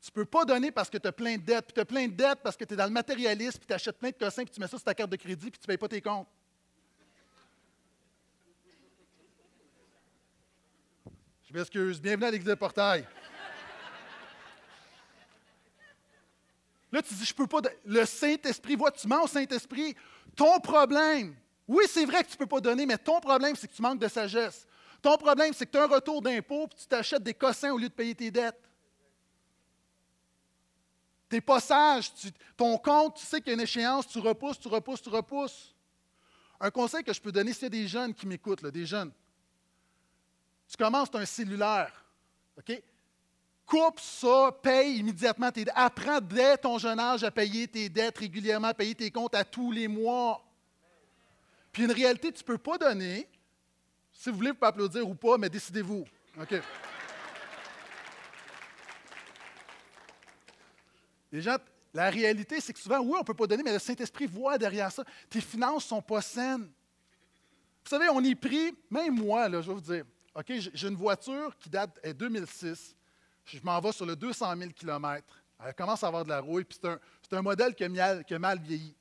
Tu 0.02 0.10
ne 0.10 0.13
peux 0.13 0.26
pas 0.26 0.43
donner 0.43 0.72
parce 0.72 0.89
que 0.89 0.98
tu 0.98 1.08
as 1.08 1.12
plein 1.13 1.38
de 1.38 1.43
dettes. 1.43 1.65
Puis 1.67 1.74
tu 1.74 1.80
as 1.80 1.86
plein 1.86 2.08
de 2.08 2.13
dettes 2.13 2.39
parce 2.43 2.58
que 2.58 2.65
tu 2.65 2.74
es 2.74 2.78
dans 2.78 2.86
le 2.86 2.91
matérialisme, 2.91 3.58
puis 3.58 3.67
tu 3.67 3.74
achètes 3.74 3.98
plein 3.98 4.10
de 4.10 4.17
cossins, 4.17 4.43
puis 4.43 4.54
tu 4.54 4.60
mets 4.60 4.67
ça 4.67 4.78
sur 4.78 4.84
ta 4.84 4.93
carte 4.93 5.10
de 5.10 5.15
crédit, 5.15 5.50
puis 5.50 5.60
tu 5.60 5.63
ne 5.63 5.67
payes 5.67 5.78
pas 5.78 5.88
tes 5.88 6.02
comptes. 6.02 6.28
Je 11.50 11.54
m'excuse. 11.58 12.02
Bienvenue 12.02 12.26
à 12.26 12.32
l'Église 12.32 12.50
de 12.50 12.56
Portail. 12.56 13.08
Là, 16.91 17.02
tu 17.02 17.13
dis, 17.13 17.26
je 17.26 17.34
peux 17.34 17.48
pas. 17.48 17.62
Le 17.86 18.06
Saint-Esprit, 18.06 18.76
vois, 18.76 18.91
tu 18.91 19.08
mens 19.08 19.24
au 19.24 19.28
Saint-Esprit. 19.28 19.95
Ton 20.39 20.58
problème, 20.62 21.36
oui, 21.67 21.84
c'est 21.89 22.06
vrai 22.06 22.23
que 22.23 22.30
tu 22.30 22.36
ne 22.36 22.38
peux 22.38 22.45
pas 22.45 22.62
donner, 22.62 22.86
mais 22.86 22.97
ton 22.97 23.19
problème, 23.19 23.58
c'est 23.58 23.67
que 23.67 23.73
tu 23.73 23.82
manques 23.82 23.99
de 23.99 24.08
sagesse. 24.08 24.65
Ton 25.02 25.17
problème, 25.17 25.52
c'est 25.54 25.65
que 25.65 25.71
tu 25.71 25.78
as 25.78 25.84
un 25.84 25.88
retour 25.88 26.21
d'impôt 26.21 26.63
et 26.63 26.75
tu 26.78 26.88
t'achètes 26.88 27.23
des 27.23 27.34
cossins 27.34 27.73
au 27.73 27.78
lieu 27.78 27.89
de 27.89 27.93
payer 27.93 28.15
tes 28.15 28.32
dettes. 28.32 28.62
Tu 31.30 31.36
n'es 31.36 31.41
pas 31.41 31.60
sage. 31.60 32.13
ton 32.56 32.78
compte, 32.78 33.17
tu 33.17 33.25
sais 33.25 33.41
qu'il 33.41 33.47
y 33.47 33.52
a 33.52 33.54
une 33.56 33.60
échéance, 33.60 34.08
tu 34.08 34.19
repousses, 34.19 34.58
tu 34.58 34.69
repousses, 34.69 35.02
tu 35.02 35.10
repousses. 35.10 35.75
Un 36.62 36.71
conseil 36.71 37.04
que 37.04 37.12
je 37.12 37.19
peux 37.19 37.34
donner, 37.34 37.52
s'il 37.52 37.69
des 37.69 37.86
jeunes 37.86 38.13
qui 38.13 38.25
m'écoutent, 38.25 38.65
des 38.65 38.86
jeunes, 38.86 39.12
tu 40.69 40.78
commences, 40.78 41.12
tu 41.12 41.17
as 41.17 41.19
un 41.19 41.25
cellulaire. 41.25 42.06
OK? 42.58 42.82
Coupe 43.69 43.99
ça, 43.99 44.51
paye 44.63 44.97
immédiatement 44.97 45.51
tes 45.51 45.63
dettes. 45.63 45.73
Apprends 45.77 46.19
dès 46.19 46.58
ton 46.58 46.79
jeune 46.79 46.99
âge 46.99 47.23
à 47.23 47.29
payer 47.29 47.67
tes 47.67 47.88
dettes 47.88 48.17
régulièrement, 48.17 48.69
à 48.69 48.73
payer 48.73 48.95
tes 48.95 49.12
comptes 49.12 49.36
à 49.36 49.45
tous 49.45 49.71
les 49.71 49.88
mois. 49.88 50.43
Puis 51.71 51.84
une 51.84 51.91
réalité, 51.91 52.32
tu 52.32 52.41
ne 52.41 52.47
peux 52.47 52.58
pas 52.58 52.79
donner. 52.79 53.29
Si 54.12 54.29
vous 54.29 54.38
voulez, 54.38 54.49
vous 54.49 54.55
pouvez 54.55 54.69
applaudir 54.69 55.08
ou 55.08 55.13
pas, 55.13 55.38
mais 55.38 55.49
décidez-vous. 55.49 56.03
OK? 56.41 56.55
Les 61.32 61.41
gens, 61.41 61.58
la 61.93 62.10
réalité, 62.10 62.60
c'est 62.60 62.73
que 62.73 62.79
souvent, 62.79 62.99
oui, 62.99 63.13
on 63.13 63.19
ne 63.19 63.23
peut 63.23 63.36
pas 63.36 63.45
donner, 63.45 63.62
mais 63.62 63.73
le 63.73 63.79
Saint-Esprit 63.79 64.25
voit 64.25 64.58
derrière 64.58 64.91
ça. 64.91 65.03
Tes 65.29 65.41
finances 65.41 65.86
ne 65.86 65.89
sont 65.89 66.01
pas 66.01 66.21
saines. 66.21 66.71
Vous 67.84 67.89
savez, 67.89 68.10
on 68.10 68.23
est 68.23 68.36
pris, 68.36 68.75
même 68.89 69.15
moi, 69.15 69.47
là, 69.47 69.62
je 69.62 69.67
vais 69.67 69.75
vous 69.75 69.82
dire, 69.82 70.05
OK, 70.34 70.51
j'ai 70.73 70.88
une 70.88 70.95
voiture 70.95 71.55
qui 71.60 71.69
date 71.69 72.03
de 72.03 72.12
2006. 72.13 72.95
Je 73.53 73.59
m'en 73.63 73.79
vais 73.79 73.91
sur 73.91 74.05
le 74.05 74.15
200 74.15 74.55
000 74.57 74.71
km. 74.71 75.25
Elle 75.65 75.73
commence 75.73 76.03
à 76.03 76.07
avoir 76.07 76.23
de 76.23 76.29
la 76.29 76.39
rouille, 76.39 76.63
puis 76.63 76.79
c'est 76.81 77.35
un, 77.35 77.41
modèle 77.41 77.75
qui 77.75 77.83
a, 77.83 78.39
mal, 78.39 78.59
vieilli. 78.59 78.95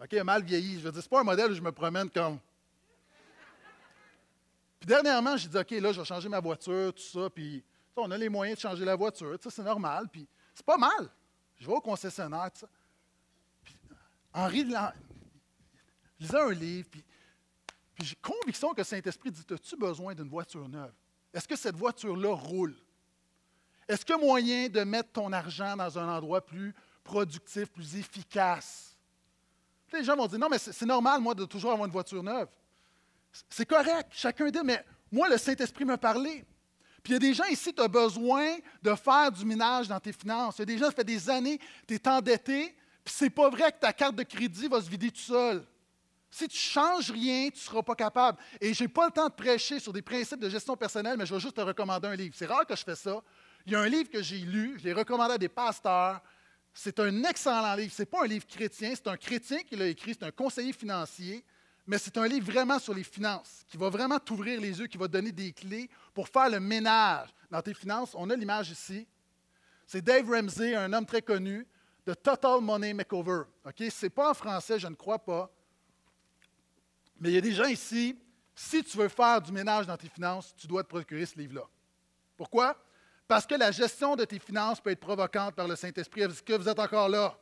OK, 0.00 0.12
mal 0.24 0.42
vieilli. 0.42 0.78
Je 0.78 0.84
veux 0.84 0.92
dire, 0.92 1.02
c'est 1.02 1.08
pas 1.08 1.20
un 1.20 1.24
modèle 1.24 1.50
où 1.50 1.54
je 1.54 1.60
me 1.60 1.72
promène 1.72 2.08
comme. 2.10 2.38
Puis 4.78 4.86
dernièrement, 4.86 5.36
j'ai 5.36 5.48
dit, 5.48 5.58
OK, 5.58 5.70
là, 5.70 5.92
je 5.92 6.00
vais 6.00 6.04
changer 6.04 6.28
ma 6.28 6.38
voiture, 6.38 6.94
tout 6.94 7.02
ça, 7.02 7.28
puis 7.30 7.64
on 7.96 8.10
a 8.10 8.16
les 8.16 8.28
moyens 8.28 8.56
de 8.58 8.60
changer 8.60 8.84
la 8.84 8.94
voiture, 8.94 9.36
c'est 9.40 9.58
normal, 9.58 10.08
puis 10.08 10.26
c'est 10.54 10.64
pas 10.64 10.76
mal. 10.76 11.10
Je 11.56 11.66
vais 11.66 11.72
au 11.72 11.80
concessionnaire, 11.80 12.50
ça. 12.54 12.68
Puis, 13.64 13.76
Henri, 14.32 14.60
je 14.60 16.24
lisais 16.24 16.40
un 16.40 16.52
livre, 16.52 16.88
puis, 16.88 17.04
puis 17.94 18.06
j'ai 18.06 18.14
conviction 18.16 18.72
que 18.72 18.78
le 18.78 18.84
Saint-Esprit 18.84 19.32
dit 19.32 19.44
As-tu 19.50 19.76
besoin 19.76 20.14
d'une 20.14 20.28
voiture 20.28 20.68
neuve? 20.68 20.92
Est-ce 21.32 21.46
que 21.46 21.56
cette 21.56 21.76
voiture-là 21.76 22.34
roule? 22.34 22.76
Est-ce 23.88 24.04
qu'il 24.04 24.14
y 24.14 24.18
a 24.18 24.20
moyen 24.20 24.68
de 24.68 24.80
mettre 24.84 25.12
ton 25.12 25.32
argent 25.32 25.76
dans 25.76 25.98
un 25.98 26.08
endroit 26.08 26.44
plus 26.44 26.74
productif, 27.02 27.70
plus 27.70 27.96
efficace? 27.96 28.96
Les 29.92 30.04
gens 30.04 30.16
vont 30.16 30.26
dire 30.26 30.38
Non, 30.38 30.48
mais 30.50 30.58
c'est 30.58 30.86
normal, 30.86 31.20
moi, 31.20 31.34
de 31.34 31.44
toujours 31.44 31.72
avoir 31.72 31.86
une 31.86 31.92
voiture 31.92 32.22
neuve. 32.22 32.48
C'est 33.48 33.66
correct, 33.66 34.08
chacun 34.10 34.50
dit, 34.50 34.58
mais 34.64 34.84
moi, 35.10 35.28
le 35.28 35.38
Saint-Esprit 35.38 35.84
m'a 35.84 35.98
parlé. 35.98 36.44
Puis 37.02 37.12
il 37.12 37.14
y 37.14 37.16
a 37.16 37.18
des 37.18 37.34
gens 37.34 37.44
ici, 37.44 37.72
tu 37.72 37.80
as 37.80 37.88
besoin 37.88 38.56
de 38.82 38.94
faire 38.94 39.30
du 39.30 39.44
minage 39.44 39.88
dans 39.88 40.00
tes 40.00 40.12
finances. 40.12 40.56
Il 40.58 40.60
y 40.60 40.62
a 40.62 40.66
des 40.66 40.78
gens, 40.78 40.86
ça 40.86 40.92
fait 40.92 41.04
des 41.04 41.30
années, 41.30 41.58
tu 41.86 41.94
es 41.94 42.08
endetté, 42.08 42.76
puis 43.04 43.14
c'est 43.16 43.30
pas 43.30 43.48
vrai 43.48 43.72
que 43.72 43.78
ta 43.78 43.92
carte 43.92 44.16
de 44.16 44.22
crédit 44.22 44.68
va 44.68 44.82
se 44.82 44.90
vider 44.90 45.10
tout 45.10 45.20
seul. 45.20 45.64
Si 46.30 46.46
tu 46.46 46.56
ne 46.56 46.60
changes 46.60 47.10
rien, 47.10 47.48
tu 47.48 47.56
ne 47.56 47.60
seras 47.60 47.82
pas 47.82 47.94
capable. 47.94 48.38
Et 48.60 48.74
je 48.74 48.84
n'ai 48.84 48.88
pas 48.88 49.06
le 49.06 49.12
temps 49.12 49.28
de 49.28 49.34
prêcher 49.34 49.80
sur 49.80 49.92
des 49.92 50.02
principes 50.02 50.40
de 50.40 50.48
gestion 50.48 50.76
personnelle, 50.76 51.16
mais 51.16 51.26
je 51.26 51.34
vais 51.34 51.40
juste 51.40 51.56
te 51.56 51.60
recommander 51.60 52.08
un 52.08 52.16
livre. 52.16 52.34
C'est 52.36 52.46
rare 52.46 52.66
que 52.66 52.76
je 52.76 52.84
fais 52.84 52.94
ça. 52.94 53.22
Il 53.66 53.72
y 53.72 53.74
a 53.76 53.80
un 53.80 53.88
livre 53.88 54.10
que 54.10 54.22
j'ai 54.22 54.38
lu, 54.38 54.76
je 54.78 54.84
l'ai 54.84 54.92
recommandé 54.92 55.34
à 55.34 55.38
des 55.38 55.48
pasteurs. 55.48 56.20
C'est 56.74 57.00
un 57.00 57.24
excellent 57.24 57.74
livre. 57.74 57.92
Ce 57.92 58.02
n'est 58.02 58.06
pas 58.06 58.24
un 58.24 58.26
livre 58.26 58.46
chrétien, 58.46 58.92
c'est 58.94 59.08
un 59.08 59.16
chrétien 59.16 59.58
qui 59.60 59.74
l'a 59.76 59.86
écrit, 59.86 60.14
c'est 60.18 60.26
un 60.26 60.30
conseiller 60.30 60.72
financier, 60.72 61.44
mais 61.86 61.98
c'est 61.98 62.16
un 62.18 62.28
livre 62.28 62.50
vraiment 62.50 62.78
sur 62.78 62.94
les 62.94 63.02
finances, 63.02 63.64
qui 63.68 63.78
va 63.78 63.88
vraiment 63.88 64.18
t'ouvrir 64.18 64.60
les 64.60 64.78
yeux, 64.78 64.86
qui 64.86 64.98
va 64.98 65.08
donner 65.08 65.32
des 65.32 65.52
clés 65.52 65.88
pour 66.12 66.28
faire 66.28 66.50
le 66.50 66.60
ménage 66.60 67.30
dans 67.50 67.62
tes 67.62 67.74
finances. 67.74 68.14
On 68.14 68.28
a 68.28 68.36
l'image 68.36 68.70
ici. 68.70 69.06
C'est 69.86 70.02
Dave 70.02 70.28
Ramsey, 70.30 70.74
un 70.74 70.92
homme 70.92 71.06
très 71.06 71.22
connu, 71.22 71.66
de 72.06 72.12
Total 72.14 72.60
Money 72.60 72.92
Makeover. 72.92 73.44
Ce 73.78 74.06
n'est 74.06 74.10
pas 74.10 74.30
en 74.30 74.34
français, 74.34 74.78
je 74.78 74.86
ne 74.86 74.94
crois 74.94 75.18
pas. 75.18 75.50
Mais 77.20 77.30
il 77.30 77.34
y 77.34 77.38
a 77.38 77.40
des 77.40 77.52
gens 77.52 77.66
ici, 77.66 78.16
si 78.54 78.82
tu 78.82 78.96
veux 78.96 79.08
faire 79.08 79.40
du 79.40 79.52
ménage 79.52 79.86
dans 79.86 79.96
tes 79.96 80.08
finances, 80.08 80.54
tu 80.56 80.66
dois 80.66 80.82
te 80.82 80.88
procurer 80.88 81.26
ce 81.26 81.38
livre-là. 81.38 81.62
Pourquoi? 82.36 82.76
Parce 83.26 83.46
que 83.46 83.54
la 83.54 83.70
gestion 83.70 84.16
de 84.16 84.24
tes 84.24 84.38
finances 84.38 84.80
peut 84.80 84.90
être 84.90 85.00
provocante 85.00 85.54
par 85.54 85.68
le 85.68 85.76
Saint-Esprit. 85.76 86.22
Est-ce 86.22 86.42
que 86.42 86.54
vous 86.54 86.68
êtes 86.68 86.78
encore 86.78 87.08
là? 87.08 87.36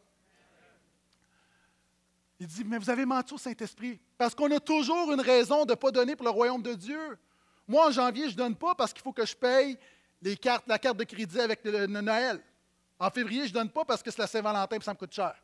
Il 2.39 2.47
dit, 2.47 2.65
mais 2.65 2.79
vous 2.79 2.91
avez 2.91 3.07
menti 3.07 3.33
au 3.33 3.39
Saint-Esprit. 3.39 4.01
Parce 4.19 4.35
qu'on 4.35 4.51
a 4.51 4.61
toujours 4.61 5.13
une 5.13 5.21
raison 5.21 5.65
de 5.65 5.71
ne 5.71 5.75
pas 5.77 5.91
donner 5.91 6.17
pour 6.17 6.25
le 6.25 6.31
royaume 6.31 6.63
de 6.63 6.75
Dieu. 6.75 7.19
Moi, 7.69 7.87
en 7.87 7.91
janvier, 7.91 8.29
je 8.29 8.33
ne 8.33 8.39
donne 8.39 8.57
pas 8.57 8.75
parce 8.75 8.93
qu'il 8.93 9.03
faut 9.03 9.13
que 9.13 9.25
je 9.25 9.35
paye 9.35 9.79
les 10.21 10.37
cartes, 10.37 10.65
la 10.67 10.79
carte 10.79 10.97
de 10.97 11.05
crédit 11.05 11.41
avec 11.41 11.65
le, 11.65 11.87
Noël. 11.87 12.41
En 12.99 13.11
février, 13.11 13.43
je 13.43 13.49
ne 13.49 13.55
donne 13.55 13.71
pas 13.71 13.85
parce 13.85 14.03
que 14.03 14.11
c'est 14.11 14.21
la 14.21 14.27
Saint-Valentin 14.27 14.77
et 14.77 14.83
ça 14.83 14.93
me 14.93 14.99
coûte 14.99 15.13
cher. 15.13 15.35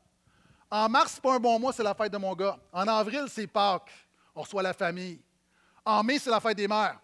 En 0.70 0.88
mars, 0.88 1.14
ce 1.16 1.20
pas 1.20 1.34
un 1.34 1.40
bon 1.40 1.58
mois, 1.58 1.72
c'est 1.72 1.82
la 1.82 1.94
fête 1.94 2.12
de 2.12 2.18
mon 2.18 2.34
gars. 2.34 2.58
En 2.72 2.86
avril, 2.88 3.24
c'est 3.28 3.46
Pâques 3.46 3.92
on 4.34 4.42
reçoit 4.42 4.62
la 4.62 4.72
famille. 4.72 5.20
En 5.84 6.02
mai, 6.02 6.18
c'est 6.18 6.30
la 6.30 6.40
fête 6.40 6.56
des 6.56 6.68
mères. 6.68 6.98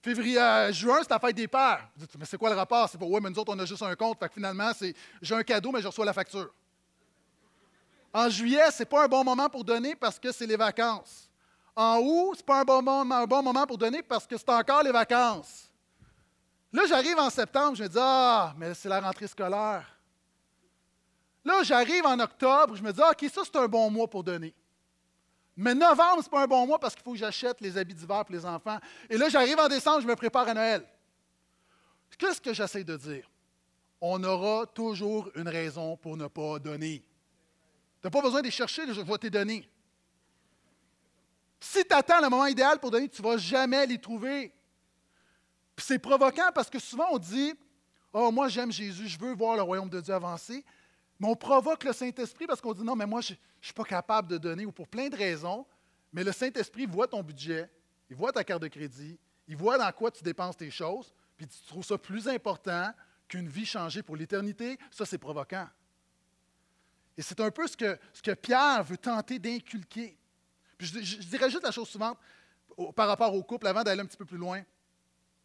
Février, 0.00 0.40
euh, 0.40 0.72
juin, 0.72 0.98
c'est 1.02 1.10
la 1.10 1.18
fête 1.18 1.34
des 1.34 1.48
pères. 1.48 1.88
Vous 1.96 2.06
dites, 2.06 2.16
mais 2.18 2.24
c'est 2.24 2.38
quoi 2.38 2.50
le 2.50 2.56
rapport? 2.56 2.88
C'est 2.88 2.96
pour, 2.96 3.10
oui, 3.10 3.20
mais 3.20 3.30
nous 3.30 3.38
autres, 3.38 3.52
on 3.54 3.58
a 3.58 3.64
juste 3.64 3.82
un 3.82 3.94
compte. 3.96 4.18
Finalement, 4.32 4.70
c'est, 4.72 4.94
j'ai 5.20 5.34
un 5.34 5.42
cadeau, 5.42 5.72
mais 5.72 5.82
je 5.82 5.88
reçois 5.88 6.04
la 6.04 6.12
facture. 6.12 6.52
En 8.12 8.30
juillet, 8.30 8.70
ce 8.70 8.80
n'est 8.80 8.86
pas 8.86 9.04
un 9.04 9.08
bon 9.08 9.24
moment 9.24 9.48
pour 9.48 9.64
donner 9.64 9.96
parce 9.96 10.18
que 10.18 10.30
c'est 10.30 10.46
les 10.46 10.56
vacances. 10.56 11.28
En 11.74 11.98
août, 11.98 12.34
ce 12.36 12.40
n'est 12.40 12.46
pas 12.46 12.60
un 12.60 12.64
bon, 12.64 12.80
moment, 12.80 13.14
un 13.16 13.26
bon 13.26 13.42
moment 13.42 13.66
pour 13.66 13.76
donner 13.76 14.02
parce 14.02 14.26
que 14.26 14.36
c'est 14.38 14.48
encore 14.48 14.82
les 14.82 14.92
vacances. 14.92 15.70
Là, 16.72 16.84
j'arrive 16.86 17.18
en 17.18 17.28
septembre, 17.28 17.76
je 17.76 17.82
me 17.82 17.88
dis, 17.88 17.98
ah, 18.00 18.54
mais 18.56 18.74
c'est 18.74 18.88
la 18.88 19.00
rentrée 19.00 19.26
scolaire. 19.26 19.84
Là, 21.44 21.62
j'arrive 21.62 22.06
en 22.06 22.18
octobre, 22.18 22.76
je 22.76 22.82
me 22.82 22.92
dis, 22.92 23.00
ah, 23.02 23.10
OK, 23.10 23.28
ça, 23.30 23.42
c'est 23.44 23.56
un 23.56 23.66
bon 23.66 23.90
mois 23.90 24.08
pour 24.08 24.22
donner. 24.22 24.54
Mais 25.56 25.74
novembre, 25.74 26.22
ce 26.22 26.26
n'est 26.26 26.30
pas 26.30 26.42
un 26.42 26.46
bon 26.46 26.66
mois 26.66 26.78
parce 26.78 26.94
qu'il 26.94 27.02
faut 27.02 27.12
que 27.12 27.18
j'achète 27.18 27.60
les 27.60 27.78
habits 27.78 27.94
d'hiver 27.94 28.24
pour 28.24 28.34
les 28.34 28.44
enfants. 28.44 28.78
Et 29.08 29.16
là, 29.16 29.28
j'arrive 29.28 29.58
en 29.58 29.68
décembre, 29.68 30.02
je 30.02 30.06
me 30.06 30.14
prépare 30.14 30.48
à 30.48 30.54
Noël. 30.54 30.86
Qu'est-ce 32.18 32.40
que 32.40 32.52
j'essaie 32.52 32.84
de 32.84 32.96
dire? 32.96 33.30
On 34.00 34.22
aura 34.22 34.66
toujours 34.66 35.30
une 35.34 35.48
raison 35.48 35.96
pour 35.96 36.16
ne 36.16 36.26
pas 36.26 36.58
donner. 36.58 37.02
Tu 38.00 38.06
n'as 38.06 38.10
pas 38.10 38.20
besoin 38.20 38.40
de 38.40 38.46
les 38.46 38.50
chercher, 38.50 38.82
je 38.92 39.00
vais 39.00 39.18
te 39.18 39.26
donner. 39.28 39.68
Si 41.58 41.82
tu 41.84 41.94
attends 41.94 42.20
le 42.20 42.28
moment 42.28 42.46
idéal 42.46 42.78
pour 42.78 42.90
donner, 42.90 43.08
tu 43.08 43.22
ne 43.22 43.26
vas 43.26 43.38
jamais 43.38 43.86
les 43.86 43.98
trouver. 43.98 44.52
Puis 45.74 45.86
c'est 45.86 45.98
provoquant 45.98 46.50
parce 46.54 46.68
que 46.68 46.78
souvent 46.78 47.08
on 47.12 47.18
dit 47.18 47.54
Oh, 48.12 48.30
moi 48.30 48.48
j'aime 48.48 48.72
Jésus, 48.72 49.08
je 49.08 49.18
veux 49.18 49.34
voir 49.34 49.56
le 49.56 49.62
royaume 49.62 49.88
de 49.88 50.00
Dieu 50.00 50.14
avancer. 50.14 50.64
Mais 51.18 51.28
on 51.28 51.36
provoque 51.36 51.84
le 51.84 51.92
Saint-Esprit 51.92 52.46
parce 52.46 52.60
qu'on 52.60 52.74
dit 52.74 52.82
non, 52.82 52.94
mais 52.94 53.06
moi, 53.06 53.20
je 53.20 53.32
ne 53.32 53.38
suis 53.60 53.74
pas 53.74 53.84
capable 53.84 54.28
de 54.28 54.38
donner, 54.38 54.66
ou 54.66 54.72
pour 54.72 54.88
plein 54.88 55.08
de 55.08 55.16
raisons. 55.16 55.66
Mais 56.12 56.24
le 56.24 56.32
Saint-Esprit 56.32 56.86
voit 56.86 57.08
ton 57.08 57.22
budget, 57.22 57.70
il 58.08 58.16
voit 58.16 58.32
ta 58.32 58.44
carte 58.44 58.62
de 58.62 58.68
crédit, 58.68 59.18
il 59.48 59.56
voit 59.56 59.78
dans 59.78 59.90
quoi 59.92 60.10
tu 60.10 60.22
dépenses 60.22 60.56
tes 60.56 60.70
choses, 60.70 61.12
puis 61.36 61.46
tu 61.46 61.58
trouves 61.66 61.84
ça 61.84 61.98
plus 61.98 62.28
important 62.28 62.92
qu'une 63.28 63.48
vie 63.48 63.66
changée 63.66 64.02
pour 64.02 64.16
l'éternité. 64.16 64.78
Ça, 64.90 65.04
c'est 65.04 65.18
provoquant. 65.18 65.68
Et 67.16 67.22
c'est 67.22 67.40
un 67.40 67.50
peu 67.50 67.66
ce 67.66 67.76
que, 67.76 67.98
ce 68.12 68.22
que 68.22 68.32
Pierre 68.32 68.84
veut 68.84 68.98
tenter 68.98 69.38
d'inculquer. 69.38 70.16
Puis 70.76 70.86
je, 70.86 71.16
dirais 71.26 71.50
juste 71.50 71.62
la 71.62 71.70
chose 71.70 71.88
suivante 71.88 72.18
par 72.94 73.08
rapport 73.08 73.34
au 73.34 73.42
couple, 73.42 73.66
avant 73.66 73.82
d'aller 73.82 74.02
un 74.02 74.06
petit 74.06 74.18
peu 74.18 74.26
plus 74.26 74.36
loin. 74.36 74.62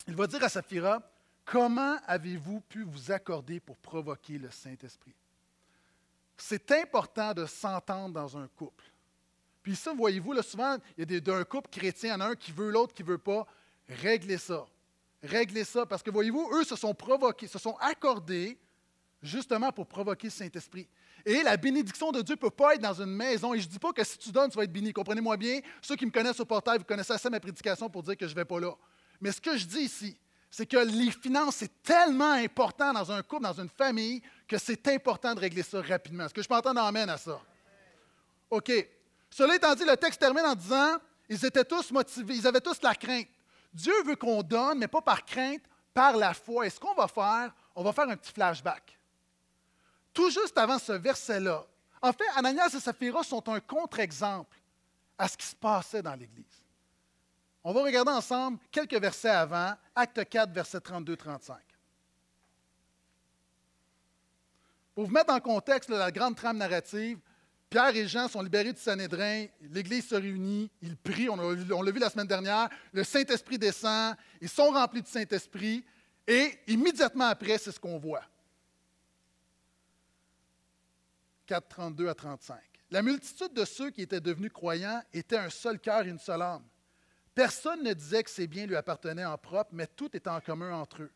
Il 0.07 0.15
va 0.15 0.27
dire 0.27 0.43
à 0.43 0.49
Saphira, 0.49 1.01
comment 1.45 1.97
avez-vous 2.05 2.59
pu 2.61 2.83
vous 2.83 3.11
accorder 3.11 3.59
pour 3.59 3.77
provoquer 3.77 4.37
le 4.37 4.51
Saint-Esprit? 4.51 5.15
C'est 6.41 6.71
important 6.71 7.33
de 7.33 7.45
s'entendre 7.45 8.13
dans 8.13 8.37
un 8.37 8.47
couple. 8.47 8.83
Puis 9.61 9.75
ça, 9.75 9.93
voyez-vous, 9.93 10.41
souvent, 10.41 10.77
il 10.97 11.11
y 11.11 11.15
a 11.15 11.19
d'un 11.19 11.43
couple 11.43 11.69
chrétien, 11.69 12.09
il 12.09 12.13
y 12.13 12.15
en 12.15 12.21
a 12.21 12.29
un 12.29 12.35
qui 12.35 12.51
veut, 12.51 12.71
l'autre 12.71 12.93
qui 12.93 13.03
ne 13.03 13.09
veut 13.09 13.17
pas. 13.17 13.45
Réglez 13.87 14.37
ça. 14.37 14.65
Réglez 15.21 15.63
ça. 15.63 15.85
Parce 15.85 16.01
que, 16.01 16.09
voyez-vous, 16.09 16.49
eux 16.55 16.63
se 16.63 16.75
sont 16.75 16.93
provoqués, 16.93 17.47
se 17.47 17.59
sont 17.59 17.77
accordés 17.79 18.57
justement 19.21 19.71
pour 19.71 19.85
provoquer 19.85 20.27
le 20.27 20.31
Saint-Esprit. 20.31 20.87
Et 21.25 21.43
la 21.43 21.57
bénédiction 21.57 22.11
de 22.11 22.23
Dieu 22.23 22.33
ne 22.33 22.39
peut 22.39 22.49
pas 22.49 22.73
être 22.73 22.81
dans 22.81 22.99
une 22.99 23.15
maison. 23.15 23.53
Et 23.53 23.59
je 23.59 23.67
ne 23.67 23.71
dis 23.71 23.79
pas 23.79 23.93
que 23.93 24.03
si 24.03 24.17
tu 24.17 24.31
donnes, 24.31 24.49
tu 24.49 24.57
vas 24.57 24.63
être 24.63 24.73
béni. 24.73 24.91
Comprenez-moi 24.91 25.37
bien. 25.37 25.59
Ceux 25.79 25.95
qui 25.95 26.07
me 26.07 26.11
connaissent 26.11 26.39
au 26.39 26.45
portail, 26.45 26.79
vous 26.79 26.85
connaissez 26.85 27.13
assez 27.13 27.29
ma 27.29 27.39
prédication 27.39 27.87
pour 27.87 28.01
dire 28.01 28.17
que 28.17 28.25
je 28.25 28.31
ne 28.31 28.35
vais 28.35 28.45
pas 28.45 28.59
là. 28.59 28.73
Mais 29.19 29.31
ce 29.31 29.39
que 29.39 29.55
je 29.55 29.65
dis 29.65 29.81
ici, 29.81 30.17
c'est 30.51 30.65
que 30.65 30.77
les 30.77 31.11
finances, 31.11 31.55
c'est 31.55 31.81
tellement 31.81 32.33
important 32.33 32.91
dans 32.91 33.09
un 33.09 33.23
couple, 33.23 33.43
dans 33.43 33.59
une 33.59 33.69
famille, 33.69 34.21
que 34.45 34.57
c'est 34.57 34.85
important 34.89 35.33
de 35.33 35.39
régler 35.39 35.63
ça 35.63 35.81
rapidement. 35.81 36.25
Est-ce 36.25 36.33
que 36.33 36.43
je 36.43 36.47
peux 36.47 36.55
entendre 36.55 36.81
amène 36.81 37.09
à 37.09 37.17
ça? 37.17 37.39
OK. 38.49 38.69
Cela 39.29 39.55
étant 39.55 39.73
dit, 39.73 39.85
le 39.85 39.95
texte 39.95 40.19
termine 40.19 40.45
en 40.45 40.53
disant 40.53 40.97
ils 41.29 41.45
étaient 41.45 41.63
tous 41.63 41.89
motivés, 41.91 42.35
ils 42.35 42.45
avaient 42.45 42.59
tous 42.59 42.81
la 42.81 42.93
crainte. 42.93 43.29
Dieu 43.73 43.93
veut 44.03 44.17
qu'on 44.17 44.43
donne, 44.43 44.79
mais 44.79 44.89
pas 44.89 45.01
par 45.01 45.23
crainte, 45.23 45.63
par 45.93 46.17
la 46.17 46.33
foi. 46.33 46.67
Et 46.67 46.69
ce 46.69 46.77
qu'on 46.77 46.93
va 46.93 47.07
faire, 47.07 47.53
on 47.73 47.81
va 47.81 47.93
faire 47.93 48.09
un 48.09 48.17
petit 48.17 48.33
flashback. 48.33 48.99
Tout 50.13 50.29
juste 50.29 50.57
avant 50.57 50.77
ce 50.77 50.91
verset-là, 50.91 51.65
en 52.01 52.11
fait, 52.11 52.25
Ananias 52.35 52.73
et 52.75 52.79
Saphira 52.81 53.23
sont 53.23 53.47
un 53.47 53.61
contre-exemple 53.61 54.57
à 55.17 55.29
ce 55.29 55.37
qui 55.37 55.45
se 55.45 55.55
passait 55.55 56.01
dans 56.01 56.15
l'Église. 56.15 56.50
On 57.63 57.73
va 57.73 57.83
regarder 57.83 58.11
ensemble 58.11 58.57
quelques 58.71 58.95
versets 58.95 59.29
avant, 59.29 59.73
acte 59.95 60.27
4, 60.27 60.51
verset 60.51 60.79
32-35. 60.79 61.53
Pour 64.95 65.05
vous 65.05 65.11
mettre 65.11 65.33
en 65.33 65.39
contexte 65.39 65.89
la 65.89 66.11
grande 66.11 66.35
trame 66.35 66.57
narrative, 66.57 67.19
Pierre 67.69 67.95
et 67.95 68.07
Jean 68.07 68.27
sont 68.27 68.41
libérés 68.41 68.73
du 68.73 68.81
Sanhédrin, 68.81 69.45
l'Église 69.61 70.07
se 70.07 70.15
réunit, 70.15 70.69
ils 70.81 70.97
prient, 70.97 71.29
on 71.29 71.81
l'a 71.81 71.91
vu 71.91 71.99
la 71.99 72.09
semaine 72.09 72.27
dernière, 72.27 72.67
le 72.91 73.03
Saint-Esprit 73.03 73.57
descend, 73.57 74.15
ils 74.41 74.49
sont 74.49 74.71
remplis 74.71 75.01
du 75.01 75.09
Saint-Esprit, 75.09 75.85
et 76.27 76.59
immédiatement 76.67 77.27
après, 77.27 77.57
c'est 77.57 77.71
ce 77.71 77.79
qu'on 77.79 77.97
voit. 77.97 78.23
4, 81.45 81.67
32 81.67 82.09
à 82.09 82.13
35. 82.13 82.59
La 82.89 83.01
multitude 83.01 83.53
de 83.53 83.63
ceux 83.63 83.89
qui 83.91 84.01
étaient 84.01 84.19
devenus 84.19 84.51
croyants 84.51 85.01
était 85.13 85.37
un 85.37 85.49
seul 85.49 85.79
cœur 85.79 86.05
et 86.05 86.09
une 86.09 86.19
seule 86.19 86.41
âme. 86.41 86.63
Personne 87.33 87.83
ne 87.83 87.93
disait 87.93 88.23
que 88.23 88.29
ses 88.29 88.47
biens 88.47 88.65
lui 88.65 88.75
appartenaient 88.75 89.25
en 89.25 89.37
propre, 89.37 89.71
mais 89.73 89.87
tout 89.87 90.15
était 90.15 90.29
en 90.29 90.41
commun 90.41 90.73
entre 90.73 91.03
eux. 91.03 91.11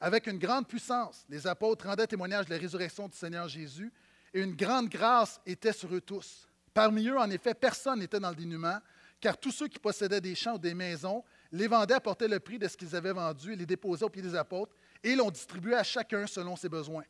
Avec 0.00 0.28
une 0.28 0.38
grande 0.38 0.68
puissance, 0.68 1.24
les 1.28 1.46
apôtres 1.46 1.86
rendaient 1.86 2.06
témoignage 2.06 2.46
de 2.46 2.50
la 2.50 2.60
résurrection 2.60 3.08
du 3.08 3.16
Seigneur 3.16 3.48
Jésus, 3.48 3.92
et 4.32 4.40
une 4.40 4.54
grande 4.54 4.88
grâce 4.88 5.40
était 5.44 5.72
sur 5.72 5.92
eux 5.92 6.00
tous. 6.00 6.46
Parmi 6.72 7.08
eux, 7.08 7.18
en 7.18 7.28
effet, 7.30 7.54
personne 7.54 7.98
n'était 7.98 8.20
dans 8.20 8.30
le 8.30 8.36
dénuement, 8.36 8.78
car 9.20 9.36
tous 9.36 9.50
ceux 9.50 9.66
qui 9.66 9.80
possédaient 9.80 10.20
des 10.20 10.36
champs 10.36 10.54
ou 10.54 10.58
des 10.58 10.74
maisons 10.74 11.24
les 11.50 11.66
vendaient, 11.66 11.94
apportaient 11.94 12.28
le 12.28 12.38
prix 12.38 12.58
de 12.58 12.68
ce 12.68 12.76
qu'ils 12.76 12.94
avaient 12.94 13.12
vendu 13.12 13.52
et 13.52 13.56
les 13.56 13.66
déposaient 13.66 14.04
au 14.04 14.08
pied 14.08 14.22
des 14.22 14.36
apôtres, 14.36 14.76
et 15.02 15.16
l'on 15.16 15.30
distribuait 15.30 15.76
à 15.76 15.82
chacun 15.82 16.26
selon 16.28 16.54
ses 16.54 16.68
besoins. 16.68 17.04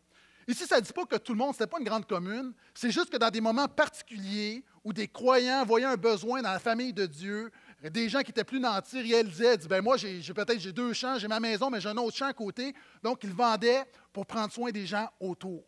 Ici, 0.47 0.67
ça 0.67 0.77
ne 0.77 0.81
dit 0.81 0.93
pas 0.95 1.05
que 1.05 1.17
tout 1.17 1.33
le 1.33 1.39
monde, 1.39 1.55
ce 1.55 1.65
pas 1.65 1.79
une 1.79 1.85
grande 1.85 2.07
commune, 2.07 2.55
c'est 2.73 2.91
juste 2.91 3.11
que 3.11 3.19
dans 3.19 3.29
des 3.29 3.43
moments 3.43 3.69
particuliers 3.69 4.65
où 4.83 4.95
des 4.95 5.07
croyants 5.07 5.67
voyaient 5.67 5.85
un 5.85 5.97
besoin 5.97 6.41
dans 6.41 6.53
la 6.53 6.59
famille 6.59 6.95
de 6.95 7.05
Dieu, 7.05 7.51
des 7.83 8.09
gens 8.09 8.23
qui 8.23 8.31
étaient 8.31 8.45
plus 8.45 8.59
nantis 8.59 9.01
réalisaient, 9.01 9.57
disaient, 9.57 9.69
ben 9.69 9.83
moi, 9.83 9.97
j'ai, 9.97 10.21
peut-être 10.35 10.59
j'ai 10.59 10.73
deux 10.73 10.93
champs, 10.93 11.19
j'ai 11.19 11.29
ma 11.29 11.39
maison, 11.39 11.71
mais 11.71 11.81
j'ai 11.81 11.89
un 11.89 11.97
autre 11.97 12.17
champ 12.17 12.27
à 12.27 12.33
côté. 12.33 12.75
Donc, 13.03 13.23
ils 13.23 13.33
vendaient 13.33 13.85
pour 14.13 14.27
prendre 14.27 14.53
soin 14.53 14.71
des 14.71 14.85
gens 14.85 15.09
autour. 15.21 15.65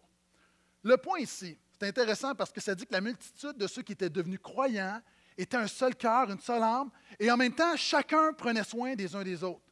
Le 0.83 0.97
point 0.97 1.21
ici, 1.21 1.57
c'est 1.79 1.87
intéressant 1.87 2.35
parce 2.35 2.51
que 2.51 2.61
ça 2.61 2.75
dit 2.75 2.85
que 2.85 2.93
la 2.93 3.01
multitude 3.01 3.57
de 3.57 3.67
ceux 3.67 3.83
qui 3.83 3.93
étaient 3.93 4.11
devenus 4.11 4.41
croyants 4.43 5.01
était 5.39 5.57
un 5.57 5.69
seul 5.69 5.95
cœur, 5.95 6.31
une 6.31 6.41
seule 6.41 6.63
âme, 6.63 6.91
et 7.19 7.31
en 7.31 7.37
même 7.37 7.55
temps, 7.55 7.77
chacun 7.77 8.33
prenait 8.33 8.65
soin 8.65 8.95
des 8.95 9.15
uns 9.15 9.23
des 9.23 9.43
autres. 9.45 9.63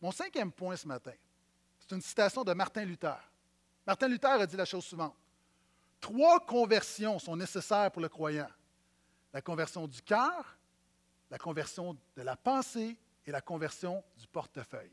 Mon 0.00 0.10
cinquième 0.10 0.50
point 0.50 0.76
ce 0.76 0.88
matin, 0.88 1.12
c'est 1.78 1.94
une 1.94 2.00
citation 2.00 2.44
de 2.44 2.52
Martin 2.52 2.84
Luther. 2.84 3.18
Martin 3.86 4.08
Luther 4.08 4.40
a 4.40 4.46
dit 4.46 4.56
la 4.56 4.64
chose 4.64 4.84
suivante. 4.84 5.16
Trois 6.00 6.40
conversions 6.40 7.18
sont 7.18 7.36
nécessaires 7.36 7.90
pour 7.90 8.02
le 8.02 8.08
croyant. 8.08 8.48
La 9.32 9.42
conversion 9.42 9.86
du 9.86 10.00
cœur, 10.02 10.57
la 11.30 11.38
conversion 11.38 11.96
de 12.16 12.22
la 12.22 12.36
pensée 12.36 12.96
et 13.26 13.30
la 13.30 13.40
conversion 13.40 14.02
du 14.16 14.26
portefeuille. 14.26 14.92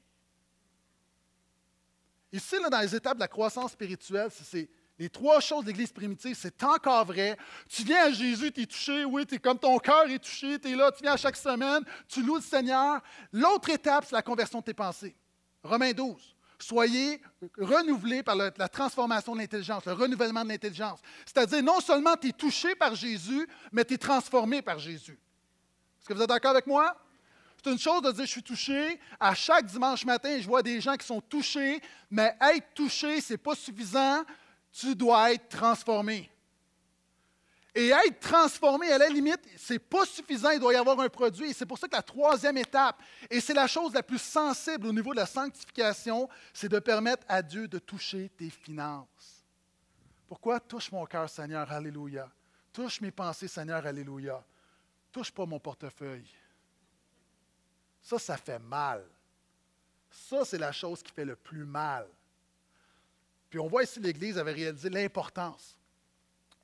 Ici, 2.31 2.57
dans 2.69 2.79
les 2.79 2.95
étapes 2.95 3.15
de 3.15 3.21
la 3.21 3.27
croissance 3.27 3.71
spirituelle, 3.71 4.29
c'est 4.29 4.69
les 4.97 5.09
trois 5.09 5.39
choses 5.39 5.63
de 5.63 5.69
l'Église 5.69 5.91
primitive, 5.91 6.37
c'est 6.39 6.63
encore 6.63 7.05
vrai. 7.05 7.37
Tu 7.69 7.83
viens 7.83 8.05
à 8.05 8.11
Jésus, 8.11 8.51
tu 8.51 8.61
es 8.61 8.65
touché, 8.65 9.05
oui, 9.05 9.25
es 9.29 9.37
comme 9.39 9.59
ton 9.59 9.77
cœur 9.77 10.05
est 10.09 10.19
touché, 10.19 10.59
tu 10.59 10.71
es 10.71 10.75
là, 10.75 10.91
tu 10.91 11.03
viens 11.03 11.13
à 11.13 11.17
chaque 11.17 11.35
semaine, 11.35 11.83
tu 12.07 12.23
loues 12.23 12.35
le 12.35 12.41
Seigneur. 12.41 13.01
L'autre 13.31 13.69
étape, 13.69 14.05
c'est 14.05 14.15
la 14.15 14.21
conversion 14.21 14.59
de 14.59 14.65
tes 14.65 14.73
pensées. 14.73 15.15
Romains 15.63 15.91
12. 15.91 16.35
Soyez 16.59 17.21
renouvelés 17.57 18.23
par 18.23 18.35
la, 18.35 18.51
la 18.55 18.69
transformation 18.69 19.33
de 19.33 19.39
l'intelligence, 19.39 19.85
le 19.85 19.91
renouvellement 19.91 20.43
de 20.43 20.49
l'intelligence. 20.49 20.99
C'est-à-dire, 21.25 21.61
non 21.61 21.81
seulement 21.81 22.15
tu 22.15 22.29
es 22.29 22.31
touché 22.31 22.75
par 22.75 22.95
Jésus, 22.95 23.47
mais 23.73 23.83
tu 23.83 23.95
es 23.95 23.97
transformé 23.97 24.61
par 24.61 24.79
Jésus. 24.79 25.19
Est-ce 26.05 26.13
que 26.13 26.17
vous 26.19 26.21
êtes 26.21 26.29
d'accord 26.29 26.51
avec 26.51 26.67
moi? 26.67 26.95
C'est 27.63 27.71
une 27.71 27.79
chose 27.79 27.99
de 28.03 28.11
dire 28.11 28.25
je 28.25 28.29
suis 28.29 28.43
touché. 28.43 28.99
À 29.19 29.33
chaque 29.33 29.65
dimanche 29.65 30.05
matin, 30.05 30.39
je 30.39 30.45
vois 30.45 30.61
des 30.61 30.79
gens 30.79 30.95
qui 30.95 31.07
sont 31.07 31.19
touchés, 31.19 31.81
mais 32.11 32.37
être 32.39 32.75
touché, 32.75 33.19
ce 33.21 33.33
n'est 33.33 33.37
pas 33.39 33.55
suffisant. 33.55 34.23
Tu 34.71 34.93
dois 34.93 35.33
être 35.33 35.49
transformé. 35.49 36.29
Et 37.73 37.87
être 37.87 38.19
transformé, 38.19 38.91
à 38.91 38.99
la 38.99 39.09
limite, 39.09 39.39
ce 39.57 39.73
n'est 39.73 39.79
pas 39.79 40.05
suffisant, 40.05 40.51
il 40.51 40.59
doit 40.59 40.73
y 40.73 40.75
avoir 40.75 40.99
un 40.99 41.09
produit. 41.09 41.49
Et 41.49 41.53
c'est 41.53 41.65
pour 41.65 41.79
ça 41.79 41.87
que 41.87 41.95
la 41.95 42.03
troisième 42.03 42.57
étape, 42.57 43.01
et 43.27 43.41
c'est 43.41 43.55
la 43.55 43.65
chose 43.65 43.91
la 43.91 44.03
plus 44.03 44.21
sensible 44.21 44.85
au 44.85 44.93
niveau 44.93 45.11
de 45.11 45.21
la 45.21 45.25
sanctification, 45.25 46.29
c'est 46.53 46.69
de 46.69 46.77
permettre 46.77 47.25
à 47.27 47.41
Dieu 47.41 47.67
de 47.67 47.79
toucher 47.79 48.29
tes 48.37 48.51
finances. 48.51 49.43
Pourquoi? 50.27 50.59
Touche 50.59 50.91
mon 50.91 51.07
cœur, 51.07 51.27
Seigneur, 51.27 51.71
Alléluia. 51.71 52.29
Touche 52.71 53.01
mes 53.01 53.09
pensées, 53.09 53.47
Seigneur, 53.47 53.83
Alléluia 53.83 54.43
touche 55.15 55.31
pas 55.31 55.45
mon 55.45 55.61
portefeuille. 55.61 56.27
Ça, 58.01 58.19
ça 58.19 58.35
fait 58.35 58.59
mal. 58.59 59.01
Ça, 60.11 60.43
c'est 60.43 60.57
la 60.57 60.73
chose 60.73 61.01
qui 61.01 61.09
fait 61.09 61.23
le 61.23 61.37
plus 61.37 61.63
mal. 61.63 62.05
Puis 63.49 63.57
on 63.57 63.67
voit 63.67 63.83
ici 63.83 64.01
l'Église 64.01 64.37
avait 64.37 64.51
réalisé 64.51 64.89
l'importance. 64.89 65.77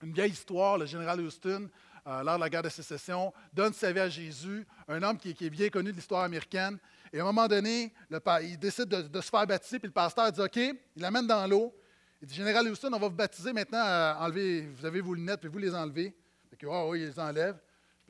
Une 0.01 0.11
vieille 0.11 0.33
histoire, 0.33 0.77
le 0.77 0.85
général 0.85 1.21
Houston, 1.21 1.69
euh, 2.05 2.23
lors 2.23 2.35
de 2.35 2.41
la 2.41 2.49
guerre 2.49 2.63
de 2.63 2.67
sécession, 2.67 3.31
donne 3.53 3.71
sa 3.71 3.93
vie 3.93 4.01
à 4.01 4.09
Jésus, 4.09 4.67
un 4.89 5.01
homme 5.01 5.17
qui, 5.17 5.29
est 5.29 5.49
bien 5.49 5.69
connu 5.69 5.91
de 5.91 5.95
l'histoire 5.95 6.25
américaine. 6.25 6.77
Et 7.13 7.19
à 7.19 7.21
un 7.21 7.25
moment 7.25 7.47
donné, 7.47 7.93
il 8.41 8.59
décide 8.59 8.89
de, 8.89 9.21
se 9.21 9.29
faire 9.29 9.47
baptiser, 9.47 9.79
puis 9.79 9.87
le 9.87 9.93
pasteur 9.93 10.29
dit 10.29 10.41
OK, 10.41 10.57
il 10.57 11.01
l'amène 11.01 11.25
dans 11.25 11.47
l'eau. 11.47 11.73
Il 12.21 12.27
dit 12.27 12.35
Général 12.35 12.67
Houston, 12.67 12.89
on 12.91 12.99
va 12.99 13.07
vous 13.07 13.15
baptiser 13.15 13.53
maintenant, 13.53 13.85
euh, 13.85 14.67
vous 14.75 14.85
avez 14.85 14.99
vos 14.99 15.13
lunettes, 15.13 15.39
puis 15.39 15.49
vous 15.49 15.57
les 15.57 15.73
enlevez. 15.73 16.13
Oui, 16.63 16.99
il 16.99 17.07
les 17.07 17.19
enlève 17.19 17.57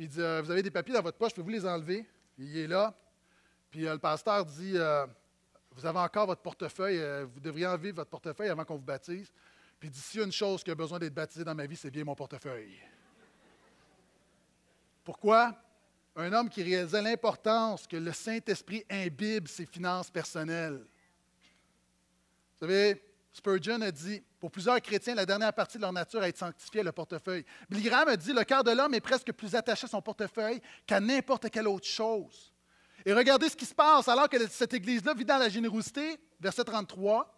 il 0.02 0.08
dit 0.08 0.20
euh, 0.20 0.42
Vous 0.42 0.50
avez 0.50 0.64
des 0.64 0.72
papiers 0.72 0.94
dans 0.94 1.02
votre 1.02 1.18
poche, 1.18 1.34
pouvez-vous 1.34 1.52
les 1.52 1.66
enlever? 1.66 2.06
Il 2.38 2.58
est 2.58 2.68
là. 2.68 2.94
Puis 3.70 3.86
euh, 3.86 3.94
le 3.94 4.00
pasteur 4.00 4.46
dit 4.46 4.74
euh, 4.76 5.06
Vous 5.76 5.86
avez 5.86 6.00
encore 6.00 6.26
votre 6.26 6.42
portefeuille, 6.42 7.00
vous 7.32 7.40
devriez 7.40 7.68
enlever 7.68 7.92
votre 7.92 8.10
portefeuille 8.10 8.50
avant 8.50 8.66
qu'on 8.66 8.78
vous 8.78 8.82
baptise. 8.82 9.32
Puis 9.80 9.90
il 9.90 9.92
dit 9.92 10.00
S'il 10.00 10.20
y 10.20 10.24
a 10.24 10.26
une 10.26 10.32
chose 10.32 10.64
qui 10.64 10.72
a 10.72 10.76
besoin 10.76 10.98
d'être 10.98 11.14
baptisée 11.14 11.44
dans 11.44 11.54
ma 11.54 11.68
vie, 11.68 11.76
c'est 11.76 11.92
bien 11.92 12.04
mon 12.04 12.16
portefeuille. 12.16 12.80
Pourquoi? 15.04 15.56
Un 16.16 16.34
homme 16.34 16.50
qui 16.50 16.64
réalisait 16.64 17.02
l'importance 17.02 17.88
que 17.88 17.96
le 17.96 18.12
Saint-Esprit 18.12 18.84
imbibe 18.90 19.48
ses 19.48 19.66
finances 19.66 20.10
personnelles. 20.10 20.84
Vous 22.54 22.68
savez, 22.68 23.02
Spurgeon 23.32 23.82
a 23.82 23.92
dit 23.92 24.22
Pour 24.42 24.50
plusieurs 24.50 24.82
chrétiens, 24.82 25.14
la 25.14 25.28
dernière 25.28 25.54
partie 25.54 25.78
de 25.78 25.84
leur 25.84 25.94
nature 25.94 26.20
a 26.20 26.28
été 26.28 26.40
sanctifiée, 26.40 26.82
le 26.82 26.92
portefeuille. 26.92 27.46
Billy 27.70 27.84
Graham 27.84 28.08
a 28.08 28.18
dit 28.18 28.34
Le 28.34 28.44
cœur 28.44 28.64
de 28.64 28.72
l'homme 28.72 28.96
est 28.96 29.00
presque 29.00 29.32
plus 29.34 29.54
attaché 29.54 29.86
à 29.86 29.88
son 29.88 30.02
portefeuille 30.02 30.60
qu'à 30.88 31.00
n'importe 31.00 31.52
quelle 31.52 31.68
autre 31.68 31.86
chose. 31.86 32.52
Et 33.06 33.14
regardez 33.14 33.50
ce 33.50 33.56
qui 33.56 33.68
se 33.68 33.76
passe 33.76 34.08
alors 34.08 34.28
que 34.28 34.48
cette 34.48 34.74
Église-là 34.74 35.14
vit 35.14 35.26
dans 35.26 35.38
la 35.38 35.48
générosité, 35.48 36.20
verset 36.40 36.64
33. 36.64 37.32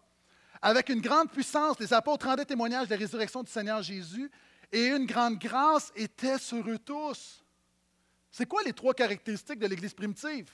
Avec 0.62 0.88
une 0.88 1.02
grande 1.02 1.30
puissance, 1.30 1.78
les 1.78 1.92
apôtres 1.92 2.24
rendaient 2.24 2.46
témoignage 2.46 2.86
de 2.86 2.94
la 2.94 2.98
résurrection 2.98 3.42
du 3.42 3.52
Seigneur 3.52 3.82
Jésus 3.82 4.30
et 4.72 4.86
une 4.86 5.04
grande 5.04 5.38
grâce 5.38 5.92
était 5.94 6.38
sur 6.38 6.66
eux 6.66 6.78
tous. 6.78 7.44
C'est 8.30 8.46
quoi 8.46 8.62
les 8.62 8.72
trois 8.72 8.94
caractéristiques 8.94 9.58
de 9.58 9.66
l'Église 9.66 9.92
primitive? 9.92 10.50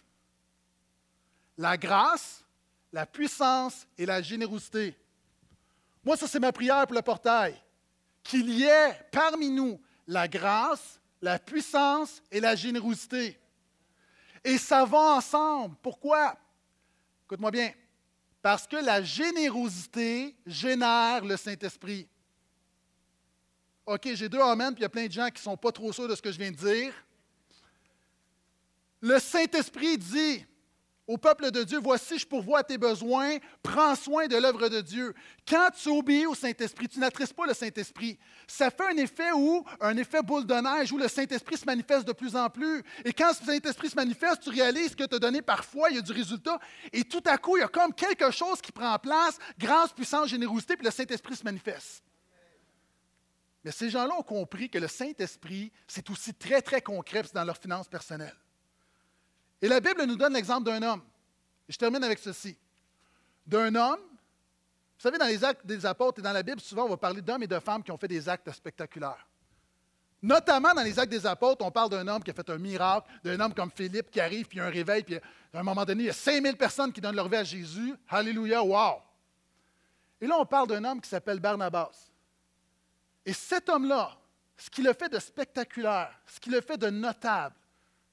La 1.57 1.77
grâce, 1.77 2.45
la 2.93 3.07
puissance 3.07 3.87
et 3.97 4.05
la 4.05 4.21
générosité. 4.21 4.97
Moi, 6.05 6.17
ça, 6.17 6.27
c'est 6.27 6.41
ma 6.41 6.53
prière 6.53 6.87
pour 6.87 6.97
le 6.97 7.03
portail. 7.03 7.61
Qu'il 8.23 8.51
y 8.51 8.65
ait 8.65 8.95
parmi 9.11 9.51
nous 9.51 9.81
la 10.07 10.29
grâce, 10.29 11.01
la 11.21 11.39
puissance 11.39 12.23
et 12.31 12.41
la 12.41 12.55
générosité. 12.55 13.39
Et 14.45 14.59
ça 14.59 14.85
va 14.85 15.17
ensemble. 15.17 15.77
Pourquoi? 15.83 16.37
Écoute-moi 17.25 17.51
bien. 17.51 17.73
Parce 18.43 18.67
que 18.67 18.77
la 18.77 19.03
générosité 19.03 20.35
génère 20.47 21.25
le 21.25 21.37
Saint-Esprit. 21.37 22.09
OK, 23.85 24.09
j'ai 24.15 24.29
deux 24.29 24.41
amens, 24.41 24.73
puis 24.73 24.81
il 24.81 24.83
y 24.83 24.87
a 24.87 24.89
plein 24.89 25.07
de 25.07 25.13
gens 25.13 25.27
qui 25.27 25.41
ne 25.41 25.51
sont 25.51 25.57
pas 25.57 25.73
trop 25.73 25.93
sûrs 25.93 26.09
de 26.09 26.15
ce 26.15 26.23
que 26.23 26.33
je 26.33 26.39
viens 26.39 26.51
de 26.51 26.57
dire. 26.57 26.95
Le 29.01 29.19
Saint-Esprit 29.19 29.99
dit 29.99 30.47
au 31.11 31.19
peuple 31.19 31.51
de 31.51 31.65
Dieu, 31.65 31.81
voici, 31.83 32.21
je 32.21 32.27
pourvois 32.27 32.63
tes 32.63 32.79
besoins, 32.79 33.39
prends 33.65 33.97
soin 33.97 34.29
de 34.29 34.37
l'œuvre 34.37 34.69
de 34.69 34.81
Dieu. 34.81 35.13
Quand 35.45 35.69
tu 35.77 35.89
obéis 35.89 36.25
au 36.25 36.37
Saint-Esprit, 36.37 36.87
tu 36.87 37.01
n'attristes 37.01 37.33
pas 37.33 37.49
le 37.49 37.53
Saint-Esprit. 37.53 38.17
Ça 38.47 38.71
fait 38.71 38.87
un 38.87 38.97
effet 38.97 39.33
où, 39.33 39.65
un 39.81 39.97
effet 39.97 40.23
boule 40.23 40.47
de 40.47 40.55
neige, 40.55 40.93
où 40.93 40.99
le 40.99 41.09
Saint-Esprit 41.09 41.57
se 41.57 41.65
manifeste 41.65 42.07
de 42.07 42.13
plus 42.13 42.37
en 42.37 42.49
plus. 42.49 42.85
Et 43.05 43.13
quand 43.13 43.33
le 43.41 43.45
Saint-Esprit 43.45 43.91
se 43.91 43.97
manifeste, 43.97 44.43
tu 44.43 44.51
réalises 44.51 44.95
que 44.95 45.03
tu 45.03 45.17
as 45.17 45.19
donné 45.19 45.43
parfois, 45.43 45.91
il 45.91 45.97
y 45.97 45.99
a 45.99 46.03
du 46.03 46.13
résultat. 46.13 46.61
Et 46.93 47.03
tout 47.03 47.25
à 47.27 47.37
coup, 47.39 47.57
il 47.57 47.61
y 47.63 47.65
a 47.65 47.69
comme 47.69 47.93
quelque 47.93 48.31
chose 48.31 48.61
qui 48.61 48.71
prend 48.71 48.97
place, 49.01 49.37
grâce, 49.59 49.93
puissance, 49.93 50.29
générosité, 50.29 50.77
puis 50.77 50.85
le 50.85 50.93
Saint-Esprit 50.93 51.35
se 51.35 51.43
manifeste. 51.43 52.05
Mais 53.65 53.73
ces 53.73 53.91
gens-là 53.91 54.15
ont 54.17 54.23
compris 54.23 54.71
que 54.71 54.79
le 54.79 54.87
Saint-Esprit, 54.87 55.73
c'est 55.89 56.09
aussi 56.09 56.35
très, 56.35 56.63
très 56.63 56.81
concret 56.81 57.25
dans 57.35 57.43
leurs 57.43 57.59
finances 57.59 57.89
personnelles. 57.89 58.37
Et 59.63 59.69
la 59.69 59.81
Bible 59.81 60.05
nous 60.05 60.17
donne 60.17 60.33
l'exemple 60.33 60.65
d'un 60.65 60.83
homme. 60.83 61.03
Je 61.69 61.77
termine 61.77 62.03
avec 62.03 62.19
ceci. 62.19 62.57
D'un 63.47 63.75
homme, 63.75 64.01
vous 64.01 65.03
savez, 65.03 65.19
dans 65.19 65.27
les 65.27 65.43
actes 65.45 65.65
des 65.65 65.87
apôtres 65.87 66.19
et 66.19 66.23
dans 66.23 66.33
la 66.33 66.43
Bible, 66.43 66.61
souvent 66.61 66.85
on 66.85 66.91
va 66.91 66.97
parler 66.97 67.23
d'hommes 67.23 67.43
et 67.43 67.47
de 67.47 67.59
femmes 67.59 67.83
qui 67.83 67.91
ont 67.91 67.97
fait 67.97 68.09
des 68.09 68.29
actes 68.29 68.51
spectaculaires. 68.53 69.27
Notamment 70.23 70.75
dans 70.75 70.83
les 70.83 70.99
actes 70.99 71.11
des 71.11 71.27
apôtres, 71.27 71.65
on 71.65 71.71
parle 71.71 71.89
d'un 71.89 72.07
homme 72.07 72.23
qui 72.23 72.31
a 72.31 72.35
fait 72.35 72.51
un 72.51 72.59
miracle, 72.59 73.11
d'un 73.25 73.41
homme 73.41 73.55
comme 73.55 73.71
Philippe 73.71 74.11
qui 74.11 74.21
arrive, 74.21 74.47
puis 74.47 74.59
il 74.59 74.61
un 74.61 74.69
réveil, 74.69 75.03
puis 75.03 75.17
à 75.17 75.61
un 75.61 75.63
moment 75.63 75.85
donné, 75.85 76.03
il 76.03 76.07
y 76.07 76.11
a 76.11 76.15
5000 76.15 76.57
personnes 76.57 76.93
qui 76.93 77.01
donnent 77.01 77.17
leur 77.17 77.29
vie 77.29 77.37
à 77.37 77.45
Jésus. 77.45 77.95
Alléluia, 78.09 78.63
wow! 78.63 79.01
Et 80.21 80.27
là, 80.27 80.37
on 80.39 80.45
parle 80.45 80.69
d'un 80.69 80.85
homme 80.85 81.01
qui 81.01 81.09
s'appelle 81.09 81.41
Barnabas. 81.41 82.11
Et 83.25 83.33
cet 83.33 83.71
homme-là, 83.71 84.19
ce 84.59 84.69
qu'il 84.69 84.87
a 84.87 84.93
fait 84.93 85.09
de 85.09 85.19
spectaculaire, 85.19 86.13
ce 86.27 86.39
qu'il 86.39 86.55
a 86.55 86.61
fait 86.61 86.77
de 86.77 86.91
notable, 86.91 87.55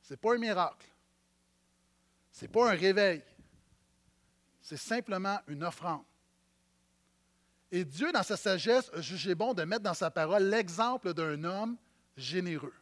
ce 0.02 0.14
n'est 0.14 0.18
pas 0.18 0.36
un 0.36 0.38
miracle. 0.38 0.88
Ce 2.38 2.44
n'est 2.44 2.50
pas 2.50 2.72
un 2.72 2.76
réveil. 2.76 3.24
C'est 4.62 4.78
simplement 4.78 5.40
une 5.48 5.64
offrande. 5.64 6.04
Et 7.72 7.84
Dieu, 7.84 8.12
dans 8.12 8.22
sa 8.22 8.38
sagesse, 8.38 8.92
a 8.94 9.02
jugé 9.02 9.34
bon 9.34 9.56
de 9.56 9.64
mettre 9.64 9.82
dans 9.82 9.96
sa 9.96 10.12
parole 10.12 10.44
l'exemple 10.44 11.16
d'un 11.16 11.44
homme 11.44 11.78
généreux. 12.16 12.76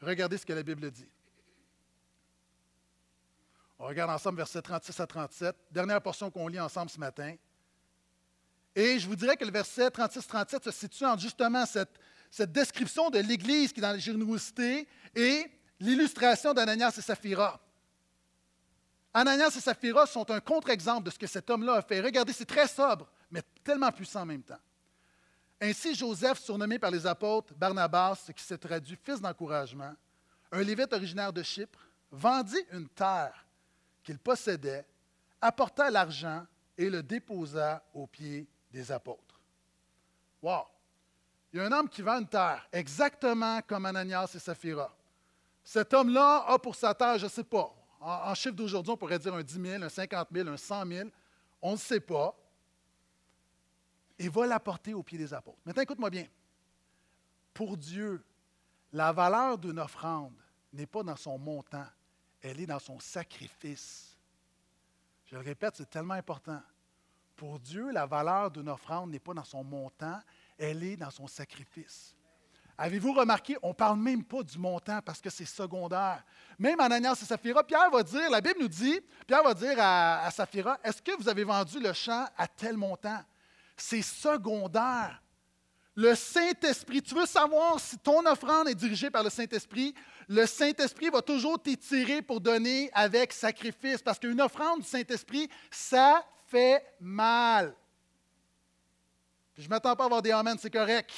Regardez 0.00 0.38
ce 0.38 0.46
que 0.46 0.54
la 0.54 0.62
Bible 0.62 0.90
dit. 0.90 1.10
On 3.78 3.84
regarde 3.84 4.10
ensemble 4.10 4.38
versets 4.38 4.62
36 4.62 4.98
à 4.98 5.06
37, 5.06 5.54
dernière 5.70 6.00
portion 6.00 6.30
qu'on 6.30 6.48
lit 6.48 6.58
ensemble 6.58 6.88
ce 6.88 6.98
matin. 6.98 7.36
Et 8.74 8.98
je 8.98 9.06
vous 9.06 9.16
dirais 9.16 9.36
que 9.36 9.44
le 9.44 9.52
verset 9.52 9.88
36-37 9.88 10.64
se 10.64 10.70
situe 10.70 11.04
en 11.04 11.18
justement 11.18 11.66
cette, 11.66 12.00
cette 12.30 12.52
description 12.52 13.10
de 13.10 13.18
l'Église 13.18 13.74
qui 13.74 13.80
est 13.80 13.82
dans 13.82 13.92
la 13.92 13.98
générosité 13.98 14.88
et 15.14 15.46
l'illustration 15.80 16.54
d'Ananias 16.54 16.94
et 16.96 17.02
Saphira. 17.02 17.60
Ananias 19.12 19.54
et 19.56 19.60
Saphira 19.60 20.06
sont 20.06 20.30
un 20.30 20.40
contre-exemple 20.40 21.04
de 21.04 21.10
ce 21.10 21.18
que 21.18 21.26
cet 21.26 21.48
homme-là 21.50 21.74
a 21.74 21.82
fait. 21.82 22.00
Regardez, 22.00 22.32
c'est 22.32 22.44
très 22.44 22.68
sobre, 22.68 23.08
mais 23.30 23.42
tellement 23.64 23.90
puissant 23.90 24.22
en 24.22 24.26
même 24.26 24.42
temps. 24.42 24.58
Ainsi, 25.60 25.94
Joseph, 25.94 26.38
surnommé 26.38 26.78
par 26.78 26.90
les 26.90 27.06
apôtres 27.06 27.52
Barnabas, 27.54 28.16
ce 28.26 28.32
qui 28.32 28.44
se 28.44 28.54
traduit 28.54 28.98
fils 29.02 29.20
d'encouragement, 29.20 29.92
un 30.52 30.62
lévite 30.62 30.92
originaire 30.92 31.32
de 31.32 31.42
Chypre, 31.42 31.80
vendit 32.10 32.64
une 32.72 32.88
terre 32.88 33.44
qu'il 34.02 34.18
possédait, 34.18 34.86
apporta 35.40 35.90
l'argent 35.90 36.46
et 36.76 36.88
le 36.88 37.02
déposa 37.02 37.82
aux 37.92 38.06
pieds 38.06 38.46
des 38.70 38.92
apôtres. 38.92 39.40
Wow! 40.40 40.64
Il 41.52 41.58
y 41.58 41.60
a 41.60 41.66
un 41.66 41.72
homme 41.72 41.88
qui 41.88 42.02
vend 42.02 42.20
une 42.20 42.28
terre, 42.28 42.68
exactement 42.70 43.60
comme 43.62 43.86
Ananias 43.86 44.30
et 44.34 44.38
Saphira. 44.38 44.94
Cet 45.64 45.92
homme-là 45.92 46.44
a 46.46 46.58
pour 46.58 46.74
sa 46.74 46.94
terre, 46.94 47.18
je 47.18 47.24
ne 47.24 47.30
sais 47.30 47.44
pas, 47.44 47.74
en, 48.00 48.34
chiffre 48.34 48.54
d'aujourd'hui, 48.54 48.92
on 48.92 48.96
pourrait 48.96 49.18
dire 49.18 49.34
un 49.34 49.42
10 49.42 49.60
000, 49.60 49.82
un 49.82 49.88
50 49.88 50.28
000, 50.32 50.48
un 50.48 50.56
100 50.56 50.86
000, 50.86 51.08
on 51.60 51.72
ne 51.72 51.76
sait 51.76 52.00
pas, 52.00 52.36
et 54.18 54.28
va 54.28 54.46
l'apporter 54.46 54.94
aux 54.94 55.02
pieds 55.02 55.18
des 55.18 55.32
apôtres. 55.32 55.58
Maintenant, 55.64 55.82
écoute-moi 55.82 56.10
bien. 56.10 56.26
Pour 57.54 57.76
Dieu, 57.76 58.24
la 58.92 59.12
valeur 59.12 59.58
d'une 59.58 59.78
offrande 59.78 60.34
n'est 60.72 60.86
pas 60.86 61.02
dans 61.02 61.16
son 61.16 61.38
montant, 61.38 61.86
elle 62.40 62.60
est 62.60 62.66
dans 62.66 62.78
son 62.78 63.00
sacrifice. 63.00 64.16
Je 65.26 65.36
le 65.36 65.42
répète, 65.42 65.74
c'est 65.76 65.90
tellement 65.90 66.14
important. 66.14 66.62
Pour 67.36 67.58
Dieu, 67.58 67.90
la 67.90 68.06
valeur 68.06 68.50
d'une 68.50 68.68
offrande 68.68 69.10
n'est 69.10 69.18
pas 69.18 69.34
dans 69.34 69.44
son 69.44 69.62
montant, 69.62 70.20
elle 70.56 70.82
est 70.82 70.96
dans 70.96 71.10
son 71.10 71.26
sacrifice. 71.26 72.16
Avez-vous 72.80 73.12
remarqué, 73.12 73.56
on 73.60 73.70
ne 73.70 73.74
parle 73.74 73.98
même 73.98 74.22
pas 74.22 74.44
du 74.44 74.56
montant 74.56 75.00
parce 75.04 75.20
que 75.20 75.30
c'est 75.30 75.44
secondaire. 75.44 76.24
Même 76.60 76.78
Ananias 76.78 77.18
et 77.20 77.24
Saphira, 77.24 77.64
Pierre 77.64 77.90
va 77.90 78.04
dire, 78.04 78.30
la 78.30 78.40
Bible 78.40 78.60
nous 78.60 78.68
dit, 78.68 79.00
Pierre 79.26 79.42
va 79.42 79.52
dire 79.52 79.76
à, 79.78 80.28
à 80.28 80.28
est-ce 80.28 81.02
que 81.02 81.16
vous 81.18 81.28
avez 81.28 81.42
vendu 81.42 81.80
le 81.80 81.92
champ 81.92 82.24
à 82.36 82.46
tel 82.46 82.76
montant? 82.76 83.20
C'est 83.76 84.02
secondaire. 84.02 85.20
Le 85.96 86.14
Saint-Esprit, 86.14 87.02
tu 87.02 87.16
veux 87.16 87.26
savoir 87.26 87.80
si 87.80 87.98
ton 87.98 88.24
offrande 88.24 88.68
est 88.68 88.76
dirigée 88.76 89.10
par 89.10 89.24
le 89.24 89.30
Saint-Esprit, 89.30 89.92
le 90.28 90.46
Saint-Esprit 90.46 91.10
va 91.10 91.20
toujours 91.20 91.60
t'étirer 91.60 92.22
pour 92.22 92.40
donner 92.40 92.88
avec 92.94 93.32
sacrifice, 93.32 94.00
parce 94.00 94.20
qu'une 94.20 94.40
offrande 94.40 94.82
du 94.82 94.86
Saint-Esprit, 94.86 95.50
ça 95.68 96.24
fait 96.46 96.84
mal. 97.00 97.74
je 99.56 99.64
ne 99.64 99.68
m'attends 99.68 99.96
pas 99.96 100.04
à 100.04 100.06
avoir 100.06 100.22
des 100.22 100.30
amens, 100.30 100.58
c'est 100.60 100.70
correct. 100.70 101.12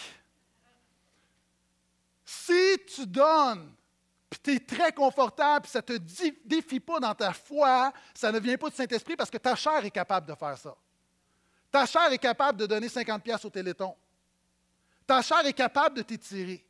Si 2.33 2.79
tu 2.95 3.09
donnes, 3.09 3.75
puis 4.31 4.39
tu 4.41 4.55
es 4.55 4.61
très 4.61 4.93
confortable, 4.93 5.65
puis 5.65 5.73
ça 5.73 5.81
ne 5.81 5.99
te 5.99 6.33
défie 6.45 6.79
pas 6.79 7.01
dans 7.01 7.13
ta 7.13 7.33
foi, 7.33 7.93
ça 8.15 8.31
ne 8.31 8.39
vient 8.39 8.57
pas 8.57 8.71
du 8.71 8.77
Saint-Esprit 8.77 9.17
parce 9.17 9.31
que 9.31 9.37
ta 9.37 9.57
chair 9.57 9.85
est 9.85 9.91
capable 9.91 10.29
de 10.29 10.35
faire 10.37 10.57
ça. 10.57 10.77
Ta 11.73 11.87
chair 11.87 12.13
est 12.13 12.19
capable 12.19 12.57
de 12.59 12.67
donner 12.67 12.89
50 12.89 13.21
pièces 13.25 13.45
au 13.45 13.51
téléthon. 13.51 13.97
Ta 15.09 15.23
chair 15.23 15.45
est 15.45 15.53
capable 15.53 15.97
de 15.97 16.03
t'étirer. 16.03 16.65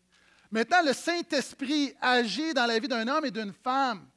Maintenant, 0.50 0.82
le 0.82 0.94
Saint-Esprit 0.94 1.94
agit 2.00 2.54
dans 2.54 2.64
la 2.64 2.78
vie 2.78 2.88
d'un 2.88 3.06
homme 3.06 3.26
et 3.26 3.30
d'une 3.30 3.52
femme 3.52 4.08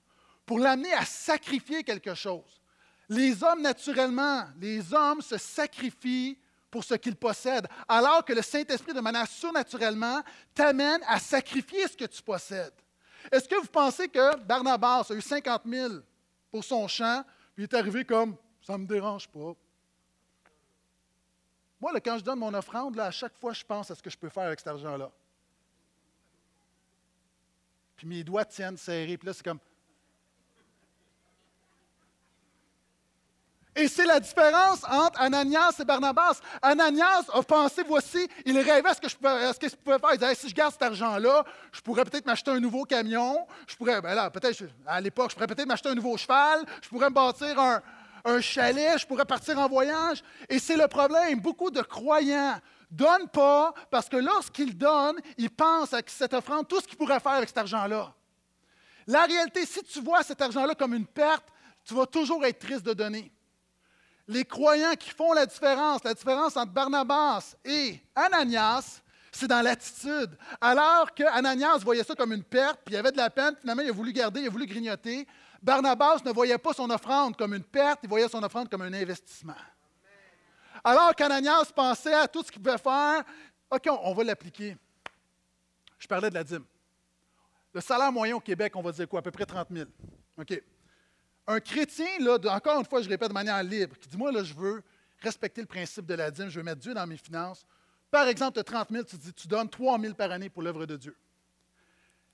pour 0.46 0.60
l'amener 0.60 0.94
à 0.94 1.04
sacrifier 1.04 1.84
quelque 1.84 2.16
chose. 2.16 2.62
Les 3.10 3.44
hommes, 3.44 3.62
naturellement, 3.62 4.46
les 4.62 4.94
hommes 4.94 5.22
se 5.22 5.38
sacrifient 5.38 6.38
pour 6.74 6.84
ce 6.84 6.96
qu'ils 6.96 7.16
possèdent, 7.16 7.68
alors 7.88 8.26
que 8.26 8.34
le 8.34 8.42
Saint-Esprit, 8.42 8.96
de 8.96 9.00
manière 9.00 9.28
surnaturellement, 9.28 10.24
t'amène 10.56 11.02
à 11.06 11.20
sacrifier 11.20 11.88
ce 11.88 11.96
que 11.96 12.06
tu 12.06 12.20
possèdes. 12.24 12.74
Est-ce 13.32 13.48
que 13.48 13.62
vous 13.62 13.68
pensez 13.68 14.08
que 14.10 14.36
Barnabas 14.38 15.06
a 15.12 15.14
eu 15.14 15.22
50 15.22 15.62
000 15.68 15.94
pour 16.50 16.64
son 16.64 16.88
champ, 16.88 17.24
puis 17.54 17.64
il 17.64 17.64
est 17.66 17.76
arrivé 17.76 18.04
comme 18.04 18.36
ça 18.60 18.74
ne 18.74 18.80
me 18.80 18.88
dérange 18.88 19.28
pas? 19.28 19.54
Moi, 21.80 21.92
quand 22.02 22.18
je 22.18 22.24
donne 22.24 22.40
mon 22.40 22.54
offrande, 22.56 22.96
là, 22.96 23.06
à 23.06 23.12
chaque 23.12 23.38
fois, 23.38 23.54
je 23.54 23.64
pense 23.64 23.92
à 23.92 23.96
ce 23.96 24.02
que 24.02 24.10
je 24.10 24.18
peux 24.18 24.30
faire 24.30 24.46
avec 24.46 24.58
cet 24.58 24.70
argent-là. 24.70 25.12
Puis 27.98 28.08
mes 28.08 28.24
doigts 28.24 28.46
tiennent 28.46 28.78
serrés, 28.78 29.20
puis 29.20 29.28
là, 29.28 29.34
c'est 29.34 29.44
comme. 29.44 29.60
Et 33.76 33.88
c'est 33.88 34.06
la 34.06 34.20
différence 34.20 34.84
entre 34.84 35.20
Ananias 35.20 35.74
et 35.80 35.86
Barnabas. 35.86 36.40
Ananias 36.62 37.24
a 37.34 37.42
pensé, 37.42 37.82
voici, 37.88 38.28
il 38.46 38.58
rêvait 38.60 38.94
ce 38.94 39.02
que 39.02 39.10
je 39.10 39.16
pouvais, 39.16 39.52
ce 39.52 39.60
faire. 39.60 40.14
Il 40.14 40.20
disait, 40.20 40.36
si 40.36 40.50
je 40.50 40.54
garde 40.54 40.74
cet 40.74 40.84
argent-là, 40.84 41.44
je 41.72 41.82
pourrais 41.82 42.06
peut-être 42.06 42.26
m'acheter 42.26 42.52
un 42.52 42.60
nouveau 42.60 42.84
camion. 42.84 43.48
Je 43.68 43.76
pourrais, 43.76 44.00
ben 44.00 44.14
là, 44.14 44.30
peut-être, 44.30 44.64
à 44.86 45.02
l'époque, 45.02 45.32
je 45.32 45.36
pourrais 45.36 45.48
peut-être 45.48 45.68
m'acheter 45.68 45.90
un 45.90 45.96
nouveau 45.96 46.16
cheval. 46.18 46.66
Je 46.84 46.90
pourrais 46.90 47.10
me 47.10 47.16
bâtir 47.16 47.60
un, 47.60 47.82
un 48.26 48.42
chalet, 48.42 49.00
je 49.00 49.08
pourrais 49.08 49.26
partir 49.26 49.58
en 49.58 49.68
voyage. 49.68 50.24
Et 50.50 50.60
c'est 50.60 50.78
le 50.78 50.88
problème. 50.88 51.40
Beaucoup 51.40 51.72
de 51.72 51.82
croyants 51.82 52.60
donnent 52.92 53.30
pas 53.30 53.74
parce 53.90 54.08
que 54.08 54.18
lorsqu'ils 54.18 54.78
donnent, 54.78 55.20
ils 55.38 55.50
pensent 55.50 55.94
à 55.94 56.02
cette 56.06 56.36
offrande, 56.36 56.68
tout 56.68 56.80
ce 56.80 56.88
qu'ils 56.88 56.98
pourraient 56.98 57.20
faire 57.20 57.34
avec 57.34 57.50
cet 57.50 57.58
argent-là. 57.58 58.14
La 59.08 59.24
réalité, 59.24 59.66
si 59.66 59.82
tu 59.84 60.00
vois 60.00 60.22
cet 60.22 60.42
argent-là 60.42 60.76
comme 60.76 60.94
une 60.94 61.08
perte, 61.08 61.46
tu 61.84 61.96
vas 61.96 62.06
toujours 62.06 62.46
être 62.46 62.60
triste 62.60 62.84
de 62.84 62.94
donner. 62.94 63.33
Les 64.28 64.46
croyants 64.46 64.94
qui 64.94 65.10
font 65.10 65.34
la 65.34 65.46
différence, 65.46 66.04
la 66.04 66.14
différence 66.14 66.56
entre 66.56 66.72
Barnabas 66.72 67.56
et 67.66 68.00
Ananias, 68.16 69.02
c'est 69.32 69.48
dans 69.48 69.62
l'attitude. 69.62 70.38
Alors 70.62 71.14
que 71.14 71.24
Ananias 71.24 71.80
voyait 71.80 72.04
ça 72.04 72.16
comme 72.16 72.32
une 72.32 72.44
perte, 72.44 72.80
puis 72.86 72.96
il 72.96 72.98
avait 72.98 73.12
de 73.12 73.18
la 73.18 73.30
peine, 73.30 73.56
finalement 73.60 73.82
il 73.82 73.90
a 73.90 73.94
voulu 73.94 74.14
garder, 74.14 74.42
il 74.42 74.48
a 74.48 74.50
voulu 74.50 74.66
grignoter. 74.66 75.28
Barnabas 75.62 76.20
ne 76.26 76.32
voyait 76.32 76.58
pas 76.58 76.74
son 76.74 76.90
offrande 76.90 77.36
comme 77.36 77.54
une 77.54 77.64
perte, 77.64 78.00
il 78.04 78.10
voyait 78.10 78.30
son 78.30 78.42
offrande 78.44 78.70
comme 78.70 78.82
un 78.82 78.94
investissement. 78.94 79.56
Alors 80.84 81.16
qu'Ananias 81.16 81.72
pensait 81.74 82.14
à 82.14 82.28
tout 82.28 82.44
ce 82.44 82.52
qu'il 82.52 82.62
pouvait 82.62 82.78
faire, 82.78 83.24
OK, 83.72 83.88
on, 83.90 84.14
va 84.14 84.24
l'appliquer. 84.24 84.78
Je 85.98 86.08
parlais 86.08 86.30
de 86.30 86.36
la 86.36 86.44
dîme. 86.44 86.66
Le 87.74 87.82
salaire 87.82 88.12
moyen 88.12 88.36
au 88.36 88.40
Québec, 88.40 88.74
on 88.76 88.82
va 88.82 88.92
dire 88.92 89.08
quoi? 89.08 89.20
À 89.20 89.22
peu 89.22 89.32
près 89.32 89.46
30 89.46 89.68
000. 89.72 89.90
OK. 90.38 90.62
Un 91.46 91.60
chrétien, 91.60 92.08
là, 92.20 92.38
encore 92.56 92.80
une 92.80 92.86
fois, 92.86 93.02
je 93.02 93.10
répète 93.10 93.30
de 93.30 93.34
manière 93.34 93.62
libre, 93.64 93.98
qui 93.98 94.08
dit 94.08 94.18
Moi, 94.18 94.32
là, 94.32 94.44
je 94.44 94.54
veux 94.54 94.82
respecter 95.20 95.62
le 95.62 95.68
principe 95.68 96.06
de 96.06 96.14
la 96.14 96.32
dîme, 96.32 96.50
je 96.50 96.60
veux 96.60 96.64
mettre 96.64 96.82
Dieu 96.82 96.94
dans 96.94 97.06
mes 97.08 97.18
finances. 97.18 97.66
Par 98.10 98.28
exemple, 98.28 98.60
tu 98.60 98.64
30 98.64 98.90
000, 98.92 99.04
tu 99.04 99.18
dis 99.18 99.34
Tu 99.34 99.48
donnes 99.48 99.70
3 99.70 100.00
000 100.00 100.14
par 100.14 100.32
année 100.32 100.50
pour 100.50 100.62
l'œuvre 100.62 100.86
de 100.86 100.96
Dieu. 100.96 101.18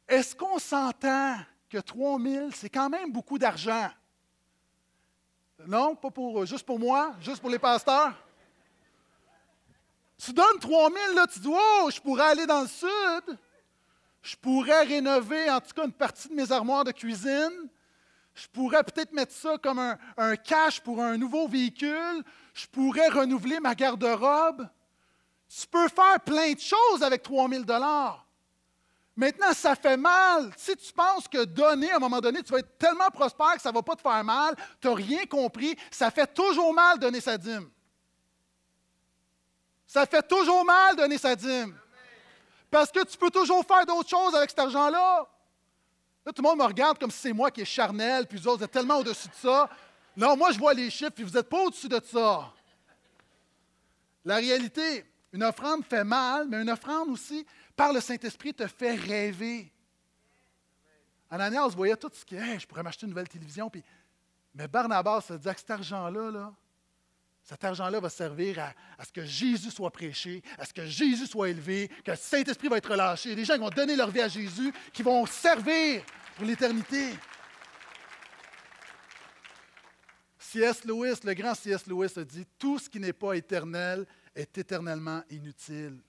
Est-ce 0.07 0.35
qu'on 0.35 0.59
s'entend 0.59 1.37
que 1.69 1.77
3 1.77 2.19
000, 2.19 2.49
c'est 2.53 2.69
quand 2.69 2.89
même 2.89 3.11
beaucoup 3.11 3.37
d'argent? 3.37 3.89
Non, 5.67 5.95
pas 5.95 6.09
pour, 6.09 6.45
juste 6.45 6.65
pour 6.65 6.79
moi, 6.79 7.15
juste 7.21 7.41
pour 7.41 7.49
les 7.49 7.59
pasteurs? 7.59 8.13
Tu 10.17 10.33
donnes 10.33 10.59
3 10.59 10.89
000, 10.91 11.15
là, 11.15 11.27
tu 11.27 11.39
dis, 11.39 11.49
oh, 11.49 11.89
je 11.93 11.99
pourrais 12.01 12.25
aller 12.25 12.45
dans 12.45 12.61
le 12.61 12.67
sud. 12.67 13.37
Je 14.21 14.35
pourrais 14.35 14.83
rénover, 14.83 15.49
en 15.49 15.61
tout 15.61 15.73
cas, 15.73 15.85
une 15.85 15.93
partie 15.93 16.27
de 16.27 16.33
mes 16.33 16.51
armoires 16.51 16.83
de 16.83 16.91
cuisine. 16.91 17.69
Je 18.39 18.47
pourrais 18.47 18.83
peut-être 18.85 19.11
mettre 19.11 19.33
ça 19.33 19.57
comme 19.61 19.79
un, 19.79 20.35
cash 20.37 20.79
pour 20.79 21.01
un 21.01 21.17
nouveau 21.17 21.47
véhicule. 21.49 22.23
Je 22.53 22.67
pourrais 22.67 23.09
renouveler 23.09 23.59
ma 23.59 23.75
garde-robe. 23.75 24.65
Tu 25.49 25.67
peux 25.67 25.89
faire 25.89 26.21
plein 26.21 26.53
de 26.53 26.59
choses 26.59 27.03
avec 27.03 27.21
3 27.21 27.49
000 27.49 27.63
Maintenant, 29.17 29.53
ça 29.53 29.75
fait 29.75 29.97
mal. 29.97 30.51
Si 30.55 30.73
tu 30.77 30.93
penses 30.93 31.27
que 31.27 31.43
donner, 31.43 31.91
à 31.91 31.97
un 31.97 31.99
moment 31.99 32.21
donné, 32.21 32.41
tu 32.41 32.53
vas 32.53 32.59
être 32.59 32.77
tellement 32.77 33.09
prospère 33.09 33.55
que 33.55 33.61
ça 33.61 33.71
ne 33.71 33.75
va 33.75 33.81
pas 33.81 33.97
te 33.97 34.01
faire 34.01 34.23
mal, 34.23 34.55
tu 34.79 34.87
n'as 34.87 34.95
rien 34.95 35.25
compris, 35.25 35.75
ça 35.91 36.09
fait 36.09 36.33
toujours 36.33 36.73
mal 36.73 36.97
donner 36.97 37.19
sa 37.19 37.37
dîme. 37.37 37.69
Ça 39.85 40.05
fait 40.05 40.25
toujours 40.25 40.63
mal 40.63 40.95
donner 40.95 41.17
sa 41.17 41.35
dîme. 41.35 41.77
Parce 42.71 42.89
que 42.89 43.03
tu 43.03 43.17
peux 43.17 43.31
toujours 43.31 43.65
faire 43.65 43.85
d'autres 43.85 44.07
choses 44.07 44.33
avec 44.33 44.49
cet 44.49 44.59
argent-là. 44.59 45.27
Tout 46.33 46.41
le 46.41 46.49
monde 46.49 46.59
me 46.59 46.65
regarde 46.65 46.97
comme 46.99 47.11
si 47.11 47.19
c'est 47.19 47.33
moi 47.33 47.51
qui 47.51 47.61
est 47.61 47.65
charnel, 47.65 48.27
puis 48.27 48.37
vous 48.37 48.47
autres, 48.47 48.63
êtes 48.63 48.71
tellement 48.71 48.97
au-dessus 48.97 49.27
de 49.27 49.35
ça. 49.35 49.69
Non, 50.15 50.35
moi, 50.35 50.51
je 50.51 50.59
vois 50.59 50.73
les 50.73 50.89
chiffres, 50.89 51.11
puis 51.11 51.23
vous 51.23 51.31
n'êtes 51.31 51.49
pas 51.49 51.61
au-dessus 51.63 51.87
de 51.89 51.99
ça. 52.03 52.51
La 54.25 54.35
réalité, 54.35 55.05
une 55.31 55.43
offrande 55.43 55.83
fait 55.85 56.03
mal, 56.03 56.47
mais 56.47 56.61
une 56.61 56.69
offrande 56.69 57.09
aussi, 57.09 57.45
par 57.75 57.93
le 57.93 58.01
Saint-Esprit, 58.01 58.53
te 58.53 58.67
fait 58.67 58.95
rêver. 58.95 59.71
Ananias 61.29 61.69
voyait 61.69 61.95
tout 61.95 62.11
ce 62.13 62.25
qui 62.25 62.35
est, 62.35 62.59
je 62.59 62.67
pourrais 62.67 62.83
m'acheter 62.83 63.05
une 63.05 63.11
nouvelle 63.11 63.29
télévision. 63.29 63.69
Puis, 63.69 63.83
mais 64.53 64.67
Barnabas 64.67 65.21
se 65.21 65.33
dit 65.33 65.49
que 65.49 65.59
cet 65.59 65.71
argent-là, 65.71 66.31
là, 66.31 66.53
Cet 67.43 67.63
argent-là 67.63 67.99
va 67.99 68.09
servir 68.09 68.59
à, 68.59 68.73
à, 68.97 69.05
ce 69.05 69.11
que 69.11 69.23
Jésus 69.23 69.71
soit 69.71 69.91
prêché, 69.91 70.43
à 70.57 70.65
ce 70.65 70.73
que 70.73 70.85
Jésus 70.85 71.27
soit 71.27 71.49
élevé, 71.49 71.89
que 72.03 72.11
le 72.11 72.17
Saint-Esprit 72.17 72.67
va 72.67 72.77
être 72.77 72.91
relâché. 72.91 73.35
Des 73.35 73.45
gens 73.45 73.53
qui 73.53 73.61
vont 73.61 73.69
donner 73.69 73.95
leur 73.95 74.11
vie 74.11 74.21
à 74.21 74.27
Jésus, 74.27 74.73
qui 74.91 75.01
vont 75.01 75.25
servir 75.25 76.03
pour 76.39 76.47
l'éternité. 76.47 77.09
C.S. 80.37 80.85
Lewis, 80.85 81.19
le 81.25 81.33
grand 81.33 81.53
C.S. 81.53 81.85
Lewis 81.85 82.13
a 82.15 82.23
dit, 82.23 82.45
tout 82.57 82.79
ce 82.79 82.89
qui 82.89 82.97
n'est 82.97 83.11
pas 83.11 83.33
éternel 83.33 84.05
est 84.33 84.57
éternellement 84.57 85.21
inutile. 85.29 85.99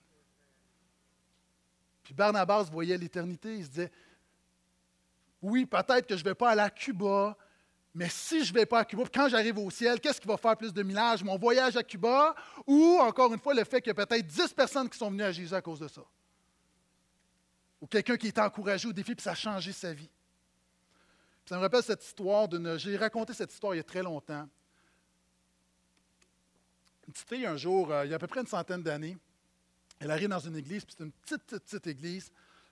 Puis 2.01 2.13
Barnabas 2.13 2.63
voyait 2.71 2.97
l'éternité, 2.97 3.57
il 3.57 3.65
se 3.65 3.69
disait, 3.71 3.91
oui, 5.41 5.65
peut-être 5.65 6.07
que 6.07 6.15
je 6.15 6.23
ne 6.23 6.29
vais 6.29 6.35
pas 6.35 6.51
aller 6.51 6.61
à 6.61 6.69
Cuba, 6.69 7.37
mais 7.93 8.07
si 8.07 8.45
je 8.45 8.53
ne 8.53 8.59
vais 8.59 8.65
pas 8.65 8.79
à 8.79 8.85
Cuba, 8.85 9.03
quand 9.13 9.27
j'arrive 9.27 9.57
au 9.57 9.69
ciel, 9.69 9.99
qu'est-ce 9.99 10.21
qui 10.21 10.29
va 10.29 10.37
faire 10.37 10.55
plus 10.55 10.71
de 10.71 10.81
miracles? 10.81 11.25
Mon 11.25 11.37
voyage 11.37 11.75
à 11.75 11.83
Cuba 11.83 12.33
ou, 12.65 12.99
encore 13.01 13.33
une 13.33 13.39
fois, 13.39 13.53
le 13.53 13.65
fait 13.65 13.81
qu'il 13.81 13.89
y 13.89 13.99
a 13.99 14.05
peut-être 14.05 14.25
10 14.25 14.53
personnes 14.53 14.89
qui 14.89 14.97
sont 14.97 15.11
venues 15.11 15.23
à 15.23 15.31
Jésus 15.33 15.53
à 15.53 15.61
cause 15.61 15.79
de 15.79 15.89
ça? 15.89 16.03
Ou 17.81 17.87
quelqu'un 17.87 18.15
qui 18.15 18.27
est 18.27 18.39
encouragé 18.39 18.87
au 18.87 18.93
défi, 18.93 19.13
puis 19.13 19.23
ça 19.23 19.31
a 19.31 19.35
changé 19.35 19.73
sa 19.73 19.91
vie? 19.91 20.09
Ça 21.45 21.57
me 21.57 21.61
rappelle 21.61 21.83
cette 21.83 22.03
histoire 22.03 22.47
d'une. 22.47 22.77
J'ai 22.77 22.97
raconté 22.97 23.33
cette 23.33 23.51
histoire 23.51 23.73
il 23.73 23.77
y 23.77 23.81
a 23.81 23.83
très 23.83 24.03
longtemps. 24.03 24.47
Une 27.07 27.13
petite 27.13 27.27
fille, 27.27 27.45
un 27.45 27.57
jour, 27.57 27.91
euh, 27.91 28.05
il 28.05 28.09
y 28.09 28.13
a 28.13 28.15
à 28.15 28.19
peu 28.19 28.27
près 28.27 28.41
une 28.41 28.47
centaine 28.47 28.83
d'années, 28.83 29.17
elle 29.99 30.11
arrive 30.11 30.29
dans 30.29 30.39
une 30.39 30.55
église, 30.55 30.85
puis 30.85 30.95
c'est 30.97 31.03
une 31.03 31.11
petite, 31.11 31.43
petite, 31.43 31.63
petite 31.63 31.87
église, 31.87 32.31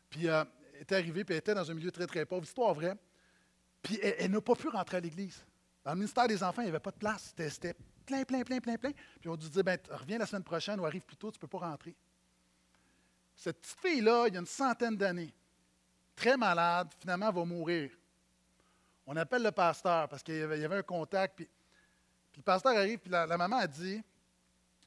puis 0.10 0.28
euh, 0.28 0.44
elle 0.74 0.82
est 0.82 0.92
arrivée, 0.92 1.24
puis 1.24 1.34
elle 1.34 1.40
était 1.40 1.54
dans 1.54 1.70
un 1.70 1.74
milieu 1.74 1.92
très, 1.92 2.08
très 2.08 2.26
pauvre. 2.26 2.44
Histoire 2.44 2.74
vraie. 2.74 2.96
Puis 3.82 4.00
elle, 4.02 4.32
n'a 4.32 4.42
pas 4.42 4.56
pu 4.56 4.68
rentrer 4.68 4.98
à 4.98 5.00
l'église. 5.00 5.46
Dans 5.84 5.92
le 5.92 5.98
ministère 5.98 6.28
des 6.28 6.44
Enfants, 6.44 6.62
il 6.62 6.66
n'y 6.66 6.70
avait 6.70 6.80
pas 6.80 6.92
de 6.92 6.98
place. 6.98 7.34
C'était 7.38 7.76
plein, 8.06 8.24
plein, 8.24 8.44
plein, 8.44 8.60
plein, 8.60 8.78
plein. 8.78 8.92
Puis 9.20 9.30
on 9.30 9.36
lui 9.36 9.50
dit 9.50 9.64
ben, 9.64 9.78
reviens 9.90 10.18
la 10.18 10.26
semaine 10.26 10.44
prochaine 10.44 10.80
ou 10.80 10.86
arrive 10.86 11.02
plus 11.02 11.18
tôt, 11.18 11.32
tu 11.32 11.38
ne 11.38 11.42
peux 11.42 11.48
pas 11.48 11.60
rentrer. 11.60 11.96
Cette 13.36 13.62
petite 13.62 13.80
fille-là, 13.80 14.26
il 14.28 14.34
y 14.34 14.38
a 14.38 14.40
une 14.40 14.46
centaine 14.46 14.98
d'années, 14.98 15.34
très 16.16 16.36
malade, 16.36 16.90
finalement, 17.00 17.32
va 17.32 17.46
mourir. 17.46 17.92
On 19.12 19.16
appelle 19.16 19.42
le 19.42 19.52
pasteur 19.52 20.08
parce 20.08 20.22
qu'il 20.22 20.36
y, 20.36 20.44
avait 20.44 20.78
un 20.78 20.84
contact. 20.84 21.38
Puis, 21.38 21.50
le 22.38 22.44
pasteur 22.44 22.78
arrive, 22.78 23.00
puis 23.00 23.10
la, 23.10 23.26
maman 23.26 23.58
a 23.58 23.66
dit 23.66 24.04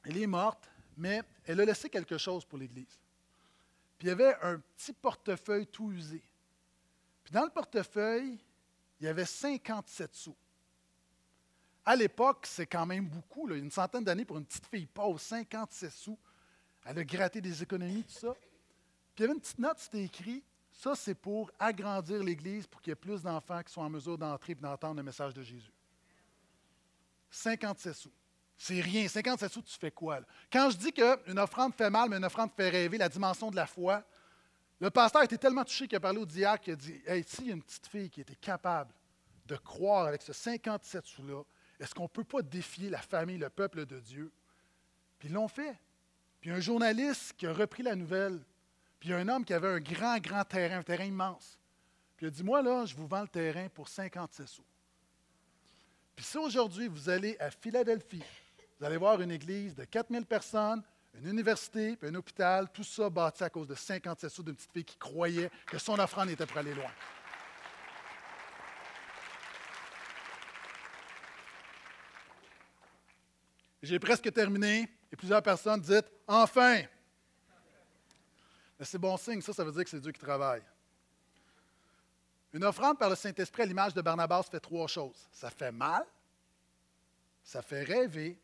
elle 0.05 0.17
est 0.17 0.27
morte, 0.27 0.69
mais 0.95 1.21
elle 1.45 1.59
a 1.59 1.65
laissé 1.65 1.89
quelque 1.89 2.17
chose 2.17 2.45
pour 2.45 2.57
l'Église. 2.57 2.97
Puis 3.97 4.07
il 4.07 4.11
y 4.11 4.11
avait 4.11 4.33
un 4.41 4.59
petit 4.59 4.93
portefeuille 4.93 5.67
tout 5.67 5.91
usé. 5.91 6.23
Puis 7.21 7.33
dans 7.33 7.43
le 7.43 7.49
portefeuille, 7.49 8.39
il 9.01 9.05
y 9.05 9.09
avait 9.09 9.25
57 9.25 10.15
sous. 10.15 10.35
À 11.83 11.93
l'époque, 11.93 12.45
c'est 12.47 12.65
quand 12.65 12.85
même 12.85 13.05
beaucoup. 13.09 13.45
Là. 13.45 13.57
Une 13.57 13.71
centaine 13.71 14.05
d'années 14.05 14.23
pour 14.23 14.37
une 14.37 14.45
petite 14.45 14.67
fille 14.67 14.85
pauvre, 14.85 15.19
57 15.19 15.91
sous. 15.91 16.17
Elle 16.85 16.97
a 16.97 17.03
gratté 17.03 17.41
des 17.41 17.61
économies, 17.61 18.05
tout 18.05 18.19
ça. 18.19 18.33
Puis 18.33 19.17
il 19.17 19.21
y 19.21 19.23
avait 19.25 19.33
une 19.33 19.41
petite 19.41 19.59
note, 19.59 19.79
c'était 19.79 20.05
écrit 20.05 20.41
ça, 20.83 20.95
c'est 20.95 21.15
pour 21.15 21.49
agrandir 21.57 22.21
l'Église 22.21 22.67
pour 22.67 22.81
qu'il 22.81 22.91
y 22.91 22.93
ait 22.93 22.95
plus 22.95 23.21
d'enfants 23.21 23.63
qui 23.63 23.71
soient 23.71 23.85
en 23.85 23.89
mesure 23.89 24.17
d'entrer 24.17 24.51
et 24.51 24.55
d'entendre 24.55 24.97
le 24.97 25.03
message 25.03 25.33
de 25.33 25.41
Jésus. 25.41 25.71
57 27.31 27.93
sous. 27.93 28.11
C'est 28.57 28.81
rien. 28.81 29.07
57 29.07 29.49
sous, 29.49 29.61
tu 29.61 29.77
fais 29.77 29.91
quoi? 29.91 30.19
Quand 30.51 30.69
je 30.71 30.77
dis 30.77 30.91
qu'une 30.91 31.39
offrande 31.39 31.73
fait 31.73 31.89
mal, 31.89 32.09
mais 32.09 32.17
une 32.17 32.25
offrande 32.25 32.51
fait 32.53 32.67
rêver, 32.67 32.97
la 32.97 33.07
dimension 33.07 33.49
de 33.49 33.55
la 33.55 33.65
foi, 33.65 34.03
le 34.81 34.89
pasteur 34.89 35.23
était 35.23 35.37
tellement 35.37 35.63
touché 35.63 35.87
qu'il 35.87 35.95
a 35.95 36.01
parlé 36.01 36.19
au 36.19 36.25
diacre 36.25 36.65
qu'il 36.65 36.73
a 36.73 36.75
dit 36.75 37.01
Hey, 37.07 37.23
s'il 37.23 37.47
y 37.47 37.51
a 37.51 37.53
une 37.53 37.63
petite 37.63 37.87
fille 37.87 38.09
qui 38.09 38.19
était 38.19 38.35
capable 38.35 38.93
de 39.45 39.55
croire 39.55 40.07
avec 40.07 40.21
ce 40.21 40.33
57 40.33 41.05
sous-là, 41.05 41.43
est-ce 41.79 41.95
qu'on 41.95 42.03
ne 42.03 42.07
peut 42.09 42.25
pas 42.25 42.41
défier 42.41 42.89
la 42.89 43.01
famille, 43.01 43.37
le 43.37 43.49
peuple 43.49 43.85
de 43.85 44.01
Dieu? 44.01 44.33
Puis 45.17 45.29
ils 45.29 45.33
l'ont 45.33 45.47
fait. 45.47 45.79
Puis 46.41 46.51
un 46.51 46.59
journaliste 46.59 47.35
qui 47.37 47.47
a 47.47 47.53
repris 47.53 47.83
la 47.83 47.95
nouvelle, 47.95 48.43
puis 49.03 49.09
il 49.09 49.15
y 49.15 49.15
a 49.15 49.19
un 49.19 49.27
homme 49.27 49.43
qui 49.43 49.53
avait 49.53 49.67
un 49.67 49.81
grand, 49.81 50.17
grand 50.19 50.45
terrain, 50.45 50.77
un 50.77 50.81
terrain 50.81 51.03
immense. 51.03 51.59
Puis 52.15 52.25
il 52.25 52.29
a 52.29 52.31
dit 52.31 52.41
Moi, 52.41 52.61
là, 52.61 52.85
je 52.85 52.95
vous 52.95 53.05
vends 53.05 53.23
le 53.23 53.27
terrain 53.27 53.67
pour 53.67 53.89
57 53.89 54.47
sous. 54.47 54.63
Puis 56.15 56.23
si 56.23 56.37
aujourd'hui 56.37 56.87
vous 56.87 57.09
allez 57.09 57.35
à 57.37 57.51
Philadelphie, 57.51 58.23
vous 58.79 58.85
allez 58.85 58.95
voir 58.95 59.19
une 59.19 59.31
église 59.31 59.75
de 59.75 59.83
4000 59.83 60.25
personnes, 60.25 60.81
une 61.15 61.27
université, 61.27 61.97
puis 61.97 62.07
un 62.07 62.15
hôpital, 62.15 62.69
tout 62.71 62.85
ça 62.85 63.09
bâti 63.09 63.43
à 63.43 63.49
cause 63.49 63.67
de 63.67 63.75
57 63.75 64.29
sous 64.29 64.41
d'une 64.41 64.55
petite 64.55 64.71
fille 64.71 64.85
qui 64.85 64.97
croyait 64.97 65.51
que 65.65 65.77
son 65.77 65.99
offrande 65.99 66.29
était 66.29 66.45
pour 66.45 66.59
aller 66.59 66.73
loin. 66.73 66.91
J'ai 73.81 73.99
presque 73.99 74.31
terminé 74.31 74.87
et 75.11 75.17
plusieurs 75.17 75.43
personnes 75.43 75.81
disent 75.81 76.05
Enfin 76.25 76.83
C'est 78.83 78.97
bon 78.97 79.17
signe, 79.17 79.41
ça, 79.41 79.53
ça 79.53 79.63
veut 79.63 79.71
dire 79.71 79.83
que 79.83 79.89
c'est 79.89 79.99
Dieu 79.99 80.11
qui 80.11 80.19
travaille. 80.19 80.63
Une 82.53 82.63
offrande 82.63 82.99
par 82.99 83.09
le 83.09 83.15
Saint-Esprit 83.15 83.63
à 83.63 83.65
l'image 83.65 83.93
de 83.93 84.01
Barnabas 84.01 84.43
fait 84.43 84.59
trois 84.59 84.87
choses. 84.87 85.27
Ça 85.31 85.49
fait 85.49 85.71
mal, 85.71 86.05
ça 87.43 87.61
fait 87.61 87.83
rêver 87.83 88.37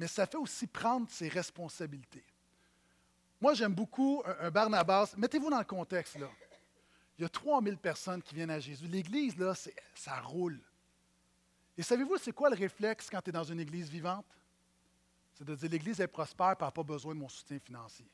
mais 0.00 0.06
ça 0.06 0.24
fait 0.24 0.38
aussi 0.38 0.66
prendre 0.66 1.10
ses 1.10 1.28
responsabilités. 1.28 2.24
Moi, 3.38 3.52
j'aime 3.52 3.74
beaucoup 3.74 4.22
un, 4.40 4.50
Barnabas. 4.50 5.12
Mettez-vous 5.14 5.50
dans 5.50 5.58
le 5.58 5.64
contexte, 5.64 6.18
là. 6.18 6.30
Il 7.18 7.22
y 7.22 7.24
a 7.26 7.28
3000 7.28 7.76
personnes 7.76 8.22
qui 8.22 8.34
viennent 8.34 8.50
à 8.50 8.60
Jésus. 8.60 8.86
L'Église, 8.86 9.36
là, 9.36 9.52
ça 9.94 10.20
roule. 10.20 10.58
Et 11.76 11.82
savez-vous, 11.82 12.16
c'est 12.16 12.32
quoi 12.32 12.48
le 12.48 12.56
réflexe 12.56 13.10
quand 13.10 13.20
tu 13.20 13.28
es 13.28 13.32
dans 13.32 13.44
une 13.44 13.60
Église 13.60 13.90
vivante? 13.90 14.24
C'est 15.34 15.44
de 15.44 15.54
dire 15.54 15.68
l'Église 15.68 16.00
est 16.00 16.06
prospère 16.06 16.56
n'a 16.58 16.70
pas 16.70 16.82
besoin 16.82 17.14
de 17.14 17.20
mon 17.20 17.28
soutien 17.28 17.58
financier. 17.58 18.06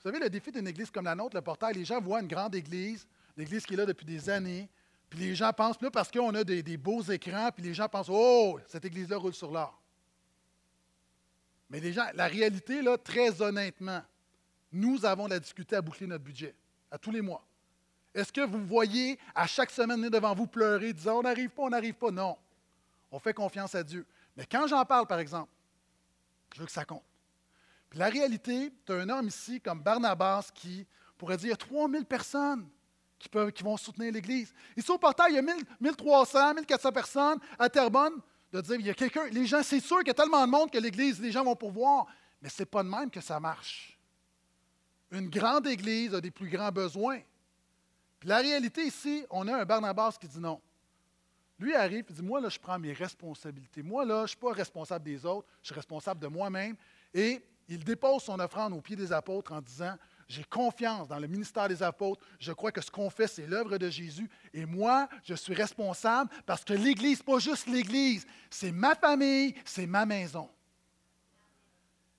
Vous 0.00 0.08
savez, 0.08 0.18
le 0.18 0.30
défi 0.30 0.50
d'une 0.50 0.66
Église 0.66 0.90
comme 0.90 1.04
la 1.04 1.14
nôtre, 1.14 1.36
le 1.36 1.42
portail, 1.42 1.74
les 1.74 1.84
gens 1.84 2.00
voient 2.00 2.22
une 2.22 2.26
grande 2.26 2.54
Église, 2.54 3.06
une 3.36 3.42
Église 3.42 3.66
qui 3.66 3.74
est 3.74 3.76
là 3.76 3.84
depuis 3.84 4.06
des 4.06 4.30
années, 4.30 4.66
puis 5.10 5.18
les 5.18 5.34
gens 5.34 5.52
pensent, 5.52 5.80
là, 5.82 5.90
parce 5.90 6.10
qu'on 6.10 6.34
a 6.34 6.42
des, 6.42 6.76
beaux 6.78 7.02
écrans, 7.02 7.50
puis 7.54 7.62
les 7.62 7.74
gens 7.74 7.86
pensent, 7.86 8.08
oh, 8.08 8.58
cette 8.66 8.84
Église-là 8.86 9.18
roule 9.18 9.34
sur 9.34 9.50
l'or. 9.50 9.78
Mais 11.68 11.80
les 11.80 11.92
gens, 11.92 12.06
la 12.14 12.28
réalité, 12.28 12.80
là, 12.80 12.96
très 12.96 13.42
honnêtement, 13.42 14.02
nous 14.72 15.04
avons 15.04 15.26
la 15.26 15.38
difficulté 15.38 15.76
à 15.76 15.82
boucler 15.82 16.06
notre 16.06 16.24
budget, 16.24 16.54
à 16.90 16.96
tous 16.96 17.10
les 17.10 17.20
mois. 17.20 17.44
Est-ce 18.14 18.32
que 18.32 18.40
vous 18.40 18.64
voyez 18.64 19.18
à 19.34 19.46
chaque 19.46 19.70
semaine 19.70 20.08
devant 20.08 20.34
vous 20.34 20.46
pleurer, 20.46 20.94
disant 20.94 21.18
on 21.18 21.22
n'arrive 21.22 21.50
pas, 21.50 21.64
on 21.64 21.70
n'arrive 21.70 21.94
pas? 21.94 22.10
Non. 22.10 22.38
On 23.12 23.18
fait 23.18 23.34
confiance 23.34 23.74
à 23.74 23.82
Dieu. 23.82 24.06
Mais 24.34 24.46
quand 24.46 24.66
j'en 24.66 24.84
parle, 24.86 25.06
par 25.06 25.18
exemple, 25.18 25.50
je 26.54 26.60
veux 26.60 26.66
que 26.66 26.72
ça 26.72 26.86
compte. 26.86 27.04
Puis 27.90 27.98
la 27.98 28.08
réalité, 28.08 28.72
tu 28.86 28.92
as 28.92 28.96
un 28.96 29.08
homme 29.08 29.26
ici 29.26 29.60
comme 29.60 29.82
Barnabas 29.82 30.50
qui 30.54 30.86
pourrait 31.18 31.36
dire 31.36 31.46
il 31.46 31.50
y 31.50 31.52
a 31.52 31.56
3000 31.56 32.04
personnes 32.06 32.68
qui, 33.18 33.28
peuvent, 33.28 33.52
qui 33.52 33.62
vont 33.62 33.76
soutenir 33.76 34.12
l'Église. 34.12 34.54
Ici 34.76 34.90
au 34.90 34.96
portail, 34.96 35.32
il 35.32 35.34
y 35.34 35.38
a 35.38 35.42
1300, 35.80 36.54
1400 36.54 36.92
personnes. 36.92 37.38
À 37.58 37.68
Terrebonne, 37.68 38.14
de 38.52 38.60
dire, 38.60 38.76
il 38.76 38.86
y 38.86 38.90
a 38.90 38.94
quelqu'un, 38.94 39.26
les 39.26 39.44
gens, 39.44 39.62
c'est 39.62 39.80
sûr 39.80 39.98
qu'il 39.98 40.08
y 40.08 40.10
a 40.10 40.14
tellement 40.14 40.44
de 40.46 40.50
monde 40.50 40.70
que 40.70 40.78
l'Église, 40.78 41.20
les 41.20 41.30
gens 41.30 41.44
vont 41.44 41.56
pourvoir, 41.56 42.06
mais 42.40 42.48
ce 42.48 42.62
n'est 42.62 42.66
pas 42.66 42.82
de 42.82 42.88
même 42.88 43.10
que 43.10 43.20
ça 43.20 43.38
marche. 43.38 43.98
Une 45.10 45.28
grande 45.28 45.66
Église 45.66 46.14
a 46.14 46.20
des 46.20 46.30
plus 46.30 46.48
grands 46.48 46.70
besoins. 46.70 47.20
Puis 48.18 48.28
la 48.28 48.38
réalité 48.38 48.84
ici, 48.84 49.24
on 49.30 49.46
a 49.48 49.60
un 49.60 49.64
Barnabas 49.64 50.16
qui 50.20 50.28
dit 50.28 50.38
non. 50.38 50.60
Lui 51.58 51.74
arrive 51.74 52.06
et 52.08 52.12
dit, 52.12 52.22
moi, 52.22 52.40
là, 52.40 52.48
je 52.48 52.58
prends 52.58 52.78
mes 52.78 52.94
responsabilités. 52.94 53.82
Moi, 53.82 54.06
là, 54.06 54.20
je 54.20 54.22
ne 54.22 54.26
suis 54.28 54.38
pas 54.38 54.52
responsable 54.52 55.04
des 55.04 55.26
autres, 55.26 55.46
je 55.60 55.66
suis 55.66 55.74
responsable 55.74 56.18
de 56.18 56.26
moi-même. 56.26 56.74
Et 57.12 57.42
il 57.70 57.84
dépose 57.84 58.24
son 58.24 58.38
offrande 58.40 58.72
aux 58.72 58.80
pieds 58.80 58.96
des 58.96 59.12
apôtres 59.12 59.52
en 59.52 59.60
disant, 59.60 59.94
j'ai 60.28 60.42
confiance 60.42 61.06
dans 61.06 61.20
le 61.20 61.28
ministère 61.28 61.68
des 61.68 61.82
apôtres. 61.82 62.20
Je 62.40 62.52
crois 62.52 62.72
que 62.72 62.80
ce 62.80 62.90
qu'on 62.90 63.08
fait, 63.10 63.28
c'est 63.28 63.46
l'œuvre 63.46 63.78
de 63.78 63.88
Jésus. 63.88 64.28
Et 64.52 64.66
moi, 64.66 65.08
je 65.22 65.34
suis 65.34 65.54
responsable 65.54 66.30
parce 66.46 66.64
que 66.64 66.72
l'Église, 66.72 67.22
pas 67.22 67.38
juste 67.38 67.68
l'Église, 67.68 68.26
c'est 68.50 68.72
ma 68.72 68.96
famille, 68.96 69.54
c'est 69.64 69.86
ma 69.86 70.04
maison. 70.04 70.50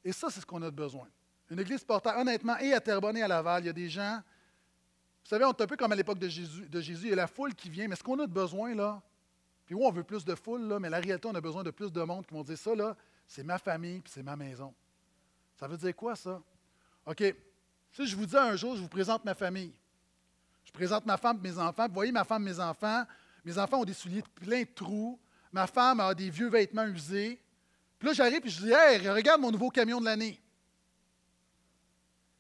Et 0.06 0.14
ça, 0.14 0.30
c'est 0.30 0.40
ce 0.40 0.46
qu'on 0.46 0.62
a 0.62 0.72
besoin. 0.72 1.08
Une 1.50 1.60
Église 1.60 1.84
porteur, 1.84 2.18
honnêtement, 2.18 2.58
et 2.58 2.74
à 2.74 2.80
Terrebonne 2.80 3.18
et 3.18 3.22
à 3.22 3.28
Laval, 3.28 3.64
il 3.64 3.68
y 3.68 3.70
a 3.70 3.74
des 3.74 3.90
gens. 3.90 4.22
Vous 5.24 5.30
savez, 5.30 5.44
on 5.44 5.52
est 5.52 5.62
un 5.62 5.68
peu 5.68 5.76
comme 5.76 5.92
à 5.92 5.96
l'époque 5.96 6.20
de 6.20 6.30
Jésus, 6.30 6.68
de 6.70 6.80
Jésus. 6.80 7.08
Il 7.08 7.10
y 7.10 7.14
a 7.14 7.18
la 7.18 7.28
foule 7.28 7.54
qui 7.54 7.70
vient, 7.70 7.90
mais 7.90 7.98
ce 7.98 8.04
qu'on 8.04 8.20
a 8.20 8.26
de 8.26 8.32
besoin, 8.32 8.74
là, 8.74 9.02
puis 9.66 9.76
oui, 9.76 9.84
on 9.86 9.92
veut 9.92 10.04
plus 10.04 10.24
de 10.24 10.34
foule, 10.34 10.62
là, 10.62 10.80
mais 10.80 10.90
la 10.90 11.00
réalité, 11.00 11.28
on 11.28 11.36
a 11.36 11.42
besoin 11.42 11.64
de 11.64 11.72
plus 11.72 11.92
de 11.92 12.02
monde 12.04 12.26
qui 12.26 12.34
vont 12.34 12.44
dire 12.44 12.58
ça, 12.58 12.74
là, 12.74 12.96
c'est 13.28 13.44
ma 13.44 13.58
famille, 13.58 14.00
puis 14.00 14.12
c'est 14.14 14.24
ma 14.24 14.38
maison. 14.38 14.74
Ça 15.62 15.68
veut 15.68 15.78
dire 15.78 15.96
quoi, 15.96 16.16
ça? 16.16 16.42
OK, 17.06 17.24
si 17.92 18.08
je 18.08 18.16
vous 18.16 18.26
dis 18.26 18.36
un 18.36 18.56
jour, 18.56 18.76
je 18.76 18.82
vous 18.82 18.88
présente 18.88 19.24
ma 19.24 19.36
famille. 19.36 19.72
Je 20.66 20.72
présente 20.72 21.06
ma 21.06 21.18
femme 21.18 21.38
et 21.38 21.50
mes 21.52 21.60
enfants. 21.60 21.88
Vous 21.88 21.94
voyez 21.94 22.12
ma 22.12 22.24
femme 22.24 22.48
et 22.48 22.52
mes 22.52 22.60
enfants. 22.60 23.06
Mes 23.46 23.56
enfants 23.60 23.82
ont 23.82 23.86
des 23.86 23.94
souliers 23.94 24.24
pleins 24.34 24.64
de 24.64 24.70
trous. 24.74 25.20
Ma 25.52 25.68
femme 25.68 26.00
a 26.00 26.16
des 26.16 26.32
vieux 26.32 26.50
vêtements 26.50 26.88
usés. 26.88 27.40
Puis 28.00 28.08
là, 28.08 28.14
j'arrive 28.16 28.44
et 28.44 28.50
je 28.50 28.60
dis 28.60 28.72
Hey, 28.72 29.08
regarde 29.08 29.40
mon 29.40 29.52
nouveau 29.52 29.70
camion 29.70 30.00
de 30.00 30.06
l'année. 30.06 30.42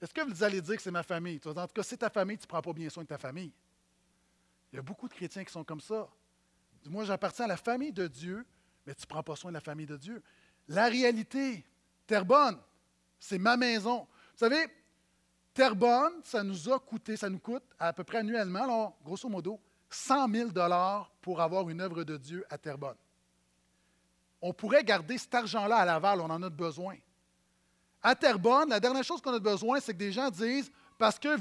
Est-ce 0.02 0.16
que 0.16 0.22
vous 0.22 0.44
allez 0.44 0.60
dire 0.60 0.78
que 0.78 0.82
c'est 0.82 0.90
ma 0.90 1.04
famille? 1.04 1.40
En 1.46 1.68
tout 1.68 1.74
cas, 1.76 1.84
c'est 1.84 1.98
ta 1.98 2.10
famille, 2.10 2.40
tu 2.40 2.46
ne 2.46 2.50
prends 2.50 2.64
pas 2.64 2.74
bien 2.74 2.90
soin 2.90 3.04
de 3.04 3.08
ta 3.08 3.20
famille. 3.20 3.52
Il 4.74 4.78
y 4.78 4.80
a 4.80 4.82
beaucoup 4.82 5.08
de 5.08 5.14
chrétiens 5.14 5.44
qui 5.44 5.54
sont 5.54 5.64
comme 5.64 5.82
ça. 5.82 6.10
Moi, 6.88 7.04
j'appartiens 7.04 7.46
à 7.46 7.50
la 7.50 7.58
famille 7.58 7.92
de 7.92 8.08
Dieu, 8.08 8.44
mais 8.88 8.96
tu 8.96 9.04
ne 9.04 9.08
prends 9.08 9.22
pas 9.22 9.36
soin 9.36 9.52
de 9.52 9.58
la 9.58 9.62
famille 9.62 9.86
de 9.86 9.98
Dieu. 9.98 10.24
La 10.68 10.88
réalité, 10.88 11.64
Terrebonne, 12.08 12.58
c'est 13.22 13.38
ma 13.38 13.56
maison. 13.56 14.00
Vous 14.34 14.40
savez, 14.40 14.68
Terrebonne, 15.54 16.14
ça 16.24 16.44
nous 16.44 16.74
a 16.74 16.80
coûté, 16.80 17.16
ça 17.16 17.30
nous 17.30 17.40
coûte 17.40 17.64
à 17.80 17.94
peu 17.94 18.04
près 18.04 18.18
annuellement, 18.18 18.64
alors, 18.64 18.98
grosso 19.06 19.30
modo, 19.30 19.60
100 19.90 20.28
000 20.34 20.50
pour 21.22 21.40
avoir 21.40 21.70
une 21.70 21.82
œuvre 21.82 22.04
de 22.04 22.18
Dieu 22.18 22.44
à 22.50 22.58
Terrebonne. 22.58 22.96
On 24.42 24.54
pourrait 24.54 24.84
garder 24.84 25.20
cet 25.20 25.36
argent-là 25.36 25.78
à 25.78 25.86
Laval, 25.86 26.20
on 26.20 26.30
en 26.30 26.42
a 26.42 26.50
besoin. 26.50 26.96
À 28.02 28.16
Terrebonne, 28.16 28.70
la 28.70 28.80
dernière 28.80 29.04
chose 29.04 29.22
qu'on 29.22 29.34
a 29.34 29.40
besoin, 29.40 29.80
c'est 29.80 29.94
que 29.94 30.00
des 30.00 30.12
gens 30.12 30.32
disent, 30.32 30.72
parce 30.98 31.20
que 31.20 31.38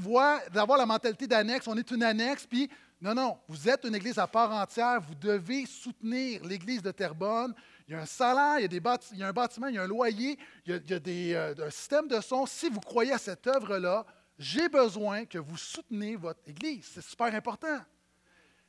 d'avoir 0.49 0.77
la 0.77 0.85
mentalité 0.85 1.25
d'annexe, 1.25 1.67
on 1.67 1.77
est 1.77 1.89
une 1.89 2.03
annexe, 2.03 2.45
puis 2.45 2.69
non, 3.01 3.15
non, 3.15 3.39
vous 3.47 3.67
êtes 3.67 3.83
une 3.85 3.95
église 3.95 4.19
à 4.19 4.27
part 4.27 4.51
entière, 4.51 5.01
vous 5.01 5.15
devez 5.15 5.65
soutenir 5.65 6.43
l'église 6.43 6.83
de 6.83 6.91
Terrebonne. 6.91 7.55
Il 7.91 7.95
y 7.95 7.97
a 7.97 8.03
un 8.03 8.05
salaire, 8.05 8.59
il 8.59 8.61
y 8.61 8.65
a, 8.65 8.67
des 8.69 9.17
y 9.17 9.23
a 9.23 9.27
un 9.27 9.33
bâtiment, 9.33 9.67
il 9.67 9.75
y 9.75 9.77
a 9.77 9.81
un 9.81 9.87
loyer, 9.87 10.39
il 10.65 10.81
y 10.89 10.93
a, 10.93 10.99
des, 10.99 11.33
euh, 11.33 11.53
un 11.67 11.69
système 11.69 12.07
de 12.07 12.21
son. 12.21 12.45
Si 12.45 12.69
vous 12.69 12.79
croyez 12.79 13.11
à 13.11 13.17
cette 13.17 13.45
œuvre-là, 13.45 14.05
j'ai 14.39 14.69
besoin 14.69 15.25
que 15.25 15.37
vous 15.37 15.57
souteniez 15.57 16.15
votre 16.15 16.39
église. 16.47 16.89
C'est 16.93 17.03
super 17.03 17.35
important. 17.35 17.81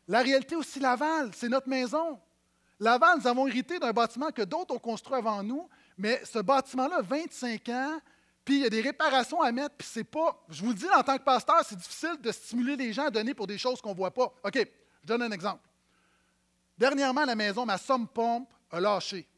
La 0.09 0.23
réalité 0.23 0.57
aussi, 0.57 0.81
Laval, 0.81 1.31
c'est 1.37 1.49
notre 1.49 1.69
maison. 1.69 2.19
Laval, 2.81 3.21
nous 3.21 3.27
avons 3.29 3.47
hérité 3.47 3.79
d'un 3.79 3.93
bâtiment 3.93 4.33
que 4.33 4.43
d'autres 4.43 4.75
ont 4.75 4.81
construit 4.81 5.17
avant 5.17 5.41
nous, 5.45 5.69
mais 5.97 6.21
ce 6.25 6.41
bâtiment-là, 6.41 7.01
25 7.03 7.69
ans, 7.69 8.01
puis 8.45 8.57
il 8.57 8.63
y 8.63 8.67
a 8.67 8.71
des 8.71 8.81
réparations 8.81 9.41
à 9.41 9.53
mettre, 9.53 9.77
puis 9.77 9.87
c'est 9.89 10.03
pas. 10.03 10.45
Je 10.49 10.65
vous 10.65 10.71
le 10.71 10.75
dis, 10.75 10.89
en 10.97 11.03
tant 11.05 11.17
que 11.17 11.23
pasteur, 11.23 11.63
c'est 11.65 11.77
difficile 11.77 12.21
de 12.21 12.33
stimuler 12.33 12.75
les 12.75 12.93
gens 12.93 13.07
à 13.07 13.11
donner 13.11 13.35
pour 13.35 13.47
des 13.47 13.57
choses 13.57 13.81
qu'on 13.81 13.91
ne 13.91 13.97
voit 13.97 14.13
pas. 14.13 14.35
OK, 14.43 14.55
je 14.55 15.07
donne 15.07 15.23
un 15.23 15.31
exemple. 15.31 15.63
Dernièrement, 16.77 17.25
la 17.25 17.37
maison, 17.37 17.65
ma 17.65 17.79
somme 17.79 18.09
pompe 18.09 18.53
a 18.73 18.81
lâché. 18.81 19.29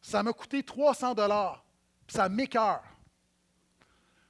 Ça 0.00 0.22
m'a 0.22 0.32
coûté 0.32 0.62
300 0.62 1.14
dollars, 1.14 1.64
ça 2.06 2.28
m'écœure. 2.28 2.82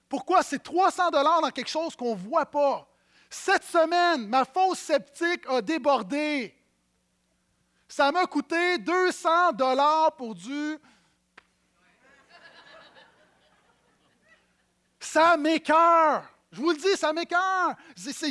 Pourquoi? 0.08 0.42
C'est 0.42 0.62
300 0.62 1.10
dollars 1.10 1.42
dans 1.42 1.50
quelque 1.50 1.68
chose 1.68 1.94
qu'on 1.94 2.16
ne 2.16 2.20
voit 2.20 2.46
pas? 2.46 2.88
Cette 3.28 3.64
semaine, 3.64 4.26
ma 4.26 4.46
fosse 4.46 4.78
sceptique 4.78 5.46
a 5.48 5.60
débordé. 5.60 6.54
Ça 7.86 8.10
m'a 8.10 8.26
coûté 8.26 8.78
200 8.78 9.52
dollars 9.52 10.16
pour 10.16 10.34
du 10.34 10.78
Ça 14.98 15.36
m'écœure. 15.38 16.22
Je 16.52 16.60
vous 16.60 16.70
le 16.70 16.76
dis, 16.76 16.96
ça 16.96 17.12
m'écœure. 17.12 17.74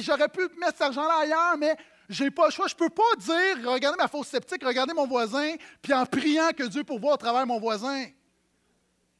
J'aurais 0.02 0.30
pu 0.30 0.42
mettre 0.60 0.74
cet 0.74 0.82
argent-là 0.82 1.20
ailleurs, 1.22 1.58
mais 1.58 1.76
j'ai 2.10 2.32
pas 2.32 2.46
le 2.46 2.52
choix. 2.52 2.68
Je 2.68 2.76
peux 2.76 2.90
pas 2.90 3.16
dire, 3.18 3.70
regardez 3.72 3.98
ma 3.98 4.08
fausse 4.08 4.28
sceptique, 4.28 4.64
regardez 4.64 4.94
mon 4.94 5.08
voisin, 5.08 5.56
puis 5.82 5.94
en 5.94 6.06
priant 6.06 6.50
que 6.56 6.64
Dieu 6.64 6.84
pourvoie 6.84 7.14
au 7.14 7.18
travers 7.18 7.46
mon 7.46 7.60
voisin. 7.60 8.06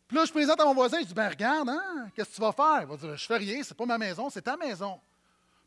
Puis 0.08 0.16
là, 0.16 0.24
je 0.24 0.32
présente 0.32 0.60
à 0.60 0.66
mon 0.66 0.74
voisin, 0.74 1.00
je 1.02 1.06
dis, 1.06 1.14
ben 1.14 1.28
regarde, 1.28 1.70
hein, 1.70 2.10
qu'est-ce 2.16 2.30
que 2.30 2.36
tu 2.36 2.42
vas 2.42 2.54
faire? 2.54 2.80
Il 2.82 2.88
va 2.88 2.96
dire, 2.96 3.18
je 3.18 3.26
fais 3.26 3.38
rien, 3.38 3.62
c'est 3.62 3.76
pas 3.76 3.86
ma 3.86 3.98
maison, 3.98 4.30
c'est 4.30 4.42
ta 4.42 4.56
maison. 4.56 5.00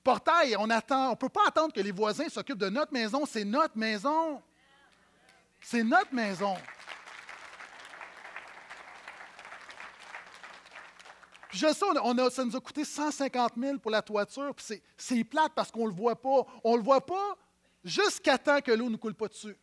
Portail, 0.02 0.56
on 0.58 0.70
attend, 0.70 1.08
on 1.08 1.10
ne 1.10 1.16
peut 1.16 1.28
pas 1.28 1.46
attendre 1.46 1.74
que 1.74 1.80
les 1.80 1.92
voisins 1.92 2.28
s'occupent 2.30 2.58
de 2.58 2.70
notre 2.70 2.92
maison, 2.92 3.26
c'est 3.26 3.44
notre 3.44 3.76
maison. 3.76 4.40
C'est 5.60 5.84
notre 5.84 6.14
maison. 6.14 6.56
Je 11.52 11.72
sais, 11.72 11.84
on 12.02 12.30
ça 12.30 12.44
nous 12.44 12.56
a 12.56 12.60
coûté 12.60 12.84
150 12.84 13.52
000 13.56 13.78
pour 13.78 13.90
la 13.90 14.02
toiture, 14.02 14.54
puis 14.54 14.80
c'est 14.96 15.24
plate 15.24 15.52
parce 15.54 15.70
qu'on 15.70 15.84
ne 15.84 15.90
le 15.90 15.94
voit 15.94 16.20
pas. 16.20 16.46
On 16.64 16.72
ne 16.72 16.78
le 16.78 16.82
voit 16.82 17.04
pas 17.04 17.36
jusqu'à 17.84 18.38
temps 18.38 18.60
que 18.60 18.72
l'eau 18.72 18.90
ne 18.90 18.96
coule 18.96 19.14
pas 19.14 19.28
dessus. 19.28 19.56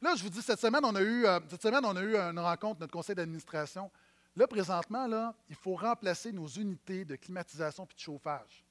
Là, 0.00 0.14
je 0.16 0.22
vous 0.22 0.28
dis, 0.28 0.42
cette 0.42 0.60
semaine, 0.60 0.84
on 0.84 0.94
a 0.94 1.00
eu, 1.00 1.24
euh, 1.24 1.40
cette 1.48 1.62
semaine, 1.62 1.84
on 1.84 1.96
a 1.96 2.02
eu 2.02 2.14
une 2.16 2.38
rencontre, 2.38 2.80
notre 2.80 2.92
conseil 2.92 3.14
d'administration. 3.14 3.90
Là, 4.36 4.46
présentement, 4.46 5.06
là, 5.06 5.34
il 5.48 5.54
faut 5.54 5.76
remplacer 5.76 6.32
nos 6.32 6.46
unités 6.46 7.04
de 7.04 7.16
climatisation 7.16 7.84
et 7.84 7.94
de 7.94 7.98
chauffage. 7.98 8.64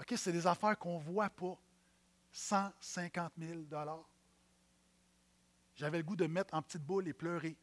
OK, 0.00 0.14
c'est 0.16 0.32
des 0.32 0.46
affaires 0.46 0.76
qu'on 0.78 0.98
ne 0.98 1.04
voit 1.04 1.30
pas. 1.30 1.56
150 2.32 3.32
000 3.38 3.60
J'avais 5.76 5.98
le 5.98 6.02
goût 6.02 6.16
de 6.16 6.26
mettre 6.26 6.52
en 6.52 6.62
petite 6.62 6.82
boule 6.82 7.06
et 7.06 7.12
pleurer. 7.12 7.56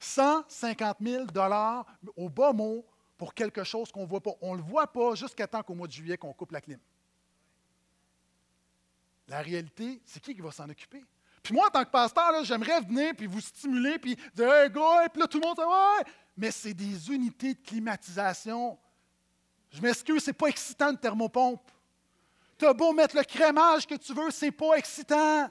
150 0.00 0.96
000 1.00 1.24
au 2.16 2.28
bas 2.28 2.52
mot 2.52 2.84
pour 3.16 3.34
quelque 3.34 3.64
chose 3.64 3.90
qu'on 3.90 4.02
ne 4.02 4.06
voit 4.06 4.20
pas. 4.20 4.32
On 4.40 4.52
ne 4.52 4.58
le 4.58 4.64
voit 4.64 4.86
pas 4.86 5.14
jusqu'à 5.14 5.46
temps 5.46 5.62
qu'au 5.62 5.74
mois 5.74 5.88
de 5.88 5.92
juillet, 5.92 6.16
qu'on 6.16 6.32
coupe 6.32 6.52
la 6.52 6.60
clim. 6.60 6.78
La 9.26 9.42
réalité, 9.42 10.00
c'est 10.06 10.20
qui 10.20 10.34
qui 10.34 10.40
va 10.40 10.50
s'en 10.50 10.68
occuper? 10.68 11.04
Puis 11.42 11.54
moi, 11.54 11.66
en 11.66 11.70
tant 11.70 11.84
que 11.84 11.90
pasteur, 11.90 12.44
j'aimerais 12.44 12.80
venir 12.80 13.14
puis 13.16 13.26
vous 13.26 13.40
stimuler, 13.40 13.98
puis 13.98 14.16
dire 14.34 14.52
Hey, 14.52 14.70
gars, 14.70 15.08
puis 15.12 15.20
là, 15.20 15.26
tout 15.26 15.38
le 15.38 15.46
monde 15.46 15.56
dit 15.56 15.64
Ouais! 15.64 16.12
Mais 16.36 16.50
c'est 16.50 16.74
des 16.74 17.10
unités 17.10 17.54
de 17.54 17.60
climatisation. 17.60 18.78
Je 19.70 19.82
m'excuse, 19.82 20.22
c'est 20.22 20.32
pas 20.32 20.46
excitant 20.46 20.90
une 20.90 20.98
thermopompe. 20.98 21.70
Tu 22.56 22.66
as 22.66 22.72
beau 22.72 22.92
mettre 22.92 23.16
le 23.16 23.22
crémage 23.22 23.86
que 23.86 23.94
tu 23.96 24.14
veux, 24.14 24.30
c'est 24.30 24.50
pas 24.50 24.74
excitant. 24.76 25.50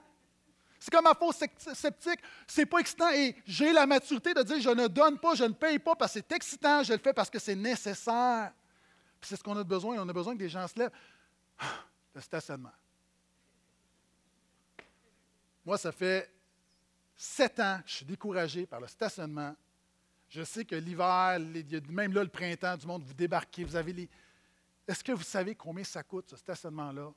C'est 0.87 0.91
comme 0.91 1.03
ma 1.03 1.15
fausse 1.15 1.43
sceptique, 1.73 2.21
c'est 2.47 2.65
pas 2.65 2.77
excitant 2.77 3.11
et 3.11 3.35
j'ai 3.45 3.73
la 3.73 3.85
maturité 3.85 4.33
de 4.33 4.41
dire 4.41 4.61
je 4.61 4.69
ne 4.69 4.87
donne 4.87 5.19
pas, 5.19 5.35
je 5.35 5.43
ne 5.43 5.51
paye 5.51 5.79
pas 5.79 5.97
parce 5.97 6.13
que 6.13 6.19
c'est 6.19 6.31
excitant, 6.31 6.81
je 6.81 6.93
le 6.93 6.99
fais 6.99 7.11
parce 7.11 7.29
que 7.29 7.39
c'est 7.39 7.57
nécessaire. 7.57 8.53
c'est 9.19 9.35
ce 9.35 9.43
qu'on 9.43 9.57
a 9.57 9.65
besoin, 9.65 9.97
on 9.99 10.07
a 10.07 10.13
besoin 10.13 10.33
que 10.33 10.39
des 10.39 10.47
gens 10.47 10.65
se 10.65 10.79
lèvent. 10.79 10.93
Le 12.15 12.21
stationnement. 12.21 12.71
Moi, 15.65 15.77
ça 15.77 15.91
fait 15.91 16.33
sept 17.17 17.59
ans 17.59 17.79
que 17.83 17.89
je 17.89 17.95
suis 17.95 18.05
découragé 18.05 18.65
par 18.65 18.79
le 18.79 18.87
stationnement. 18.87 19.57
Je 20.29 20.43
sais 20.43 20.63
que 20.63 20.75
l'hiver, 20.75 21.37
même 21.89 22.13
là, 22.13 22.23
le 22.23 22.29
printemps, 22.29 22.77
du 22.77 22.87
monde, 22.87 23.03
vous 23.03 23.13
débarquez, 23.13 23.65
vous 23.65 23.75
avez 23.75 23.91
les. 23.91 24.09
Est-ce 24.87 25.03
que 25.03 25.11
vous 25.11 25.23
savez 25.23 25.53
combien 25.53 25.83
ça 25.83 26.01
coûte, 26.01 26.29
ce 26.29 26.37
stationnement-là? 26.37 27.11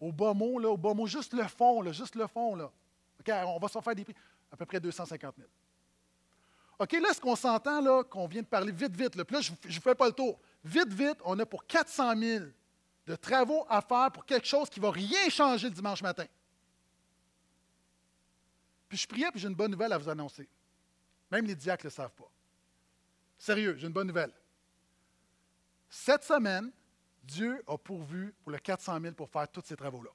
Au 0.00 0.12
bas 0.12 0.34
mot, 0.34 0.58
là, 0.58 0.68
au 0.68 0.76
bas 0.76 0.92
mot, 0.92 1.06
juste 1.06 1.32
le 1.32 1.44
fond, 1.44 1.80
là, 1.80 1.92
juste 1.92 2.14
le 2.14 2.26
fond, 2.26 2.54
là 2.54 2.70
on 3.28 3.58
va 3.58 3.68
s'en 3.68 3.80
faire 3.80 3.94
des 3.94 4.04
prix. 4.04 4.14
À 4.50 4.56
peu 4.56 4.66
près 4.66 4.80
250 4.80 5.34
000. 5.36 5.48
OK, 6.78 6.92
là, 6.92 7.14
ce 7.14 7.20
qu'on 7.20 7.36
s'entend, 7.36 7.80
là, 7.80 8.04
qu'on 8.04 8.26
vient 8.26 8.42
de 8.42 8.46
parler 8.46 8.72
vite, 8.72 8.94
vite, 8.94 9.16
là, 9.16 9.24
puis 9.24 9.36
là, 9.36 9.40
je 9.40 9.50
ne 9.50 9.74
vous 9.74 9.80
fais 9.80 9.94
pas 9.94 10.06
le 10.06 10.12
tour. 10.12 10.38
Vite, 10.62 10.92
vite, 10.92 11.18
on 11.24 11.38
a 11.38 11.46
pour 11.46 11.66
400 11.66 12.16
000 12.16 12.44
de 13.06 13.16
travaux 13.16 13.64
à 13.68 13.80
faire 13.80 14.10
pour 14.12 14.26
quelque 14.26 14.46
chose 14.46 14.68
qui 14.68 14.80
ne 14.80 14.86
va 14.86 14.90
rien 14.90 15.28
changer 15.30 15.68
le 15.68 15.74
dimanche 15.74 16.02
matin. 16.02 16.26
Puis 18.88 18.98
je 18.98 19.06
priais, 19.06 19.30
puis 19.30 19.40
j'ai 19.40 19.48
une 19.48 19.54
bonne 19.54 19.70
nouvelle 19.70 19.92
à 19.92 19.98
vous 19.98 20.08
annoncer. 20.08 20.48
Même 21.30 21.46
les 21.46 21.54
diacres 21.54 21.84
ne 21.84 21.90
le 21.90 21.94
savent 21.94 22.14
pas. 22.14 22.30
Sérieux, 23.38 23.76
j'ai 23.78 23.86
une 23.86 23.92
bonne 23.92 24.06
nouvelle. 24.06 24.32
Cette 25.88 26.24
semaine, 26.24 26.70
Dieu 27.22 27.62
a 27.66 27.76
pourvu 27.78 28.34
pour 28.42 28.52
le 28.52 28.58
400 28.58 29.00
000 29.00 29.14
pour 29.14 29.28
faire 29.28 29.48
tous 29.48 29.62
ces 29.64 29.76
travaux-là. 29.76 30.10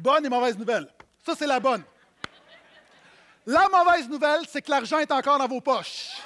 Bonne 0.00 0.24
et 0.24 0.30
mauvaise 0.30 0.56
nouvelle. 0.56 0.88
Ça, 1.26 1.34
c'est 1.38 1.46
la 1.46 1.60
bonne. 1.60 1.84
La 3.44 3.68
mauvaise 3.68 4.08
nouvelle, 4.08 4.46
c'est 4.48 4.62
que 4.62 4.70
l'argent 4.70 4.98
est 4.98 5.12
encore 5.12 5.38
dans 5.38 5.46
vos 5.46 5.60
poches. 5.60 6.16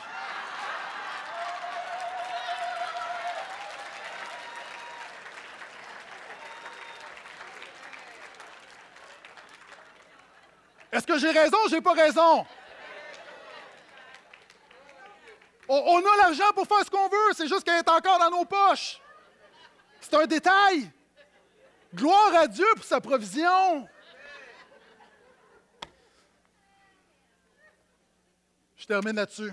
Est-ce 10.93 11.07
que 11.07 11.19
j'ai 11.19 11.33
raison 11.33 11.57
ou 11.67 11.69
j'ai 11.69 11.81
pas 11.81 11.95
raison? 11.95 12.47
On, 15.69 15.99
a 15.99 16.17
l'argent 16.23 16.53
pour 16.55 16.69
faire 16.69 16.85
ce 16.85 16.91
qu'on 16.91 17.09
veut, 17.09 17.33
c'est 17.33 17.49
juste 17.49 17.65
qu'elle 17.65 17.79
est 17.79 17.89
encore 17.89 18.21
dans 18.21 18.31
nos 18.31 18.45
poches. 18.45 19.01
C'est 20.01 20.15
un 20.15 20.27
détail. 20.27 20.93
Gloire 21.95 22.35
à 22.35 22.47
Dieu 22.49 22.67
pour 22.75 22.85
sa 22.85 23.01
provision. 23.01 23.89
Je 28.77 28.87
termine 28.87 29.17
là-dessus. 29.17 29.53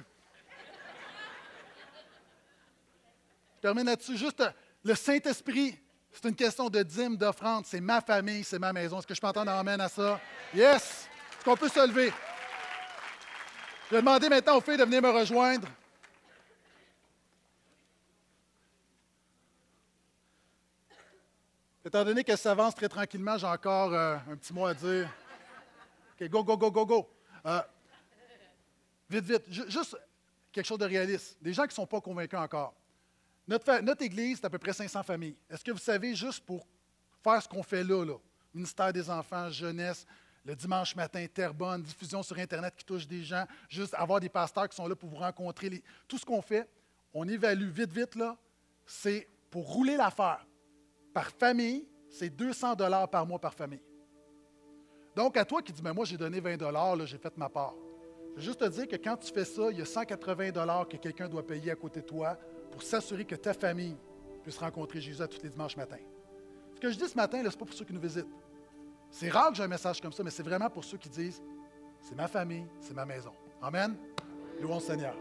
Je 3.56 3.62
termine 3.62 3.86
là-dessus. 3.86 4.18
Juste 4.18 4.44
le 4.84 4.96
Saint-Esprit, 4.96 5.80
c'est 6.12 6.28
une 6.28 6.36
question 6.36 6.68
de 6.68 6.82
dîme, 6.82 7.16
d'offrande. 7.16 7.66
C'est 7.66 7.80
ma 7.80 8.02
famille, 8.02 8.44
c'est 8.44 8.60
ma 8.60 8.74
maison. 8.74 8.98
Est-ce 8.98 9.08
que 9.08 9.14
je 9.14 9.22
peux 9.22 9.28
entendre 9.28 9.52
amène 9.52 9.80
à 9.80 9.88
ça? 9.88 10.20
Yes! 10.54 11.08
Est-ce 11.38 11.46
qu'on 11.46 11.56
peut 11.56 11.70
se 11.70 11.88
lever? 11.88 12.12
Je 13.90 13.96
vais 13.96 14.02
demander 14.02 14.30
maintenant 14.30 14.58
aux 14.58 14.62
filles 14.62 14.78
de 14.78 14.84
venir 14.84 15.02
me 15.02 15.12
rejoindre. 15.12 15.68
Étant 21.84 22.06
donné 22.06 22.24
qu'elle 22.24 22.38
s'avance 22.38 22.76
très 22.76 22.88
tranquillement, 22.88 23.38
j'ai 23.38 23.48
encore 23.48 23.92
euh, 23.94 24.18
un 24.30 24.36
petit 24.36 24.54
mot 24.54 24.68
à 24.68 24.74
dire. 24.74 25.10
OK, 26.20 26.30
go, 26.30 26.44
go, 26.44 26.56
go, 26.58 26.72
go, 26.72 26.86
go. 26.86 27.10
Euh, 27.46 27.62
vite, 29.10 29.26
vite. 29.26 29.44
juste 29.50 29.98
quelque 30.52 30.66
chose 30.66 30.78
de 30.78 30.86
réaliste. 30.86 31.38
Des 31.42 31.54
gens 31.54 31.64
qui 31.64 31.70
ne 31.70 31.74
sont 31.74 31.88
pas 31.88 32.00
convaincus 32.00 32.38
encore. 32.38 32.76
Notre, 33.48 34.04
Église, 34.04 34.38
c'est 34.40 34.46
à 34.46 34.50
peu 34.50 34.60
près 34.60 34.74
500 34.74 35.02
familles. 35.02 35.36
Est-ce 35.50 35.64
que 35.64 35.72
vous 35.72 35.80
savez, 35.80 36.14
juste 36.14 36.46
pour 36.46 36.68
faire 37.24 37.42
ce 37.42 37.50
qu'on 37.50 37.64
fait 37.64 37.84
là, 37.84 38.06
là, 38.06 38.18
ministère 38.54 38.94
des 38.94 39.10
enfants, 39.10 39.50
jeunesse, 39.50 40.06
le 40.46 40.56
dimanche 40.56 40.96
matin, 40.96 41.26
Terrebonne, 41.34 41.82
diffusion 41.82 42.22
sur 42.22 42.38
Internet 42.38 42.76
qui 42.78 42.86
touche 42.86 43.08
des 43.08 43.24
gens, 43.24 43.46
juste 43.68 43.96
avoir 43.96 44.20
des 44.20 44.30
pasteurs 44.30 44.70
qui 44.70 44.76
sont 44.76 44.88
là 44.88 44.96
pour 44.96 45.10
vous 45.10 45.18
rencontrer. 45.18 45.84
tout 46.08 46.20
ce 46.20 46.26
qu'on 46.26 46.42
fait, 46.42 46.70
on 47.12 47.28
évalue 47.28 47.70
vite, 47.70 47.92
vite, 47.92 48.16
là, 48.16 48.38
c'est 48.86 49.28
pour 49.50 49.68
rouler 49.68 49.98
l'affaire. 49.98 50.46
Par 51.14 51.30
famille, 51.32 51.86
c'est 52.10 52.30
200 52.30 52.76
dollars 52.76 53.10
par 53.10 53.26
mois 53.26 53.40
par 53.40 53.54
famille. 53.54 53.82
Donc, 55.16 55.36
à 55.38 55.46
toi 55.46 55.62
qui 55.62 55.74
dis, 55.74 55.82
mais 55.84 55.94
moi, 55.94 56.06
j'ai 56.06 56.18
donné 56.18 56.40
20 56.40 56.58
dollars, 56.58 57.06
j'ai 57.06 57.18
fait 57.18 57.36
ma 57.38 57.50
part. 57.50 57.76
Je 58.36 58.40
veux 58.40 58.46
juste 58.46 58.60
te 58.60 58.70
dire 58.70 58.88
que 58.88 58.96
quand 58.96 59.18
tu 59.18 59.32
fais 59.34 59.44
ça, 59.44 59.70
il 59.72 59.80
y 59.80 59.82
a 59.82 59.86
180 59.86 60.52
dollars 60.52 60.88
que 60.88 60.96
quelqu'un 60.98 61.28
doit 61.28 61.46
payer 61.46 61.72
à 61.72 61.76
côté 61.76 62.02
de 62.02 62.06
toi 62.06 62.38
pour 62.72 62.82
s'assurer 62.82 63.26
que 63.26 63.36
ta 63.36 63.54
famille 63.54 63.98
puisse 64.42 64.58
rencontrer 64.58 65.02
Jésus 65.02 65.22
à 65.22 65.28
tous 65.28 65.42
les 65.44 65.50
dimanches 65.50 65.76
matins. 65.76 65.98
Ce 66.76 66.80
que 66.80 66.90
je 66.90 66.98
dis 66.98 67.08
ce 67.08 67.16
matin, 67.16 67.40
ce 67.40 67.44
n'est 67.44 67.50
pas 67.50 67.66
pour 67.66 67.74
ceux 67.74 67.86
qui 67.86 67.94
nous 67.94 68.00
visitent. 68.00 68.28
C'est 69.10 69.30
rare 69.30 69.50
que 69.50 69.58
j'ai 69.58 69.64
un 69.64 69.68
message 69.68 70.00
comme 70.00 70.14
ça, 70.14 70.24
mais 70.24 70.32
c'est 70.32 70.44
vraiment 70.44 70.70
pour 70.70 70.86
ceux 70.86 70.98
qui 70.98 71.10
disent, 71.10 71.42
c'est 72.00 72.16
ma 72.16 72.30
famille, 72.30 72.66
c'est 72.80 72.94
ma 72.94 73.06
maison. 73.06 73.34
Amen. 73.62 73.96
Louons 74.62 74.76
le 74.76 74.82
Seigneur. 74.82 75.16